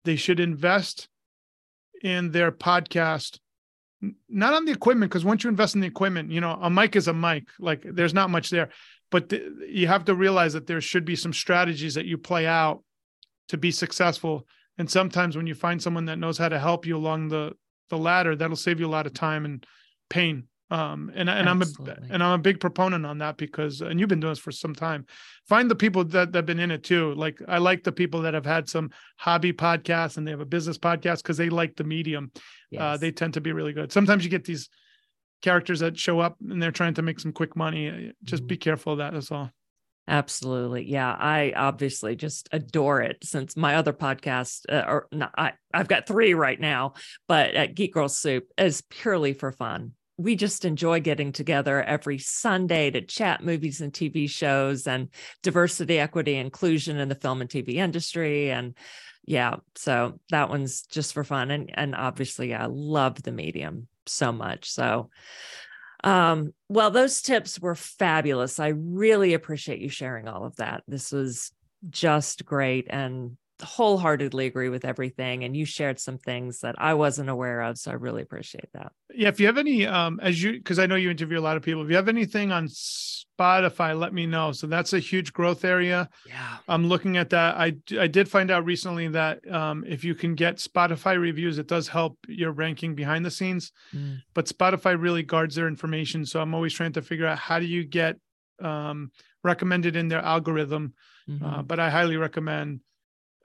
they 0.05 0.15
should 0.15 0.39
invest 0.39 1.07
in 2.01 2.31
their 2.31 2.51
podcast. 2.51 3.39
Not 4.29 4.53
on 4.53 4.65
the 4.65 4.71
equipment 4.71 5.11
because 5.11 5.25
once 5.25 5.43
you 5.43 5.49
invest 5.49 5.75
in 5.75 5.81
the 5.81 5.87
equipment 5.87 6.31
you 6.31 6.41
know 6.41 6.57
a 6.61 6.69
mic 6.69 6.95
is 6.95 7.07
a 7.07 7.13
mic. 7.13 7.47
Like 7.59 7.83
there's 7.83 8.13
not 8.13 8.29
much 8.29 8.49
there. 8.49 8.69
But 9.11 9.29
the, 9.29 9.67
you 9.67 9.87
have 9.87 10.05
to 10.05 10.15
realize 10.15 10.53
that 10.53 10.67
there 10.67 10.81
should 10.81 11.05
be 11.05 11.15
some 11.15 11.33
strategies 11.33 11.93
that 11.95 12.05
you 12.05 12.17
play 12.17 12.45
out 12.47 12.83
to 13.49 13.57
be 13.57 13.71
successful. 13.71 14.47
And 14.77 14.89
sometimes 14.89 15.37
when 15.37 15.47
you 15.47 15.55
find 15.55 15.81
someone 15.81 16.05
that 16.05 16.19
knows 16.19 16.37
how 16.37 16.49
to 16.49 16.59
help 16.59 16.85
you 16.85 16.97
along 16.97 17.29
the 17.29 17.53
the 17.89 17.97
ladder 17.97 18.35
that'll 18.35 18.55
save 18.55 18.79
you 18.79 18.87
a 18.87 18.95
lot 18.95 19.05
of 19.05 19.13
time 19.13 19.45
and 19.45 19.65
pain 20.09 20.47
um 20.71 21.11
and 21.15 21.29
and 21.29 21.47
Absolutely. 21.47 21.93
i'm 21.93 22.09
a 22.09 22.13
and 22.13 22.23
i'm 22.23 22.39
a 22.39 22.41
big 22.41 22.59
proponent 22.59 23.05
on 23.05 23.19
that 23.19 23.37
because 23.37 23.81
and 23.81 23.99
you've 23.99 24.09
been 24.09 24.19
doing 24.19 24.31
this 24.31 24.39
for 24.39 24.51
some 24.51 24.73
time 24.73 25.05
find 25.47 25.69
the 25.69 25.75
people 25.75 26.03
that 26.03 26.31
that 26.31 26.39
have 26.39 26.45
been 26.45 26.59
in 26.59 26.71
it 26.71 26.83
too 26.83 27.13
like 27.13 27.39
i 27.47 27.59
like 27.59 27.83
the 27.83 27.91
people 27.91 28.21
that 28.23 28.33
have 28.33 28.45
had 28.45 28.67
some 28.67 28.89
hobby 29.17 29.53
podcasts 29.53 30.17
and 30.17 30.25
they 30.25 30.31
have 30.31 30.41
a 30.41 30.45
business 30.45 30.77
podcast 30.77 31.17
because 31.17 31.37
they 31.37 31.49
like 31.49 31.75
the 31.75 31.83
medium 31.83 32.31
uh, 32.35 32.39
yes. 32.71 32.81
uh, 32.81 32.97
they 32.97 33.11
tend 33.11 33.33
to 33.35 33.41
be 33.41 33.51
really 33.51 33.73
good 33.73 33.91
sometimes 33.91 34.23
you 34.23 34.29
get 34.29 34.43
these 34.43 34.69
characters 35.45 35.79
that 35.81 35.97
show 35.97 36.19
up 36.19 36.37
and 36.41 36.61
they're 36.61 36.71
trying 36.71 36.95
to 36.95 37.03
make 37.03 37.19
some 37.19 37.31
quick 37.31 37.55
money. 37.55 38.11
Just 38.23 38.43
mm-hmm. 38.43 38.47
be 38.47 38.57
careful 38.57 38.93
of 38.93 38.99
that. 38.99 39.13
That's 39.13 39.31
all. 39.31 39.51
Absolutely. 40.07 40.83
Yeah. 40.89 41.11
I 41.11 41.53
obviously 41.55 42.15
just 42.15 42.49
adore 42.51 43.01
it 43.01 43.17
since 43.23 43.55
my 43.55 43.75
other 43.75 43.93
podcast, 43.93 44.61
uh, 44.69 44.83
or 44.87 45.07
not, 45.11 45.31
I, 45.37 45.53
I've 45.73 45.87
got 45.87 46.07
three 46.07 46.33
right 46.33 46.59
now, 46.59 46.93
but 47.27 47.55
at 47.55 47.75
Geek 47.75 47.93
Girl 47.93 48.09
Soup 48.09 48.43
is 48.57 48.81
purely 48.89 49.33
for 49.33 49.51
fun. 49.51 49.93
We 50.17 50.35
just 50.35 50.65
enjoy 50.65 51.01
getting 51.01 51.31
together 51.31 51.81
every 51.81 52.17
Sunday 52.17 52.89
to 52.91 53.01
chat 53.01 53.43
movies 53.43 53.81
and 53.81 53.91
TV 53.91 54.29
shows 54.29 54.87
and 54.87 55.09
diversity, 55.43 55.99
equity, 55.99 56.35
inclusion 56.35 56.97
in 56.97 57.09
the 57.09 57.15
film 57.15 57.41
and 57.41 57.49
TV 57.49 57.75
industry. 57.75 58.49
And 58.51 58.75
yeah, 59.25 59.57
so 59.75 60.19
that 60.29 60.49
one's 60.49 60.83
just 60.83 61.13
for 61.13 61.23
fun. 61.23 61.51
And, 61.51 61.71
and 61.73 61.95
obviously, 61.95 62.53
I 62.53 62.67
love 62.67 63.21
the 63.23 63.31
medium 63.31 63.87
so 64.05 64.31
much. 64.31 64.69
So, 64.69 65.09
um, 66.03 66.53
well, 66.69 66.91
those 66.91 67.21
tips 67.21 67.59
were 67.59 67.75
fabulous. 67.75 68.59
I 68.59 68.67
really 68.67 69.33
appreciate 69.33 69.79
you 69.79 69.89
sharing 69.89 70.27
all 70.27 70.45
of 70.45 70.55
that. 70.57 70.83
This 70.87 71.11
was 71.11 71.51
just 71.89 72.45
great. 72.45 72.87
And 72.89 73.37
wholeheartedly 73.61 74.45
agree 74.45 74.69
with 74.69 74.85
everything 74.85 75.43
and 75.43 75.55
you 75.55 75.65
shared 75.65 75.99
some 75.99 76.17
things 76.17 76.59
that 76.59 76.75
i 76.77 76.93
wasn't 76.93 77.29
aware 77.29 77.61
of 77.61 77.77
so 77.77 77.91
i 77.91 77.93
really 77.93 78.21
appreciate 78.21 78.69
that. 78.73 78.91
Yeah 79.13 79.29
if 79.29 79.39
you 79.39 79.45
have 79.45 79.57
any 79.57 79.85
um 79.85 80.19
as 80.21 80.41
you 80.41 80.53
because 80.53 80.79
i 80.79 80.85
know 80.85 80.95
you 80.95 81.09
interview 81.09 81.39
a 81.39 81.41
lot 81.41 81.57
of 81.57 81.63
people 81.63 81.81
if 81.81 81.89
you 81.89 81.95
have 81.95 82.09
anything 82.09 82.51
on 82.51 82.67
spotify 83.37 83.97
let 83.97 84.13
me 84.13 84.25
know. 84.25 84.51
So 84.51 84.67
that's 84.67 84.93
a 84.93 84.99
huge 84.99 85.33
growth 85.33 85.65
area. 85.65 86.09
Yeah. 86.27 86.57
I'm 86.67 86.87
looking 86.87 87.17
at 87.17 87.29
that. 87.31 87.55
I 87.55 87.73
i 87.99 88.07
did 88.07 88.29
find 88.29 88.51
out 88.51 88.65
recently 88.65 89.07
that 89.09 89.39
um 89.51 89.83
if 89.87 90.03
you 90.03 90.15
can 90.15 90.35
get 90.35 90.57
spotify 90.57 91.19
reviews 91.19 91.57
it 91.57 91.67
does 91.67 91.87
help 91.87 92.17
your 92.27 92.51
ranking 92.51 92.95
behind 92.95 93.25
the 93.25 93.31
scenes 93.31 93.71
mm. 93.93 94.17
but 94.33 94.45
spotify 94.45 94.99
really 94.99 95.23
guards 95.23 95.55
their 95.55 95.67
information 95.67 96.25
so 96.25 96.39
i'm 96.39 96.53
always 96.55 96.73
trying 96.73 96.93
to 96.93 97.01
figure 97.01 97.27
out 97.27 97.37
how 97.37 97.59
do 97.59 97.65
you 97.65 97.83
get 97.83 98.17
um 98.61 99.11
recommended 99.43 99.95
in 99.95 100.07
their 100.07 100.21
algorithm 100.21 100.93
mm-hmm. 101.29 101.45
uh, 101.45 101.61
but 101.61 101.79
i 101.79 101.89
highly 101.89 102.17
recommend 102.17 102.79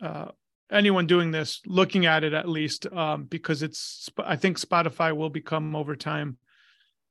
uh, 0.02 0.26
anyone 0.70 1.06
doing 1.06 1.30
this 1.30 1.60
looking 1.66 2.06
at 2.06 2.24
it 2.24 2.32
at 2.32 2.48
least 2.48 2.86
um, 2.92 3.24
because 3.24 3.62
it's 3.62 4.08
i 4.24 4.36
think 4.36 4.58
spotify 4.58 5.14
will 5.14 5.30
become 5.30 5.74
over 5.74 5.96
time 5.96 6.36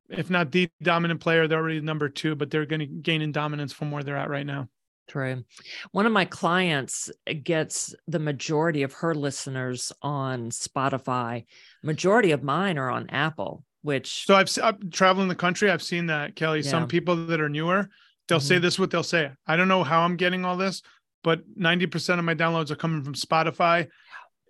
if 0.09 0.29
not 0.29 0.51
the 0.51 0.69
dominant 0.81 1.19
player 1.19 1.47
they're 1.47 1.59
already 1.59 1.81
number 1.81 2.09
two 2.09 2.35
but 2.35 2.49
they're 2.49 2.65
going 2.65 2.79
to 2.79 2.85
gain 2.85 3.21
in 3.21 3.31
dominance 3.31 3.73
from 3.73 3.91
where 3.91 4.03
they're 4.03 4.17
at 4.17 4.29
right 4.29 4.45
now 4.45 4.67
true 5.07 5.43
one 5.91 6.05
of 6.05 6.11
my 6.11 6.25
clients 6.25 7.11
gets 7.43 7.93
the 8.07 8.19
majority 8.19 8.83
of 8.83 8.93
her 8.93 9.13
listeners 9.13 9.91
on 10.01 10.49
spotify 10.49 11.45
majority 11.83 12.31
of 12.31 12.43
mine 12.43 12.77
are 12.77 12.89
on 12.89 13.09
apple 13.09 13.63
which 13.81 14.25
so 14.25 14.35
i've 14.35 14.49
I'm 14.61 14.89
traveling 14.91 15.27
the 15.27 15.35
country 15.35 15.69
i've 15.69 15.83
seen 15.83 16.07
that 16.07 16.35
kelly 16.35 16.61
yeah. 16.61 16.69
some 16.69 16.87
people 16.87 17.15
that 17.27 17.41
are 17.41 17.49
newer 17.49 17.89
they'll 18.27 18.37
mm-hmm. 18.37 18.47
say 18.47 18.59
this 18.59 18.77
what 18.79 18.91
they'll 18.91 19.03
say 19.03 19.31
i 19.47 19.55
don't 19.55 19.67
know 19.67 19.83
how 19.83 20.01
i'm 20.01 20.15
getting 20.15 20.45
all 20.45 20.57
this 20.57 20.81
but 21.23 21.41
90% 21.57 22.19
of 22.19 22.25
my 22.25 22.35
downloads 22.35 22.71
are 22.71 22.75
coming 22.75 23.03
from 23.03 23.13
Spotify. 23.13 23.87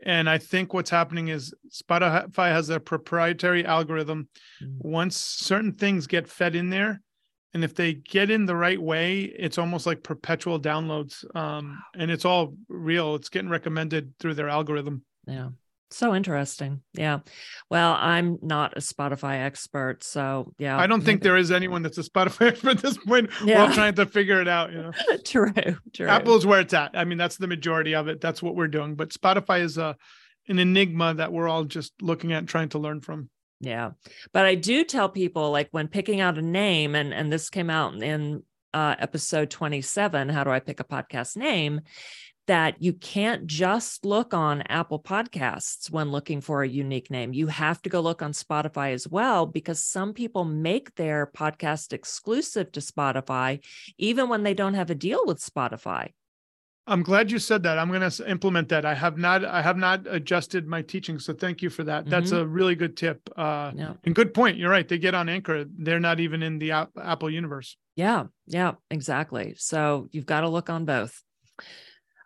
And 0.03 0.30
I 0.30 0.38
think 0.38 0.74
what's 0.74 0.89
happening 0.89 1.28
is 1.28 1.53
Spotify 1.70 2.51
has 2.51 2.70
a 2.70 2.80
proprietary 2.80 3.65
algorithm. 3.65 4.30
Mm. 4.63 4.78
Once 4.80 5.17
certain 5.17 5.74
things 5.74 6.07
get 6.07 6.28
fed 6.28 6.55
in 6.55 6.70
there, 6.70 7.01
and 7.53 7.63
if 7.63 7.74
they 7.74 7.93
get 7.93 8.30
in 8.30 8.45
the 8.45 8.55
right 8.55 8.80
way, 8.80 9.22
it's 9.22 9.57
almost 9.57 9.88
like 9.88 10.03
perpetual 10.03 10.59
downloads. 10.59 11.24
Um, 11.36 11.82
and 11.95 12.11
it's 12.11 12.26
all 12.26 12.53
real. 12.67 13.15
It's 13.15 13.30
getting 13.30 13.49
recommended 13.49 14.13
through 14.20 14.36
their 14.36 14.49
algorithm. 14.49 15.03
Yeah. 15.26 15.49
So 15.92 16.14
interesting. 16.14 16.82
Yeah. 16.94 17.20
Well, 17.70 17.94
I'm 17.94 18.38
not 18.42 18.78
a 18.78 18.80
Spotify 18.80 19.44
expert. 19.44 20.04
So, 20.04 20.54
yeah. 20.60 20.78
I 20.78 20.86
don't 20.86 21.02
think 21.02 21.24
there 21.24 21.38
is 21.38 21.52
anyone 21.52 21.82
that's 21.82 21.98
a 21.98 22.04
Spotify 22.04 22.48
expert 22.50 22.78
at 22.78 22.82
this 22.82 22.98
point. 22.98 23.32
Yeah. 23.44 23.64
We're 23.64 23.70
all 23.70 23.74
trying 23.74 23.96
to 23.96 24.06
figure 24.06 24.40
it 24.40 24.48
out. 24.48 24.72
You 24.72 24.84
know, 24.84 24.92
true. 25.26 25.52
True. 25.94 26.08
Apple's 26.08 26.46
where 26.46 26.60
it's 26.60 26.74
at. 26.74 26.92
I 26.94 27.06
mean, 27.06 27.18
that's 27.18 27.38
the 27.38 27.48
majority 27.48 27.96
of 27.96 28.08
it. 28.08 28.22
That's 28.22 28.42
what 28.42 28.56
we're 28.56 28.68
doing. 28.68 28.96
But 28.96 29.10
Spotify 29.10 29.62
is 29.62 29.78
a, 29.78 29.96
an 30.48 30.60
enigma 30.60 31.16
that 31.16 31.32
we're 31.32 31.48
all 31.48 31.64
just 31.64 31.94
looking 32.02 32.34
at 32.34 32.40
and 32.40 32.48
trying 32.48 32.70
to 32.70 32.80
learn 32.80 33.02
from. 33.02 33.30
Yeah. 33.60 33.92
But 34.32 34.46
I 34.46 34.56
do 34.56 34.84
tell 34.84 35.10
people 35.10 35.52
like 35.52 35.70
when 35.72 35.88
picking 35.88 36.22
out 36.22 36.38
a 36.38 36.42
name, 36.42 36.96
and, 36.96 37.14
and 37.14 37.32
this 37.32 37.50
came 37.50 37.70
out 37.70 38.02
in 38.02 38.44
uh, 38.74 38.96
episode 39.00 39.50
27, 39.50 40.30
How 40.30 40.44
Do 40.44 40.52
I 40.52 40.60
Pick 40.60 40.80
a 40.80 40.84
Podcast 40.84 41.36
Name? 41.36 41.82
That 42.50 42.82
you 42.82 42.93
can't 42.93 43.45
just 43.45 44.06
look 44.06 44.34
on 44.34 44.64
Apple 44.64 45.00
Podcasts 45.00 45.91
when 45.91 46.12
looking 46.12 46.41
for 46.41 46.64
a 46.64 46.68
unique 46.68 47.12
name. 47.12 47.32
You 47.32 47.45
have 47.45 47.80
to 47.84 47.89
go 47.89 48.02
look 48.02 48.24
on 48.24 48.32
Spotify 48.32 48.91
as 48.91 49.08
well, 49.08 49.45
because 49.45 49.84
some 49.84 50.14
people 50.14 50.45
make 50.45 50.95
their 50.95 51.28
podcast 51.28 51.93
exclusive 51.93 52.72
to 52.72 52.80
Spotify, 52.80 53.64
even 54.00 54.30
when 54.30 54.41
they 54.41 54.56
don't 54.56 54.74
have 54.74 54.89
a 54.89 54.95
deal 54.95 55.22
with 55.28 55.39
Spotify. 55.39 56.10
I'm 56.88 57.04
glad 57.04 57.30
you 57.30 57.38
said 57.38 57.62
that. 57.64 57.78
I'm 57.78 57.89
going 57.89 58.10
to 58.10 58.28
implement 58.28 58.70
that. 58.70 58.84
I 58.84 58.95
have 58.95 59.16
not. 59.16 59.45
I 59.45 59.62
have 59.62 59.78
not 59.78 60.08
adjusted 60.10 60.66
my 60.66 60.82
teaching, 60.82 61.20
so 61.20 61.34
thank 61.34 61.62
you 61.62 61.70
for 61.70 61.84
that. 61.84 62.02
Mm-hmm. 62.02 62.10
That's 62.10 62.32
a 62.32 62.47
really 62.47 62.74
good 62.74 62.97
tip. 62.97 63.30
Uh, 63.38 63.72
yeah. 63.76 63.93
And 64.06 64.16
good 64.16 64.34
point. 64.34 64.58
You're 64.58 64.72
right. 64.72 64.88
They 64.88 64.97
get 64.97 65.14
on 65.14 65.30
Anchor. 65.30 65.66
They're 65.70 66.00
not 66.00 66.20
even 66.20 66.41
in 66.41 66.58
the 66.58 66.72
Apple 66.72 67.30
universe. 67.30 67.78
Yeah. 67.95 68.24
Yeah. 68.47 68.72
Exactly. 68.89 69.54
So 69.56 70.10
you've 70.12 70.26
got 70.26 70.41
to 70.41 70.50
look 70.50 70.72
on 70.72 70.86
both. 70.86 71.22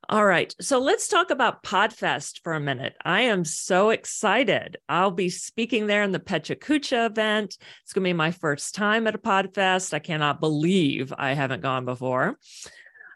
All 0.10 0.26
right. 0.26 0.54
So 0.60 0.80
let's 0.80 1.08
talk 1.08 1.30
about 1.30 1.64
Podfest 1.64 2.42
for 2.44 2.54
a 2.54 2.60
minute. 2.60 2.96
I 3.06 3.22
am 3.22 3.46
so 3.46 3.90
excited. 3.90 4.78
I'll 4.90 5.12
be 5.12 5.30
speaking 5.30 5.88
there 5.88 6.04
in 6.04 6.12
the 6.12 6.20
PechaKucha 6.20 7.06
event. 7.06 7.58
It's 7.84 7.94
going 7.94 8.04
to 8.04 8.10
be 8.10 8.14
my 8.14 8.32
first 8.32 8.76
time 8.76 9.08
at 9.08 9.16
a 9.16 9.20
Podfest. 9.20 9.94
I 9.94 10.00
cannot 10.00 10.42
believe 10.42 11.14
I 11.18 11.34
haven't 11.34 11.62
gone 11.62 11.86
before. 11.86 12.38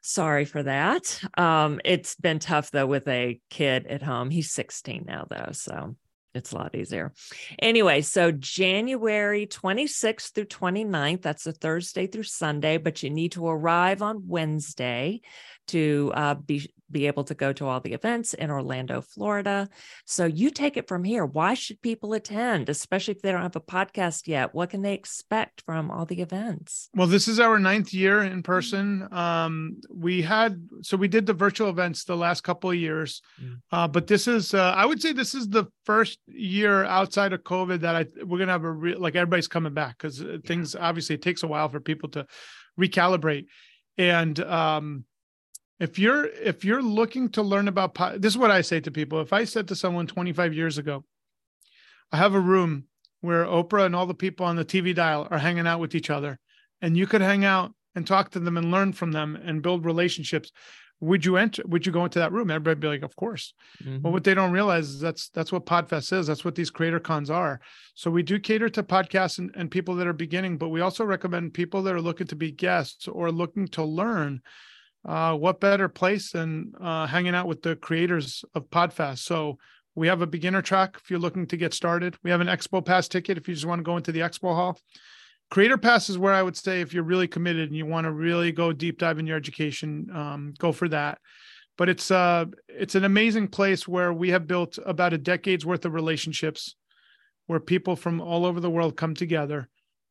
Sorry 0.01 0.45
for 0.45 0.63
that. 0.63 1.21
Um, 1.37 1.81
it's 1.83 2.15
been 2.15 2.39
tough 2.39 2.71
though 2.71 2.87
with 2.87 3.07
a 3.09 3.41
kid 3.49 3.87
at 3.87 4.01
home. 4.01 4.29
He's 4.29 4.51
16 4.53 5.03
now, 5.05 5.27
though. 5.29 5.49
So 5.51 5.97
it's 6.33 6.53
a 6.53 6.55
lot 6.55 6.75
easier. 6.75 7.13
Anyway, 7.59 8.01
so 8.01 8.31
January 8.31 9.47
26th 9.47 10.33
through 10.33 10.45
29th, 10.45 11.21
that's 11.21 11.47
a 11.47 11.51
Thursday 11.51 12.07
through 12.07 12.23
Sunday, 12.23 12.77
but 12.77 13.03
you 13.03 13.09
need 13.09 13.33
to 13.33 13.47
arrive 13.47 14.01
on 14.01 14.27
Wednesday 14.27 15.21
to 15.67 16.11
uh, 16.15 16.33
be 16.35 16.69
be 16.89 17.07
able 17.07 17.23
to 17.25 17.35
go 17.35 17.51
to 17.51 17.65
all 17.67 17.79
the 17.79 17.93
events 17.93 18.33
in 18.33 18.49
Orlando, 18.49 19.01
Florida. 19.01 19.67
So 20.05 20.25
you 20.25 20.49
take 20.49 20.77
it 20.77 20.87
from 20.87 21.03
here. 21.03 21.25
Why 21.25 21.53
should 21.53 21.81
people 21.81 22.13
attend, 22.13 22.69
especially 22.69 23.13
if 23.13 23.21
they 23.21 23.31
don't 23.31 23.41
have 23.41 23.55
a 23.55 23.61
podcast 23.61 24.27
yet? 24.27 24.55
What 24.55 24.69
can 24.69 24.81
they 24.81 24.93
expect 24.93 25.63
from 25.65 25.91
all 25.91 26.05
the 26.05 26.21
events? 26.21 26.89
Well, 26.95 27.07
this 27.07 27.27
is 27.27 27.39
our 27.39 27.59
ninth 27.59 27.93
year 27.93 28.23
in 28.23 28.41
person. 28.41 29.07
Um, 29.11 29.81
we 29.93 30.21
had, 30.21 30.65
so 30.81 30.95
we 30.95 31.07
did 31.07 31.25
the 31.25 31.33
virtual 31.33 31.69
events 31.69 32.05
the 32.05 32.15
last 32.15 32.41
couple 32.41 32.69
of 32.69 32.77
years, 32.77 33.21
mm. 33.41 33.57
uh, 33.71 33.87
but 33.87 34.07
this 34.07 34.27
is, 34.27 34.53
uh, 34.53 34.73
I 34.75 34.85
would 34.85 35.01
say 35.01 35.11
this 35.11 35.35
is 35.35 35.49
the 35.49 35.65
first 35.83 36.19
year 36.27 36.85
outside 36.85 37.33
of 37.33 37.43
COVID 37.43 37.81
that 37.81 37.95
I, 37.95 38.05
we're 38.23 38.37
going 38.37 38.47
to 38.47 38.53
have 38.53 38.63
a 38.63 38.71
real, 38.71 38.99
like 38.99 39.15
everybody's 39.15 39.49
coming 39.49 39.73
back 39.73 39.97
because 39.97 40.21
uh, 40.21 40.25
yeah. 40.25 40.37
things, 40.45 40.73
obviously 40.73 41.15
it 41.15 41.21
takes 41.21 41.43
a 41.43 41.47
while 41.47 41.67
for 41.67 41.81
people 41.81 42.07
to 42.09 42.25
recalibrate. 42.79 43.47
And, 43.97 44.39
um, 44.39 45.03
if 45.79 45.99
you're 45.99 46.25
if 46.25 46.65
you're 46.65 46.81
looking 46.81 47.29
to 47.29 47.41
learn 47.41 47.67
about 47.67 47.95
this 48.19 48.33
is 48.33 48.37
what 48.37 48.51
i 48.51 48.61
say 48.61 48.79
to 48.79 48.91
people. 48.91 49.21
If 49.21 49.33
i 49.33 49.43
said 49.43 49.67
to 49.67 49.75
someone 49.75 50.07
25 50.07 50.53
years 50.53 50.77
ago 50.77 51.03
i 52.11 52.17
have 52.17 52.33
a 52.33 52.39
room 52.39 52.85
where 53.21 53.45
oprah 53.45 53.85
and 53.85 53.95
all 53.95 54.05
the 54.05 54.13
people 54.13 54.45
on 54.45 54.55
the 54.55 54.65
tv 54.65 54.93
dial 54.93 55.27
are 55.29 55.39
hanging 55.39 55.67
out 55.67 55.79
with 55.79 55.95
each 55.95 56.09
other 56.09 56.39
and 56.81 56.95
you 56.97 57.07
could 57.07 57.21
hang 57.21 57.45
out 57.45 57.73
and 57.95 58.05
talk 58.05 58.31
to 58.31 58.39
them 58.39 58.57
and 58.57 58.71
learn 58.71 58.93
from 58.93 59.11
them 59.11 59.35
and 59.35 59.61
build 59.61 59.85
relationships 59.85 60.51
would 60.99 61.23
you 61.23 61.37
enter 61.37 61.61
would 61.67 61.85
you 61.85 61.91
go 61.91 62.05
into 62.05 62.19
that 62.19 62.31
room? 62.31 62.49
Everybody 62.49 62.79
be 62.79 62.87
like 62.87 63.03
of 63.03 63.15
course. 63.15 63.53
Mm-hmm. 63.83 63.99
but 63.99 64.11
what 64.11 64.23
they 64.23 64.33
don't 64.33 64.51
realize 64.51 64.89
is 64.89 64.99
that's 64.99 65.29
that's 65.29 65.51
what 65.51 65.65
podfest 65.65 66.11
is. 66.11 66.27
That's 66.27 66.43
what 66.43 66.55
these 66.55 66.71
creator 66.71 66.99
cons 66.99 67.29
are. 67.29 67.59
So 67.93 68.09
we 68.09 68.23
do 68.23 68.39
cater 68.39 68.69
to 68.69 68.83
podcasts 68.83 69.37
and, 69.37 69.51
and 69.55 69.69
people 69.69 69.95
that 69.95 70.07
are 70.07 70.13
beginning 70.13 70.57
but 70.57 70.69
we 70.69 70.81
also 70.81 71.05
recommend 71.05 71.53
people 71.53 71.83
that 71.83 71.93
are 71.93 72.01
looking 72.01 72.27
to 72.27 72.35
be 72.35 72.51
guests 72.51 73.07
or 73.07 73.31
looking 73.31 73.67
to 73.69 73.83
learn 73.83 74.41
uh, 75.05 75.35
what 75.35 75.59
better 75.59 75.87
place 75.87 76.31
than 76.31 76.73
uh, 76.79 77.07
hanging 77.07 77.35
out 77.35 77.47
with 77.47 77.61
the 77.61 77.75
creators 77.75 78.43
of 78.55 78.69
Podfest? 78.69 79.19
So 79.19 79.57
we 79.95 80.07
have 80.07 80.21
a 80.21 80.27
beginner 80.27 80.61
track 80.61 80.97
if 81.01 81.09
you're 81.09 81.19
looking 81.19 81.47
to 81.47 81.57
get 81.57 81.73
started. 81.73 82.15
We 82.23 82.31
have 82.31 82.41
an 82.41 82.47
Expo 82.47 82.85
Pass 82.85 83.07
ticket 83.07 83.37
if 83.37 83.47
you 83.47 83.53
just 83.53 83.65
want 83.65 83.79
to 83.79 83.83
go 83.83 83.97
into 83.97 84.11
the 84.11 84.19
Expo 84.19 84.53
Hall. 84.53 84.79
Creator 85.49 85.77
Pass 85.77 86.09
is 86.09 86.17
where 86.17 86.33
I 86.33 86.43
would 86.43 86.57
say 86.57 86.81
if 86.81 86.93
you're 86.93 87.03
really 87.03 87.27
committed 87.27 87.69
and 87.69 87.77
you 87.77 87.85
want 87.85 88.05
to 88.05 88.11
really 88.11 88.51
go 88.51 88.73
deep 88.73 88.99
dive 88.99 89.17
in 89.17 89.25
your 89.25 89.37
education, 89.37 90.07
um, 90.13 90.53
go 90.59 90.71
for 90.71 90.89
that. 90.89 91.19
But 91.77 91.89
it's 91.89 92.11
uh 92.11 92.45
it's 92.67 92.95
an 92.95 93.05
amazing 93.05 93.47
place 93.47 93.87
where 93.87 94.11
we 94.11 94.29
have 94.31 94.47
built 94.47 94.77
about 94.85 95.13
a 95.13 95.17
decade's 95.17 95.65
worth 95.65 95.85
of 95.85 95.93
relationships, 95.93 96.75
where 97.45 97.59
people 97.59 97.95
from 97.95 98.19
all 98.19 98.45
over 98.45 98.59
the 98.59 98.69
world 98.69 98.97
come 98.97 99.13
together 99.13 99.69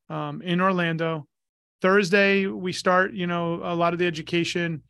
um, 0.09 0.41
in 0.41 0.61
Orlando 0.61 1.27
Thursday 1.81 2.47
we 2.47 2.73
start, 2.73 3.13
you 3.13 3.27
know, 3.27 3.61
a 3.63 3.75
lot 3.75 3.93
of 3.93 3.99
the 3.99 4.07
education. 4.07 4.83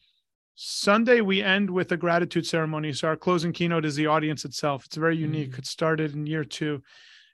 Sunday 0.55 1.21
we 1.21 1.43
end 1.43 1.69
with 1.69 1.91
a 1.91 1.97
gratitude 1.97 2.45
ceremony. 2.45 2.93
So 2.93 3.07
our 3.07 3.15
closing 3.15 3.53
keynote 3.53 3.85
is 3.85 3.95
the 3.95 4.07
audience 4.07 4.45
itself. 4.45 4.85
It's 4.85 4.95
very 4.95 5.17
unique. 5.17 5.51
Mm. 5.51 5.59
It 5.59 5.65
started 5.67 6.13
in 6.13 6.25
year 6.25 6.43
two. 6.43 6.81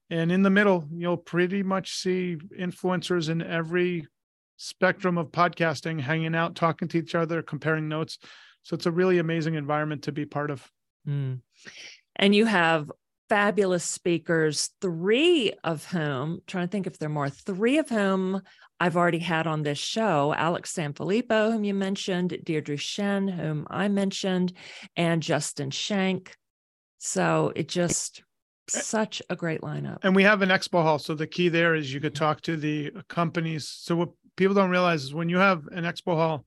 and 0.09 0.31
in 0.31 0.43
the 0.43 0.49
middle, 0.49 0.87
you'll 0.91 1.17
pretty 1.17 1.63
much 1.63 1.93
see 1.93 2.37
influencers 2.59 3.29
in 3.29 3.41
every 3.41 4.07
spectrum 4.57 5.17
of 5.17 5.31
podcasting 5.31 5.99
hanging 5.99 6.35
out, 6.35 6.55
talking 6.55 6.87
to 6.89 6.97
each 6.97 7.15
other, 7.15 7.41
comparing 7.41 7.87
notes. 7.87 8.17
So 8.63 8.75
it's 8.75 8.85
a 8.85 8.91
really 8.91 9.19
amazing 9.19 9.55
environment 9.55 10.03
to 10.03 10.11
be 10.11 10.25
part 10.25 10.51
of. 10.51 10.69
Mm. 11.07 11.39
And 12.15 12.35
you 12.35 12.45
have 12.45 12.91
fabulous 13.29 13.83
speakers, 13.83 14.69
three 14.81 15.53
of 15.63 15.85
whom, 15.85 16.41
trying 16.47 16.67
to 16.67 16.71
think 16.71 16.87
if 16.87 16.99
there 16.99 17.09
are 17.09 17.13
more, 17.13 17.29
three 17.29 17.77
of 17.77 17.89
whom 17.89 18.41
I've 18.79 18.97
already 18.97 19.19
had 19.19 19.47
on 19.47 19.63
this 19.63 19.77
show 19.77 20.33
Alex 20.33 20.73
Sanfilippo, 20.73 21.51
whom 21.51 21.63
you 21.63 21.73
mentioned, 21.73 22.37
Deirdre 22.43 22.77
Tshien, 22.77 23.33
whom 23.33 23.65
I 23.69 23.87
mentioned, 23.87 24.53
and 24.95 25.23
Justin 25.23 25.71
Schenck. 25.71 26.35
So 26.97 27.51
it 27.55 27.67
just 27.67 28.23
such 28.67 29.21
a 29.29 29.35
great 29.35 29.61
lineup. 29.61 29.99
And 30.03 30.15
we 30.15 30.23
have 30.23 30.41
an 30.41 30.49
expo 30.49 30.81
hall. 30.81 30.99
So 30.99 31.15
the 31.15 31.27
key 31.27 31.49
there 31.49 31.75
is 31.75 31.93
you 31.93 31.99
could 31.99 32.15
talk 32.15 32.41
to 32.41 32.57
the 32.57 32.91
companies. 33.09 33.67
So 33.67 33.95
what 33.95 34.09
people 34.35 34.55
don't 34.55 34.69
realize 34.69 35.03
is 35.03 35.13
when 35.13 35.29
you 35.29 35.37
have 35.37 35.67
an 35.67 35.83
expo 35.83 36.15
hall 36.15 36.45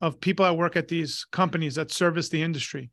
of 0.00 0.20
people 0.20 0.44
that 0.44 0.56
work 0.56 0.76
at 0.76 0.88
these 0.88 1.26
companies 1.30 1.76
that 1.76 1.90
service 1.90 2.28
the 2.28 2.42
industry, 2.42 2.90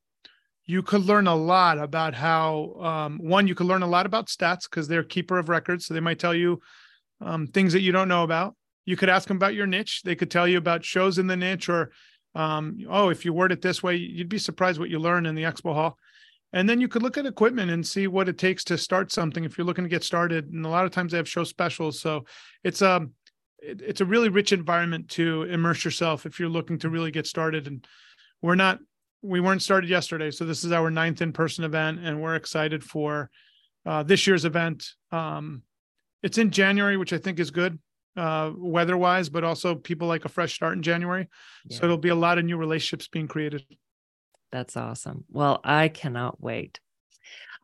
you 0.66 0.82
could 0.82 1.06
learn 1.06 1.28
a 1.28 1.36
lot 1.36 1.78
about 1.78 2.14
how 2.16 2.74
um, 2.82 3.20
one, 3.20 3.48
you 3.48 3.56
could 3.56 3.68
learn 3.68 3.84
a 3.84 3.88
lot 3.88 4.06
about 4.06 4.28
stats 4.28 4.64
because 4.70 4.88
they're 4.88 5.04
keeper 5.04 5.38
of 5.38 5.50
records. 5.50 5.86
So 5.86 5.94
they 5.94 6.00
might 6.00 6.20
tell 6.20 6.34
you 6.34 6.62
um, 7.22 7.48
things 7.48 7.74
that 7.74 7.82
you 7.82 7.92
don't 7.92 8.08
know 8.08 8.24
about. 8.24 8.56
You 8.86 8.98
could 8.98 9.10
ask 9.10 9.28
them 9.28 9.38
about 9.38 9.54
your 9.54 9.68
niche. 9.68 10.02
They 10.04 10.16
could 10.16 10.32
tell 10.32 10.48
you 10.48 10.58
about 10.58 10.84
shows 10.84 11.18
in 11.18 11.28
the 11.28 11.36
niche 11.36 11.70
or, 11.70 11.92
um, 12.34 12.78
oh, 12.90 13.10
if 13.10 13.26
you 13.26 13.34
word 13.34 13.52
it 13.52 13.62
this 13.62 13.82
way, 13.82 13.96
you'd 13.96 14.30
be 14.30 14.38
surprised 14.38 14.80
what 14.80 14.90
you 14.90 15.00
learn 15.00 15.26
in 15.26 15.36
the 15.36 15.44
expo 15.44 15.74
hall. 15.74 15.98
And 16.52 16.70
then 16.70 16.82
you 16.82 16.88
could 16.88 17.04
look 17.04 17.18
at 17.18 17.26
equipment 17.26 17.70
and 17.70 17.86
see 17.86 18.08
what 18.08 18.30
it 18.30 18.38
takes 18.38 18.64
to 18.66 18.78
start 18.78 19.12
something 19.12 19.44
if 19.44 19.58
you're 19.58 19.66
looking 19.66 19.84
to 19.84 19.90
get 19.90 20.04
started. 20.04 20.52
And 20.52 20.66
a 20.66 20.70
lot 20.70 20.86
of 20.86 20.92
times 20.92 21.12
they 21.12 21.18
have 21.18 21.30
show 21.30 21.44
specials. 21.44 22.00
So 22.00 22.26
it's 22.64 22.82
a, 22.82 22.92
um, 22.92 23.12
it's 23.60 24.02
a 24.02 24.06
really 24.06 24.30
rich 24.30 24.52
environment 24.52 25.10
to 25.10 25.44
immerse 25.44 25.84
yourself 25.84 26.26
if 26.26 26.40
you're 26.40 26.50
looking 26.50 26.78
to 26.80 26.90
really 26.90 27.12
get 27.12 27.26
started. 27.26 27.68
And 27.68 27.86
we're 28.42 28.56
not, 28.56 28.80
we 29.26 29.40
weren't 29.40 29.62
started 29.62 29.90
yesterday. 29.90 30.32
So 30.32 30.46
this 30.46 30.64
is 30.64 30.72
our 30.72 30.92
ninth 30.92 31.22
in-person 31.22 31.64
event 31.64 32.00
and 32.02 32.22
we're 32.22 32.36
excited 32.36 32.84
for 32.84 33.30
uh, 33.86 34.04
this 34.04 34.28
year's 34.28 34.46
event. 34.46 34.88
Um, 35.12 35.64
it's 36.24 36.38
in 36.38 36.52
January, 36.52 36.98
which 36.98 37.14
I 37.14 37.18
think 37.18 37.40
is 37.40 37.52
good 37.52 37.80
uh, 38.18 38.52
weather 38.56 38.98
wise, 38.98 39.30
but 39.30 39.44
also 39.44 39.76
people 39.76 40.08
like 40.08 40.26
a 40.26 40.30
fresh 40.30 40.54
start 40.54 40.76
in 40.76 40.84
January. 40.84 41.28
Yeah. 41.66 41.78
So 41.78 41.86
it'll 41.86 41.98
be 41.98 42.10
a 42.10 42.16
lot 42.16 42.38
of 42.38 42.46
new 42.46 42.58
relationships 42.58 43.08
being 43.08 43.28
created. 43.28 43.64
That's 44.52 44.78
awesome. 44.78 45.26
Well, 45.30 45.60
I 45.64 45.90
cannot 45.90 46.42
wait. 46.42 46.80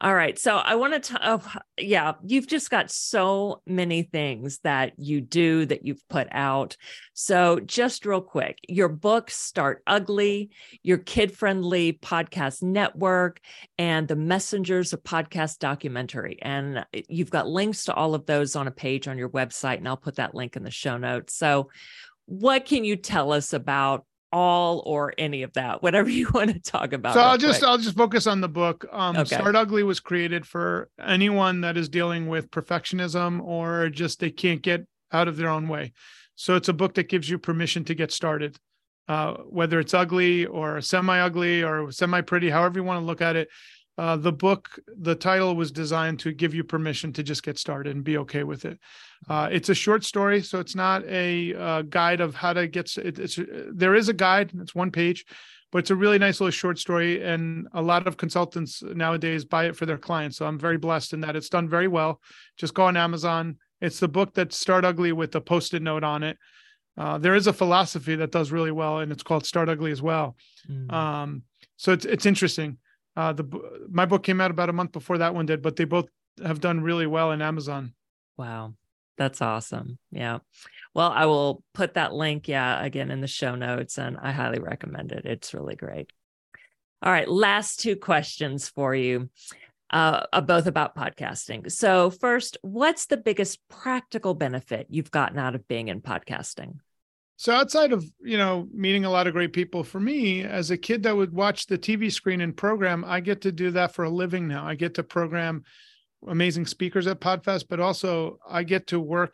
All 0.04 0.16
right. 0.16 0.40
So 0.40 0.56
I 0.56 0.74
want 0.76 1.04
to, 1.04 1.20
oh, 1.22 1.54
yeah, 1.78 2.14
you've 2.26 2.48
just 2.48 2.72
got 2.72 2.90
so 2.90 3.62
many 3.68 4.02
things 4.02 4.58
that 4.64 4.94
you 4.98 5.22
do 5.22 5.64
that 5.68 5.86
you've 5.86 6.02
put 6.10 6.28
out. 6.32 6.76
So 7.14 7.60
just 7.60 8.04
real 8.08 8.22
quick, 8.22 8.58
your 8.68 8.90
books 8.90 9.38
Start 9.38 9.84
Ugly, 9.86 10.50
your 10.82 10.98
kid 10.98 11.32
friendly 11.32 11.94
podcast 11.94 12.64
network, 12.64 13.42
and 13.78 14.08
the 14.08 14.16
Messengers 14.16 14.92
of 14.92 15.04
Podcast 15.04 15.60
documentary. 15.60 16.40
And 16.42 16.84
eh, 16.96 17.04
you've 17.08 17.30
got 17.30 17.48
links 17.48 17.86
to 17.86 17.94
all 17.94 18.16
of 18.16 18.26
those 18.26 18.56
on 18.56 18.68
a 18.68 18.72
page 18.72 19.08
on 19.08 19.20
your 19.20 19.30
website. 19.30 19.78
And 19.78 19.88
I'll 19.88 19.98
put 19.98 20.16
that 20.16 20.34
link 20.34 20.56
in 20.56 20.64
the 20.64 20.72
show 20.72 20.98
notes. 20.98 21.36
So, 21.36 21.70
what 22.26 22.66
can 22.66 22.86
you 22.86 22.96
tell 22.96 23.34
us 23.34 23.54
about 23.54 24.06
all 24.32 24.82
or 24.86 25.14
any 25.18 25.44
of 25.44 25.54
that, 25.54 25.84
whatever 25.84 26.10
you 26.20 26.30
want 26.34 26.52
to 26.52 26.60
talk 26.60 26.94
about. 26.94 27.14
So 27.14 27.22
I'll 27.22 27.38
just 27.38 27.60
quick. 27.60 27.70
I'll 27.70 27.78
just 27.78 27.96
focus 27.96 28.28
on 28.28 28.42
the 28.42 28.50
book. 28.50 28.86
Um, 28.92 29.18
okay. 29.18 29.36
Start 29.36 29.56
Ugly 29.56 29.84
was 29.84 30.00
created 30.00 30.46
for 30.46 30.90
anyone 31.00 31.62
that 31.62 31.78
is 31.78 31.90
dealing 31.90 32.28
with 32.28 32.52
perfectionism 32.52 33.42
or 33.42 33.90
just 33.90 34.20
they 34.20 34.32
can't 34.32 34.62
get 34.62 34.86
out 35.12 35.28
of 35.28 35.38
their 35.38 35.50
own 35.50 35.68
way. 35.68 35.94
So 36.36 36.56
it's 36.56 36.70
a 36.70 36.74
book 36.74 36.96
that 36.96 37.10
gives 37.10 37.30
you 37.30 37.38
permission 37.38 37.84
to 37.86 37.94
get 37.94 38.12
started, 38.12 38.58
uh, 39.08 39.34
whether 39.48 39.80
it's 39.80 39.94
ugly 39.94 40.46
or 40.46 40.82
semi-ugly 40.82 41.64
or 41.64 41.92
semi-pretty, 41.92 42.50
however 42.50 42.80
you 42.80 42.84
want 42.84 43.02
to 43.02 43.06
look 43.06 43.22
at 43.22 43.36
it. 43.36 43.50
Uh, 43.98 44.16
the 44.16 44.32
book, 44.32 44.80
the 45.00 45.16
title 45.16 45.56
was 45.56 45.72
designed 45.72 46.20
to 46.20 46.32
give 46.32 46.54
you 46.54 46.64
permission 46.64 47.12
to 47.14 47.24
just 47.24 47.44
get 47.44 47.58
started 47.58 47.94
and 47.96 48.04
be 48.04 48.18
okay 48.18 48.44
with 48.44 48.66
it. 48.66 48.80
Uh, 49.30 49.50
it's 49.52 49.70
a 49.70 49.76
short 49.76 50.04
story, 50.04 50.42
so 50.42 50.60
it's 50.60 50.76
not 50.76 51.04
a 51.06 51.54
uh, 51.54 51.82
guide 51.84 52.22
of 52.22 52.34
how 52.34 52.54
to 52.54 52.68
get. 52.68 52.96
It, 52.98 53.20
it's 53.20 53.38
there 53.72 53.94
is 53.94 54.10
a 54.10 54.14
guide. 54.14 54.52
It's 54.60 54.74
one 54.74 54.92
page, 54.92 55.26
but 55.72 55.80
it's 55.80 55.92
a 55.92 55.96
really 55.96 56.18
nice 56.18 56.40
little 56.40 56.52
short 56.52 56.80
story, 56.80 57.22
and 57.22 57.68
a 57.74 57.82
lot 57.82 58.08
of 58.08 58.18
consultants 58.18 58.82
nowadays 58.82 59.46
buy 59.46 59.66
it 59.66 59.76
for 59.76 59.86
their 59.86 59.98
clients. 59.98 60.38
So 60.38 60.46
I'm 60.46 60.58
very 60.58 60.78
blessed 60.78 61.14
in 61.14 61.22
that 61.22 61.36
it's 61.36 61.50
done 61.50 61.70
very 61.70 61.88
well. 61.88 62.22
Just 62.58 62.74
go 62.74 62.84
on 62.84 62.98
Amazon. 62.98 63.58
It's 63.82 64.00
the 64.00 64.08
book 64.08 64.34
that 64.36 64.54
Start 64.54 64.86
Ugly 64.86 65.12
with 65.12 65.36
a 65.36 65.42
post-it 65.42 65.82
note 65.82 66.04
on 66.04 66.24
it. 66.24 66.38
Uh, 66.98 67.18
there 67.18 67.36
is 67.36 67.48
a 67.48 67.54
philosophy 67.54 68.16
that 68.16 68.32
does 68.32 68.52
really 68.52 68.72
well, 68.72 69.00
and 69.00 69.12
it's 69.12 69.24
called 69.24 69.46
Start 69.46 69.70
Ugly 69.70 69.92
as 69.92 70.02
well. 70.02 70.36
Mm. 70.70 70.92
Um, 70.92 71.44
so 71.78 71.92
it's 71.92 72.06
it's 72.06 72.26
interesting. 72.26 72.78
Uh, 73.22 73.34
the 73.34 73.88
my 73.92 74.06
book 74.08 74.24
came 74.24 74.42
out 74.42 74.50
about 74.50 74.70
a 74.70 74.74
month 74.74 74.92
before 74.94 75.20
that 75.20 75.36
one 75.36 75.46
did, 75.46 75.62
but 75.62 75.76
they 75.76 75.84
both 75.84 76.08
have 76.44 76.60
done 76.60 76.82
really 76.82 77.06
well 77.06 77.32
in 77.32 77.40
Amazon. 77.40 77.94
Wow, 78.36 78.74
that's 79.16 79.44
awesome. 79.44 80.00
Yeah. 80.10 80.40
Well, 80.96 81.12
I 81.12 81.26
will 81.26 81.64
put 81.76 81.94
that 81.94 82.14
link, 82.14 82.48
yeah, 82.48 82.84
again 82.84 83.12
in 83.12 83.22
the 83.22 83.28
show 83.28 83.54
notes, 83.54 84.00
and 84.00 84.18
I 84.20 84.32
highly 84.32 84.58
recommend 84.58 85.12
it. 85.12 85.26
It's 85.26 85.54
really 85.54 85.76
great. 85.76 86.12
All 87.04 87.12
right, 87.12 87.30
last 87.30 87.80
two 87.80 87.96
questions 87.96 88.70
for 88.70 88.96
you, 88.96 89.30
uh, 89.92 90.42
both 90.42 90.66
about 90.66 90.96
podcasting. 90.96 91.72
So, 91.72 92.10
first, 92.10 92.58
what's 92.64 93.06
the 93.06 93.18
biggest 93.18 93.60
practical 93.70 94.34
benefit 94.34 94.88
you've 94.90 95.12
gotten 95.12 95.38
out 95.38 95.54
of 95.54 95.68
being 95.68 95.90
in 95.90 96.02
podcasting? 96.02 96.80
So 97.42 97.56
outside 97.56 97.92
of, 97.92 98.06
you 98.24 98.38
know, 98.38 98.68
meeting 98.72 99.04
a 99.04 99.10
lot 99.10 99.26
of 99.26 99.34
great 99.34 99.52
people, 99.52 99.84
for 99.84 100.00
me 100.00 100.44
as 100.44 100.70
a 100.70 100.78
kid 100.78 101.02
that 101.02 101.18
would 101.18 101.34
watch 101.34 101.66
the 101.66 101.76
TV 101.76 102.12
screen 102.12 102.42
and 102.42 102.56
program, 102.56 103.04
I 103.04 103.20
get 103.20 103.42
to 103.42 103.52
do 103.52 103.72
that 103.72 103.96
for 103.96 104.04
a 104.04 104.12
living 104.12 104.48
now. 104.48 104.64
I 104.64 104.76
get 104.76 104.94
to 104.94 105.04
program 105.04 105.64
amazing 106.28 106.68
speakers 106.68 107.08
at 107.08 107.20
Podfest, 107.20 107.66
but 107.68 107.80
also 107.80 108.38
I 108.48 108.62
get 108.62 108.86
to 108.88 109.00
work 109.00 109.34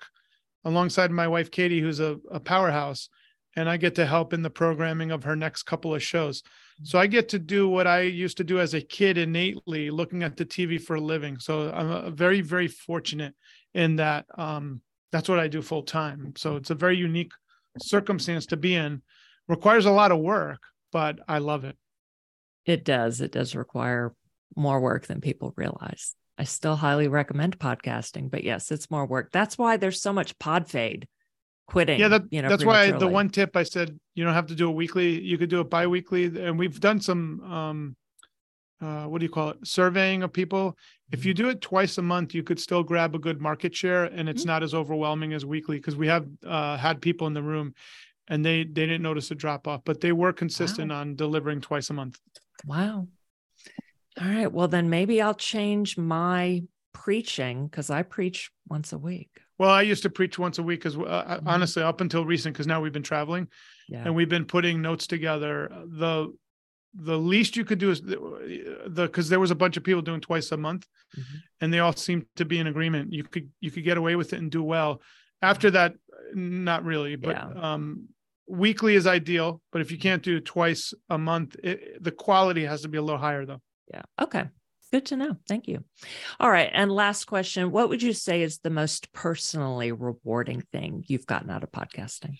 alongside 0.64 1.12
my 1.12 1.28
wife 1.28 1.51
Katie, 1.51 1.82
who's 1.82 1.99
a, 1.99 2.18
a 2.32 2.39
powerhouse, 2.39 3.10
and 3.58 3.70
I 3.70 3.76
get 3.76 3.95
to 3.95 4.05
help 4.05 4.32
in 4.32 4.41
the 4.41 4.49
programming 4.49 5.12
of 5.12 5.26
her 5.26 5.36
next 5.36 5.64
couple 5.64 5.93
of 5.93 6.01
shows. 6.01 6.43
So 6.84 6.97
I 6.97 7.08
get 7.08 7.28
to 7.30 7.39
do 7.39 7.68
what 7.68 7.88
I 7.88 8.03
used 8.03 8.38
to 8.38 8.45
do 8.45 8.62
as 8.62 8.74
a 8.74 8.80
kid 8.80 9.18
innately, 9.18 9.89
looking 9.89 10.24
at 10.24 10.38
the 10.38 10.45
TV 10.45 10.80
for 10.80 10.95
a 10.95 11.01
living. 11.01 11.39
So 11.39 11.74
I'm 11.74 12.16
very, 12.16 12.39
very 12.39 12.70
fortunate 12.70 13.36
in 13.74 13.97
that. 13.97 14.28
Um, 14.38 14.80
that's 15.12 15.28
what 15.28 15.39
I 15.39 15.49
do 15.49 15.62
full 15.62 15.84
time. 15.84 16.32
So 16.38 16.55
it's 16.55 16.70
a 16.70 16.76
very 16.76 16.95
unique 16.95 17.34
circumstance 17.82 18.47
to 18.47 18.57
be 18.57 18.75
in 18.75 19.01
requires 19.47 19.86
a 19.86 19.91
lot 19.91 20.11
of 20.11 20.19
work, 20.19 20.59
but 20.91 21.19
I 21.28 21.39
love 21.39 21.63
it. 21.63 21.78
It 22.65 22.84
does. 22.84 23.21
It 23.21 23.32
does 23.32 23.55
require 23.55 24.13
more 24.55 24.80
work 24.80 25.07
than 25.07 25.21
people 25.21 25.53
realize. 25.55 26.15
I 26.38 26.43
still 26.43 26.75
highly 26.75 27.07
recommend 27.07 27.57
podcasting, 27.57 28.30
but 28.30 28.43
yes, 28.43 28.71
it's 28.71 28.91
more 28.91 29.05
work. 29.05 29.32
That's 29.32 29.57
why 29.57 29.78
there's 29.78 30.01
so 30.01 30.13
much 30.13 30.38
pod 30.38 30.69
fade 30.69 31.07
quitting. 31.67 31.99
Yeah, 31.99 32.09
that, 32.09 32.23
you 32.30 32.41
know, 32.41 32.49
that's 32.49 32.65
why 32.65 32.91
the 32.91 33.07
one 33.07 33.30
tip 33.30 33.55
I 33.55 33.63
said 33.63 33.97
you 34.15 34.23
don't 34.23 34.34
have 34.34 34.47
to 34.47 34.55
do 34.55 34.69
it 34.69 34.75
weekly. 34.75 35.19
You 35.19 35.38
could 35.38 35.49
do 35.49 35.61
it 35.61 35.69
bi-weekly. 35.69 36.25
And 36.25 36.59
we've 36.59 36.80
done 36.80 36.99
some 37.01 37.41
um 37.41 37.95
uh 38.82 39.05
what 39.05 39.19
do 39.19 39.25
you 39.25 39.32
call 39.32 39.49
it? 39.49 39.57
Surveying 39.63 40.23
of 40.23 40.32
people. 40.34 40.78
If 41.11 41.25
you 41.25 41.34
mm-hmm. 41.34 41.43
do 41.43 41.49
it 41.49 41.61
twice 41.61 41.97
a 41.97 42.01
month, 42.01 42.34
you 42.34 42.43
could 42.43 42.59
still 42.59 42.84
grab 42.84 43.15
a 43.15 43.19
good 43.19 43.41
market 43.41 43.75
share 43.75 44.05
and 44.05 44.28
it's 44.28 44.41
mm-hmm. 44.41 44.49
not 44.49 44.63
as 44.63 44.73
overwhelming 44.73 45.34
as 45.34 45.45
weekly 45.45 45.78
because 45.78 45.95
we 45.95 46.07
have 46.07 46.28
uh, 46.45 46.78
had 46.78 47.01
people 47.01 47.28
in 47.28 47.34
the 47.34 47.43
room 47.43 47.73
and 48.28 48.45
they 48.45 48.63
they 48.63 48.86
didn't 48.86 49.01
notice 49.01 49.32
a 49.32 49.36
drop 49.36 49.67
off, 49.67 49.82
but 49.86 50.01
they 50.01 50.11
were 50.11 50.34
consistent 50.34 50.91
wow. 50.91 51.01
on 51.01 51.15
delivering 51.15 51.61
twice 51.61 51.89
a 51.89 51.93
month. 51.93 52.19
Wow. 52.65 53.07
All 54.19 54.28
right. 54.28 54.51
Well, 54.51 54.67
then 54.67 54.89
maybe 54.89 55.21
I'll 55.21 55.36
change 55.36 55.97
my 55.97 56.63
preaching 56.93 57.67
because 57.67 57.89
I 57.89 58.01
preach 58.03 58.51
once 58.67 58.91
a 58.91 58.97
week. 58.97 59.30
Well, 59.59 59.69
I 59.69 59.84
used 59.84 60.03
to 60.03 60.09
preach 60.09 60.38
once 60.38 60.59
a 60.59 60.63
week 60.63 60.82
because 60.82 60.97
uh, 60.97 60.99
mm-hmm. 60.99 61.47
honestly, 61.47 61.84
up 61.84 62.01
until 62.01 62.25
recent, 62.25 62.53
because 62.53 62.67
now 62.67 62.82
we've 62.82 62.93
been 62.93 63.03
traveling 63.03 63.47
yeah. 63.88 64.03
and 64.05 64.15
we've 64.15 64.30
been 64.30 64.45
putting 64.45 64.82
notes 64.82 65.07
together. 65.07 65.69
The 65.88 66.34
the 67.00 67.18
least 67.18 67.56
you 67.56 67.64
could 67.64 67.80
do 67.80 67.91
is 67.91 68.02
the 68.02 68.18
because 68.95 69.30
there 69.30 69.39
was 69.39 69.52
a 69.52 69.56
bunch 69.56 69.78
of 69.78 69.84
people 69.84 70.02
doing 70.02 70.22
twice 70.22 70.52
a 70.52 70.58
month 70.58 70.88
mm-hmm. 71.18 71.38
and 71.62 71.74
they 71.74 71.80
all 71.80 71.93
seemed 71.93 72.26
to 72.36 72.45
be 72.45 72.58
in 72.58 72.68
agreement. 72.68 73.14
You 73.14 73.24
could 73.24 73.50
you 73.60 73.72
could 73.72 73.84
get 73.84 73.98
away 73.98 74.16
with 74.16 74.34
it 74.34 74.39
and 74.39 74.52
do 74.52 74.64
well. 74.64 75.02
After 75.41 75.72
that 75.72 75.93
not 76.34 76.84
really 76.84 77.16
but 77.16 77.36
yeah. 77.36 77.74
um 77.74 78.10
weekly 78.48 78.95
is 78.95 79.08
ideal 79.08 79.62
but 79.72 79.82
if 79.82 79.91
you 79.91 79.98
can't 79.98 80.24
do 80.24 80.39
twice 80.39 80.93
a 81.10 81.18
month 81.18 81.56
it, 81.64 82.04
the 82.04 82.12
quality 82.12 82.66
has 82.66 82.82
to 82.82 82.88
be 82.88 82.98
a 82.98 83.02
little 83.02 83.20
higher 83.20 83.45
though. 83.45 83.62
Yeah. 83.93 84.04
Okay. 84.20 84.45
Good 84.91 85.06
to 85.08 85.18
know. 85.18 85.36
Thank 85.48 85.68
you. 85.68 85.84
All 86.39 86.50
right. 86.50 86.70
And 86.74 86.91
last 86.91 87.26
question 87.26 87.72
what 87.72 87.89
would 87.89 88.02
you 88.02 88.14
say 88.14 88.41
is 88.41 88.60
the 88.60 88.70
most 88.70 89.14
personally 89.14 89.91
rewarding 89.91 90.62
thing 90.72 91.04
you've 91.08 91.28
gotten 91.28 91.52
out 91.52 91.64
of 91.64 91.72
podcasting 91.72 92.38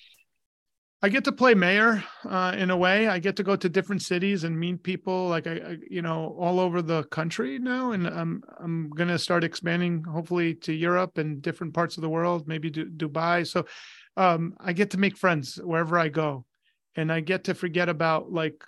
I 1.03 1.09
get 1.09 1.23
to 1.25 1.31
play 1.31 1.53
mayor 1.53 2.03
uh, 2.27 2.55
in 2.57 2.71
a 2.71 2.77
way. 2.77 3.07
I 3.07 3.19
get 3.19 3.35
to 3.35 3.43
go 3.43 3.55
to 3.55 3.69
different 3.69 4.01
cities 4.01 4.43
and 4.43 4.59
meet 4.59 4.81
people, 4.81 5.27
like 5.27 5.45
I, 5.45 5.51
I, 5.51 5.77
you 5.89 6.01
know, 6.01 6.35
all 6.39 6.59
over 6.59 6.81
the 6.81 7.03
country 7.03 7.59
now. 7.59 7.91
And 7.91 8.07
I'm 8.07 8.43
I'm 8.59 8.89
gonna 8.89 9.19
start 9.19 9.43
expanding, 9.43 10.03
hopefully, 10.03 10.55
to 10.55 10.73
Europe 10.73 11.19
and 11.19 11.39
different 11.39 11.75
parts 11.75 11.97
of 11.97 12.01
the 12.01 12.09
world, 12.09 12.47
maybe 12.47 12.71
du- 12.71 12.89
Dubai. 12.89 13.45
So 13.45 13.67
um, 14.15 14.55
I 14.59 14.73
get 14.73 14.89
to 14.91 14.97
make 14.97 15.17
friends 15.17 15.57
wherever 15.57 15.99
I 15.99 16.07
go, 16.09 16.45
and 16.95 17.11
I 17.11 17.19
get 17.19 17.43
to 17.43 17.53
forget 17.53 17.89
about 17.89 18.31
like 18.31 18.63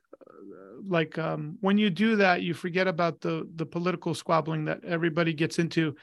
like 0.88 1.17
um, 1.17 1.57
when 1.61 1.77
you 1.77 1.89
do 1.89 2.15
that, 2.17 2.43
you 2.43 2.53
forget 2.53 2.88
about 2.88 3.21
the 3.21 3.49
the 3.55 3.65
political 3.65 4.13
squabbling 4.13 4.65
that 4.65 4.86
everybody 4.86 5.34
gets 5.34 5.57
into. 5.57 5.95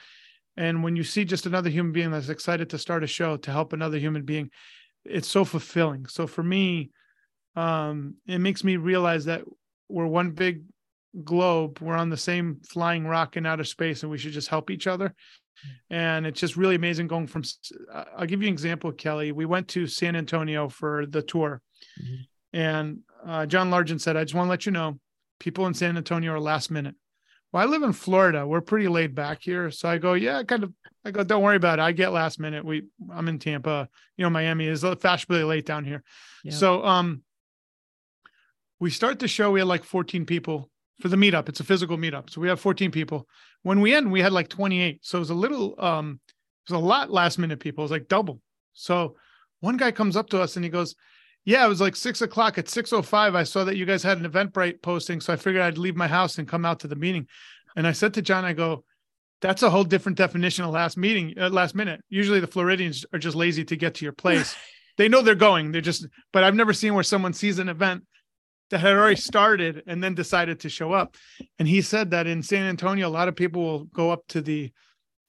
And 0.57 0.83
when 0.83 0.95
you 0.95 1.03
see 1.03 1.23
just 1.23 1.45
another 1.45 1.69
human 1.69 1.91
being 1.91 2.11
that's 2.11 2.29
excited 2.29 2.71
to 2.71 2.79
start 2.79 3.03
a 3.03 3.07
show 3.07 3.37
to 3.37 3.51
help 3.51 3.73
another 3.73 3.99
human 3.99 4.23
being, 4.23 4.49
it's 5.09 5.27
so 5.27 5.45
fulfilling. 5.45 6.05
So 6.07 6.27
for 6.27 6.43
me, 6.43 6.91
um, 7.55 8.15
it 8.27 8.39
makes 8.39 8.63
me 8.63 8.77
realize 8.77 9.25
that 9.25 9.41
we're 9.89 10.05
one 10.05 10.31
big 10.31 10.63
globe. 11.23 11.79
We're 11.81 11.95
on 11.95 12.09
the 12.09 12.17
same 12.17 12.59
flying 12.67 13.05
rock 13.05 13.37
in 13.37 13.45
outer 13.45 13.63
space, 13.63 14.03
and 14.03 14.11
we 14.11 14.17
should 14.17 14.33
just 14.33 14.49
help 14.49 14.69
each 14.69 14.87
other. 14.87 15.15
And 15.89 16.27
it's 16.27 16.39
just 16.39 16.55
really 16.55 16.75
amazing 16.75 17.07
going 17.07 17.27
from. 17.27 17.43
I'll 18.15 18.27
give 18.27 18.41
you 18.41 18.47
an 18.47 18.53
example, 18.53 18.91
Kelly. 18.91 19.31
We 19.31 19.45
went 19.45 19.67
to 19.69 19.87
San 19.87 20.15
Antonio 20.15 20.69
for 20.69 21.07
the 21.07 21.23
tour, 21.23 21.61
mm-hmm. 21.99 22.57
and 22.57 22.99
uh, 23.25 23.47
John 23.47 23.71
Largent 23.71 24.01
said, 24.01 24.15
"I 24.15 24.23
just 24.23 24.35
want 24.35 24.45
to 24.45 24.51
let 24.51 24.67
you 24.67 24.71
know, 24.71 24.99
people 25.39 25.65
in 25.65 25.73
San 25.73 25.97
Antonio 25.97 26.33
are 26.33 26.39
last 26.39 26.69
minute." 26.69 26.95
Well, 27.51 27.63
I 27.63 27.65
live 27.65 27.81
in 27.81 27.93
Florida. 27.93 28.45
We're 28.45 28.61
pretty 28.61 28.87
laid 28.87 29.15
back 29.15 29.39
here, 29.41 29.71
so 29.71 29.89
I 29.89 29.97
go, 29.97 30.13
"Yeah, 30.13 30.43
kind 30.43 30.63
of 30.63 30.73
I 31.07 31.11
go, 31.11 31.23
don't 31.23 31.41
worry 31.41 31.55
about 31.55 31.79
it. 31.79 31.83
I 31.83 31.93
get 31.93 32.11
last 32.11 32.39
minute. 32.39 32.65
We, 32.65 32.83
I'm 33.11 33.27
in 33.29 33.39
Tampa. 33.39 33.87
You 34.17 34.25
know, 34.25 34.29
Miami 34.29 34.67
is 34.67 34.83
fashionably 34.99 35.43
late 35.43 35.65
down 35.65 35.85
here. 35.85 36.03
Yeah. 36.43 36.51
So, 36.51 36.83
um, 36.83 37.23
we 38.79 38.91
start 38.91 39.19
the 39.19 39.27
show. 39.27 39.51
We 39.51 39.59
had 39.59 39.67
like 39.67 39.83
14 39.83 40.25
people 40.25 40.69
for 41.01 41.07
the 41.07 41.15
meetup. 41.15 41.49
It's 41.49 41.59
a 41.59 41.63
physical 41.63 41.97
meetup, 41.97 42.29
so 42.29 42.41
we 42.41 42.47
have 42.47 42.59
14 42.59 42.91
people. 42.91 43.27
When 43.63 43.81
we 43.81 43.93
end, 43.93 44.11
we 44.11 44.21
had 44.21 44.33
like 44.33 44.49
28. 44.49 44.99
So 45.01 45.17
it 45.17 45.19
was 45.19 45.29
a 45.29 45.35
little, 45.35 45.75
um, 45.79 46.19
it 46.27 46.73
was 46.73 46.81
a 46.81 46.85
lot 46.85 47.09
last 47.09 47.39
minute 47.39 47.59
people. 47.59 47.83
It 47.83 47.85
was 47.85 47.91
like 47.91 48.07
double. 48.07 48.41
So 48.73 49.15
one 49.61 49.77
guy 49.77 49.91
comes 49.91 50.15
up 50.15 50.29
to 50.29 50.41
us 50.41 50.55
and 50.55 50.65
he 50.65 50.69
goes, 50.69 50.95
"Yeah, 51.45 51.65
it 51.65 51.69
was 51.69 51.81
like 51.81 51.95
six 51.95 52.21
o'clock. 52.21 52.57
At 52.57 52.69
6:05, 52.69 53.35
I 53.35 53.43
saw 53.43 53.63
that 53.63 53.77
you 53.77 53.85
guys 53.85 54.03
had 54.03 54.19
an 54.19 54.29
Eventbrite 54.29 54.81
posting, 54.81 55.21
so 55.21 55.33
I 55.33 55.37
figured 55.37 55.63
I'd 55.63 55.77
leave 55.77 55.95
my 55.95 56.07
house 56.07 56.37
and 56.37 56.47
come 56.47 56.65
out 56.65 56.79
to 56.81 56.87
the 56.87 56.95
meeting." 56.95 57.27
And 57.75 57.87
I 57.87 57.91
said 57.91 58.13
to 58.15 58.21
John, 58.21 58.45
I 58.45 58.53
go, 58.53 58.83
that's 59.41 59.63
a 59.63 59.69
whole 59.69 59.83
different 59.83 60.17
definition 60.17 60.65
of 60.65 60.71
last 60.71 60.97
meeting, 60.97 61.33
uh, 61.39 61.49
last 61.49 61.75
minute. 61.75 62.01
Usually 62.09 62.39
the 62.39 62.47
Floridians 62.47 63.05
are 63.13 63.19
just 63.19 63.35
lazy 63.35 63.63
to 63.65 63.75
get 63.75 63.95
to 63.95 64.05
your 64.05 64.13
place. 64.13 64.55
they 64.97 65.07
know 65.07 65.21
they're 65.21 65.35
going. 65.35 65.71
They're 65.71 65.81
just, 65.81 66.07
but 66.33 66.43
I've 66.43 66.55
never 66.55 66.73
seen 66.73 66.93
where 66.93 67.03
someone 67.03 67.33
sees 67.33 67.59
an 67.59 67.69
event 67.69 68.03
that 68.69 68.79
had 68.79 68.93
already 68.93 69.15
started 69.15 69.83
and 69.87 70.03
then 70.03 70.13
decided 70.13 70.59
to 70.61 70.69
show 70.69 70.91
up. 70.91 71.15
And 71.59 71.67
he 71.67 71.81
said 71.81 72.11
that 72.11 72.27
in 72.27 72.43
San 72.43 72.63
Antonio, 72.63 73.07
a 73.07 73.09
lot 73.09 73.27
of 73.27 73.35
people 73.35 73.61
will 73.61 73.83
go 73.85 74.11
up 74.11 74.27
to 74.29 74.41
the 74.41 74.71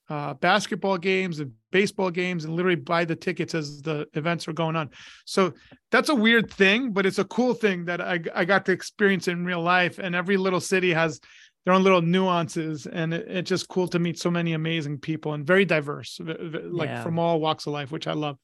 uh, 0.09 0.35
basketball 0.35 0.97
games 0.97 1.39
and 1.39 1.53
baseball 1.71 2.11
games 2.11 2.45
and 2.45 2.55
literally 2.55 2.77
buy 2.77 3.05
the 3.05 3.15
tickets 3.15 3.55
as 3.55 3.83
the 3.83 4.07
events 4.15 4.49
are 4.49 4.55
going 4.55 4.75
on. 4.75 4.89
So 5.27 5.53
that's 5.91 6.09
a 6.09 6.15
weird 6.15 6.51
thing, 6.51 6.93
but 6.93 7.05
it's 7.05 7.19
a 7.19 7.25
cool 7.25 7.53
thing 7.53 7.85
that 7.85 8.01
I, 8.01 8.19
I 8.35 8.45
got 8.47 8.65
to 8.67 8.73
experience 8.73 9.29
in 9.29 9.45
real 9.45 9.61
life. 9.61 9.99
And 9.99 10.15
every 10.15 10.39
little 10.39 10.61
city 10.61 10.95
has 10.95 11.21
their 11.65 11.75
own 11.75 11.83
little 11.83 12.03
nuances 12.03 12.87
and 12.87 13.13
it, 13.13 13.27
it's 13.29 13.49
just 13.49 13.69
cool 13.69 13.89
to 13.89 13.99
meet 13.99 14.19
so 14.19 14.31
many 14.31 14.53
amazing 14.53 14.99
people 14.99 15.35
and 15.35 15.47
very 15.47 15.65
diverse 15.65 16.19
like 16.21 16.89
yeah. 16.89 17.03
from 17.03 17.19
all 17.19 17.41
walks 17.41 17.67
of 17.67 17.73
life 17.73 17.91
which 17.91 18.07
i 18.07 18.13
love 18.13 18.37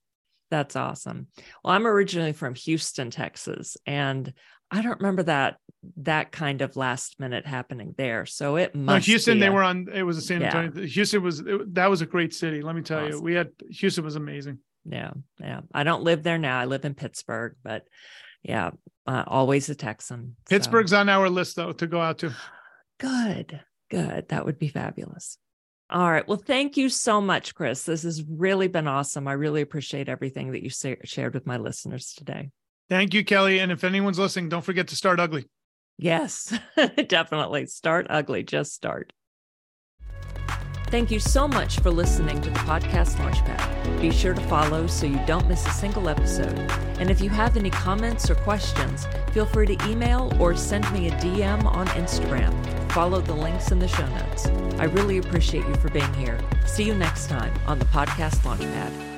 that's 0.51 0.77
awesome 0.77 1.27
well 1.63 1.75
i'm 1.75 1.87
originally 1.87 2.33
from 2.33 2.55
houston 2.55 3.11
texas 3.11 3.77
and 3.87 4.33
i 4.71 4.83
don't 4.83 5.01
remember 5.01 5.23
that 5.23 5.57
that 5.97 6.33
kind 6.33 6.63
of 6.63 6.77
last 6.77 7.19
minute 7.19 7.47
happening 7.47 7.95
there 7.97 8.27
so 8.27 8.57
it 8.57 8.75
must 8.75 9.09
no, 9.09 9.13
houston 9.13 9.39
they 9.39 9.47
a, 9.47 9.53
were 9.53 9.63
on 9.63 9.89
it 9.93 10.03
was 10.03 10.17
a 10.17 10.21
san 10.21 10.43
antonio 10.43 10.73
yeah. 10.75 10.87
houston 10.87 11.23
was 11.23 11.41
it, 11.41 11.75
that 11.75 11.89
was 11.89 12.03
a 12.03 12.07
great 12.07 12.35
city 12.35 12.63
let 12.63 12.77
me 12.77 12.83
tell 12.83 12.99
awesome. 12.99 13.19
you 13.19 13.23
we 13.23 13.35
had 13.35 13.49
houston 13.71 14.05
was 14.05 14.17
amazing 14.17 14.59
yeah 14.85 15.13
yeah 15.41 15.61
i 15.73 15.83
don't 15.83 16.03
live 16.03 16.23
there 16.23 16.39
now 16.39 16.59
i 16.59 16.67
live 16.67 16.85
in 16.85 16.95
pittsburgh 16.95 17.55
but 17.63 17.85
yeah 18.43 18.71
uh, 19.07 19.25
always 19.27 19.69
a 19.69 19.75
texan 19.75 20.37
pittsburgh's 20.49 20.91
so. 20.93 20.99
on 20.99 21.09
our 21.09 21.29
list 21.29 21.57
though 21.57 21.73
to 21.73 21.87
go 21.87 22.01
out 22.01 22.19
to 22.19 22.35
Good, 22.99 23.61
good. 23.91 24.29
That 24.29 24.45
would 24.45 24.59
be 24.59 24.69
fabulous. 24.69 25.39
All 25.91 26.11
right. 26.11 26.27
Well, 26.27 26.39
thank 26.39 26.77
you 26.77 26.89
so 26.89 27.21
much, 27.21 27.55
Chris. 27.55 27.85
This 27.85 28.03
has 28.05 28.23
really 28.25 28.69
been 28.69 28.89
awesome. 28.89 29.29
I 29.29 29.33
really 29.33 29.61
appreciate 29.61 30.09
everything 30.09 30.53
that 30.53 30.63
you 30.63 30.71
shared 30.71 31.35
with 31.35 31.47
my 31.47 31.59
listeners 31.59 32.15
today. 32.15 32.51
Thank 32.89 33.15
you, 33.15 33.25
Kelly. 33.25 33.61
And 33.61 33.71
if 33.71 33.85
anyone's 33.85 34.19
listening, 34.19 34.49
don't 34.49 34.65
forget 34.65 34.89
to 34.89 34.97
start 34.97 35.21
ugly. 35.21 35.47
Yes, 35.99 36.53
definitely. 37.09 37.67
Start 37.67 38.07
ugly. 38.11 38.43
Just 38.43 38.75
start. 38.75 39.13
Thank 40.95 41.11
you 41.11 41.19
so 41.19 41.49
much 41.49 41.81
for 41.81 41.91
listening 41.91 42.41
to 42.41 42.51
the 42.51 42.59
podcast 42.61 43.17
Launchpad. 43.17 44.01
Be 44.01 44.13
sure 44.13 44.33
to 44.33 44.41
follow 44.43 44.87
so 44.87 45.07
you 45.07 45.19
don't 45.27 45.49
miss 45.49 45.67
a 45.67 45.71
single 45.71 46.09
episode. 46.09 46.57
And 47.01 47.11
if 47.11 47.21
you 47.21 47.29
have 47.31 47.57
any 47.57 47.69
comments 47.69 48.31
or 48.31 48.37
questions, 48.37 49.05
feel 49.33 49.45
free 49.45 49.67
to 49.67 49.89
email 49.89 50.33
or 50.39 50.55
send 50.55 50.89
me 50.93 51.09
a 51.09 51.11
DM 51.17 51.65
on 51.65 51.89
Instagram. 51.89 52.55
Follow 52.93 53.21
the 53.21 53.35
links 53.35 53.73
in 53.73 53.81
the 53.81 53.89
show 53.89 54.07
notes. 54.07 54.47
I 54.79 54.85
really 54.85 55.19
appreciate 55.19 55.67
you 55.67 55.75
for 55.75 55.91
being 55.91 56.15
here. 56.15 56.39
See 56.65 56.85
you 56.85 56.95
next 56.95 57.27
time 57.27 57.53
on 57.67 57.81
the 57.81 57.87
podcast 57.87 58.37
Launchpad. 58.45 59.14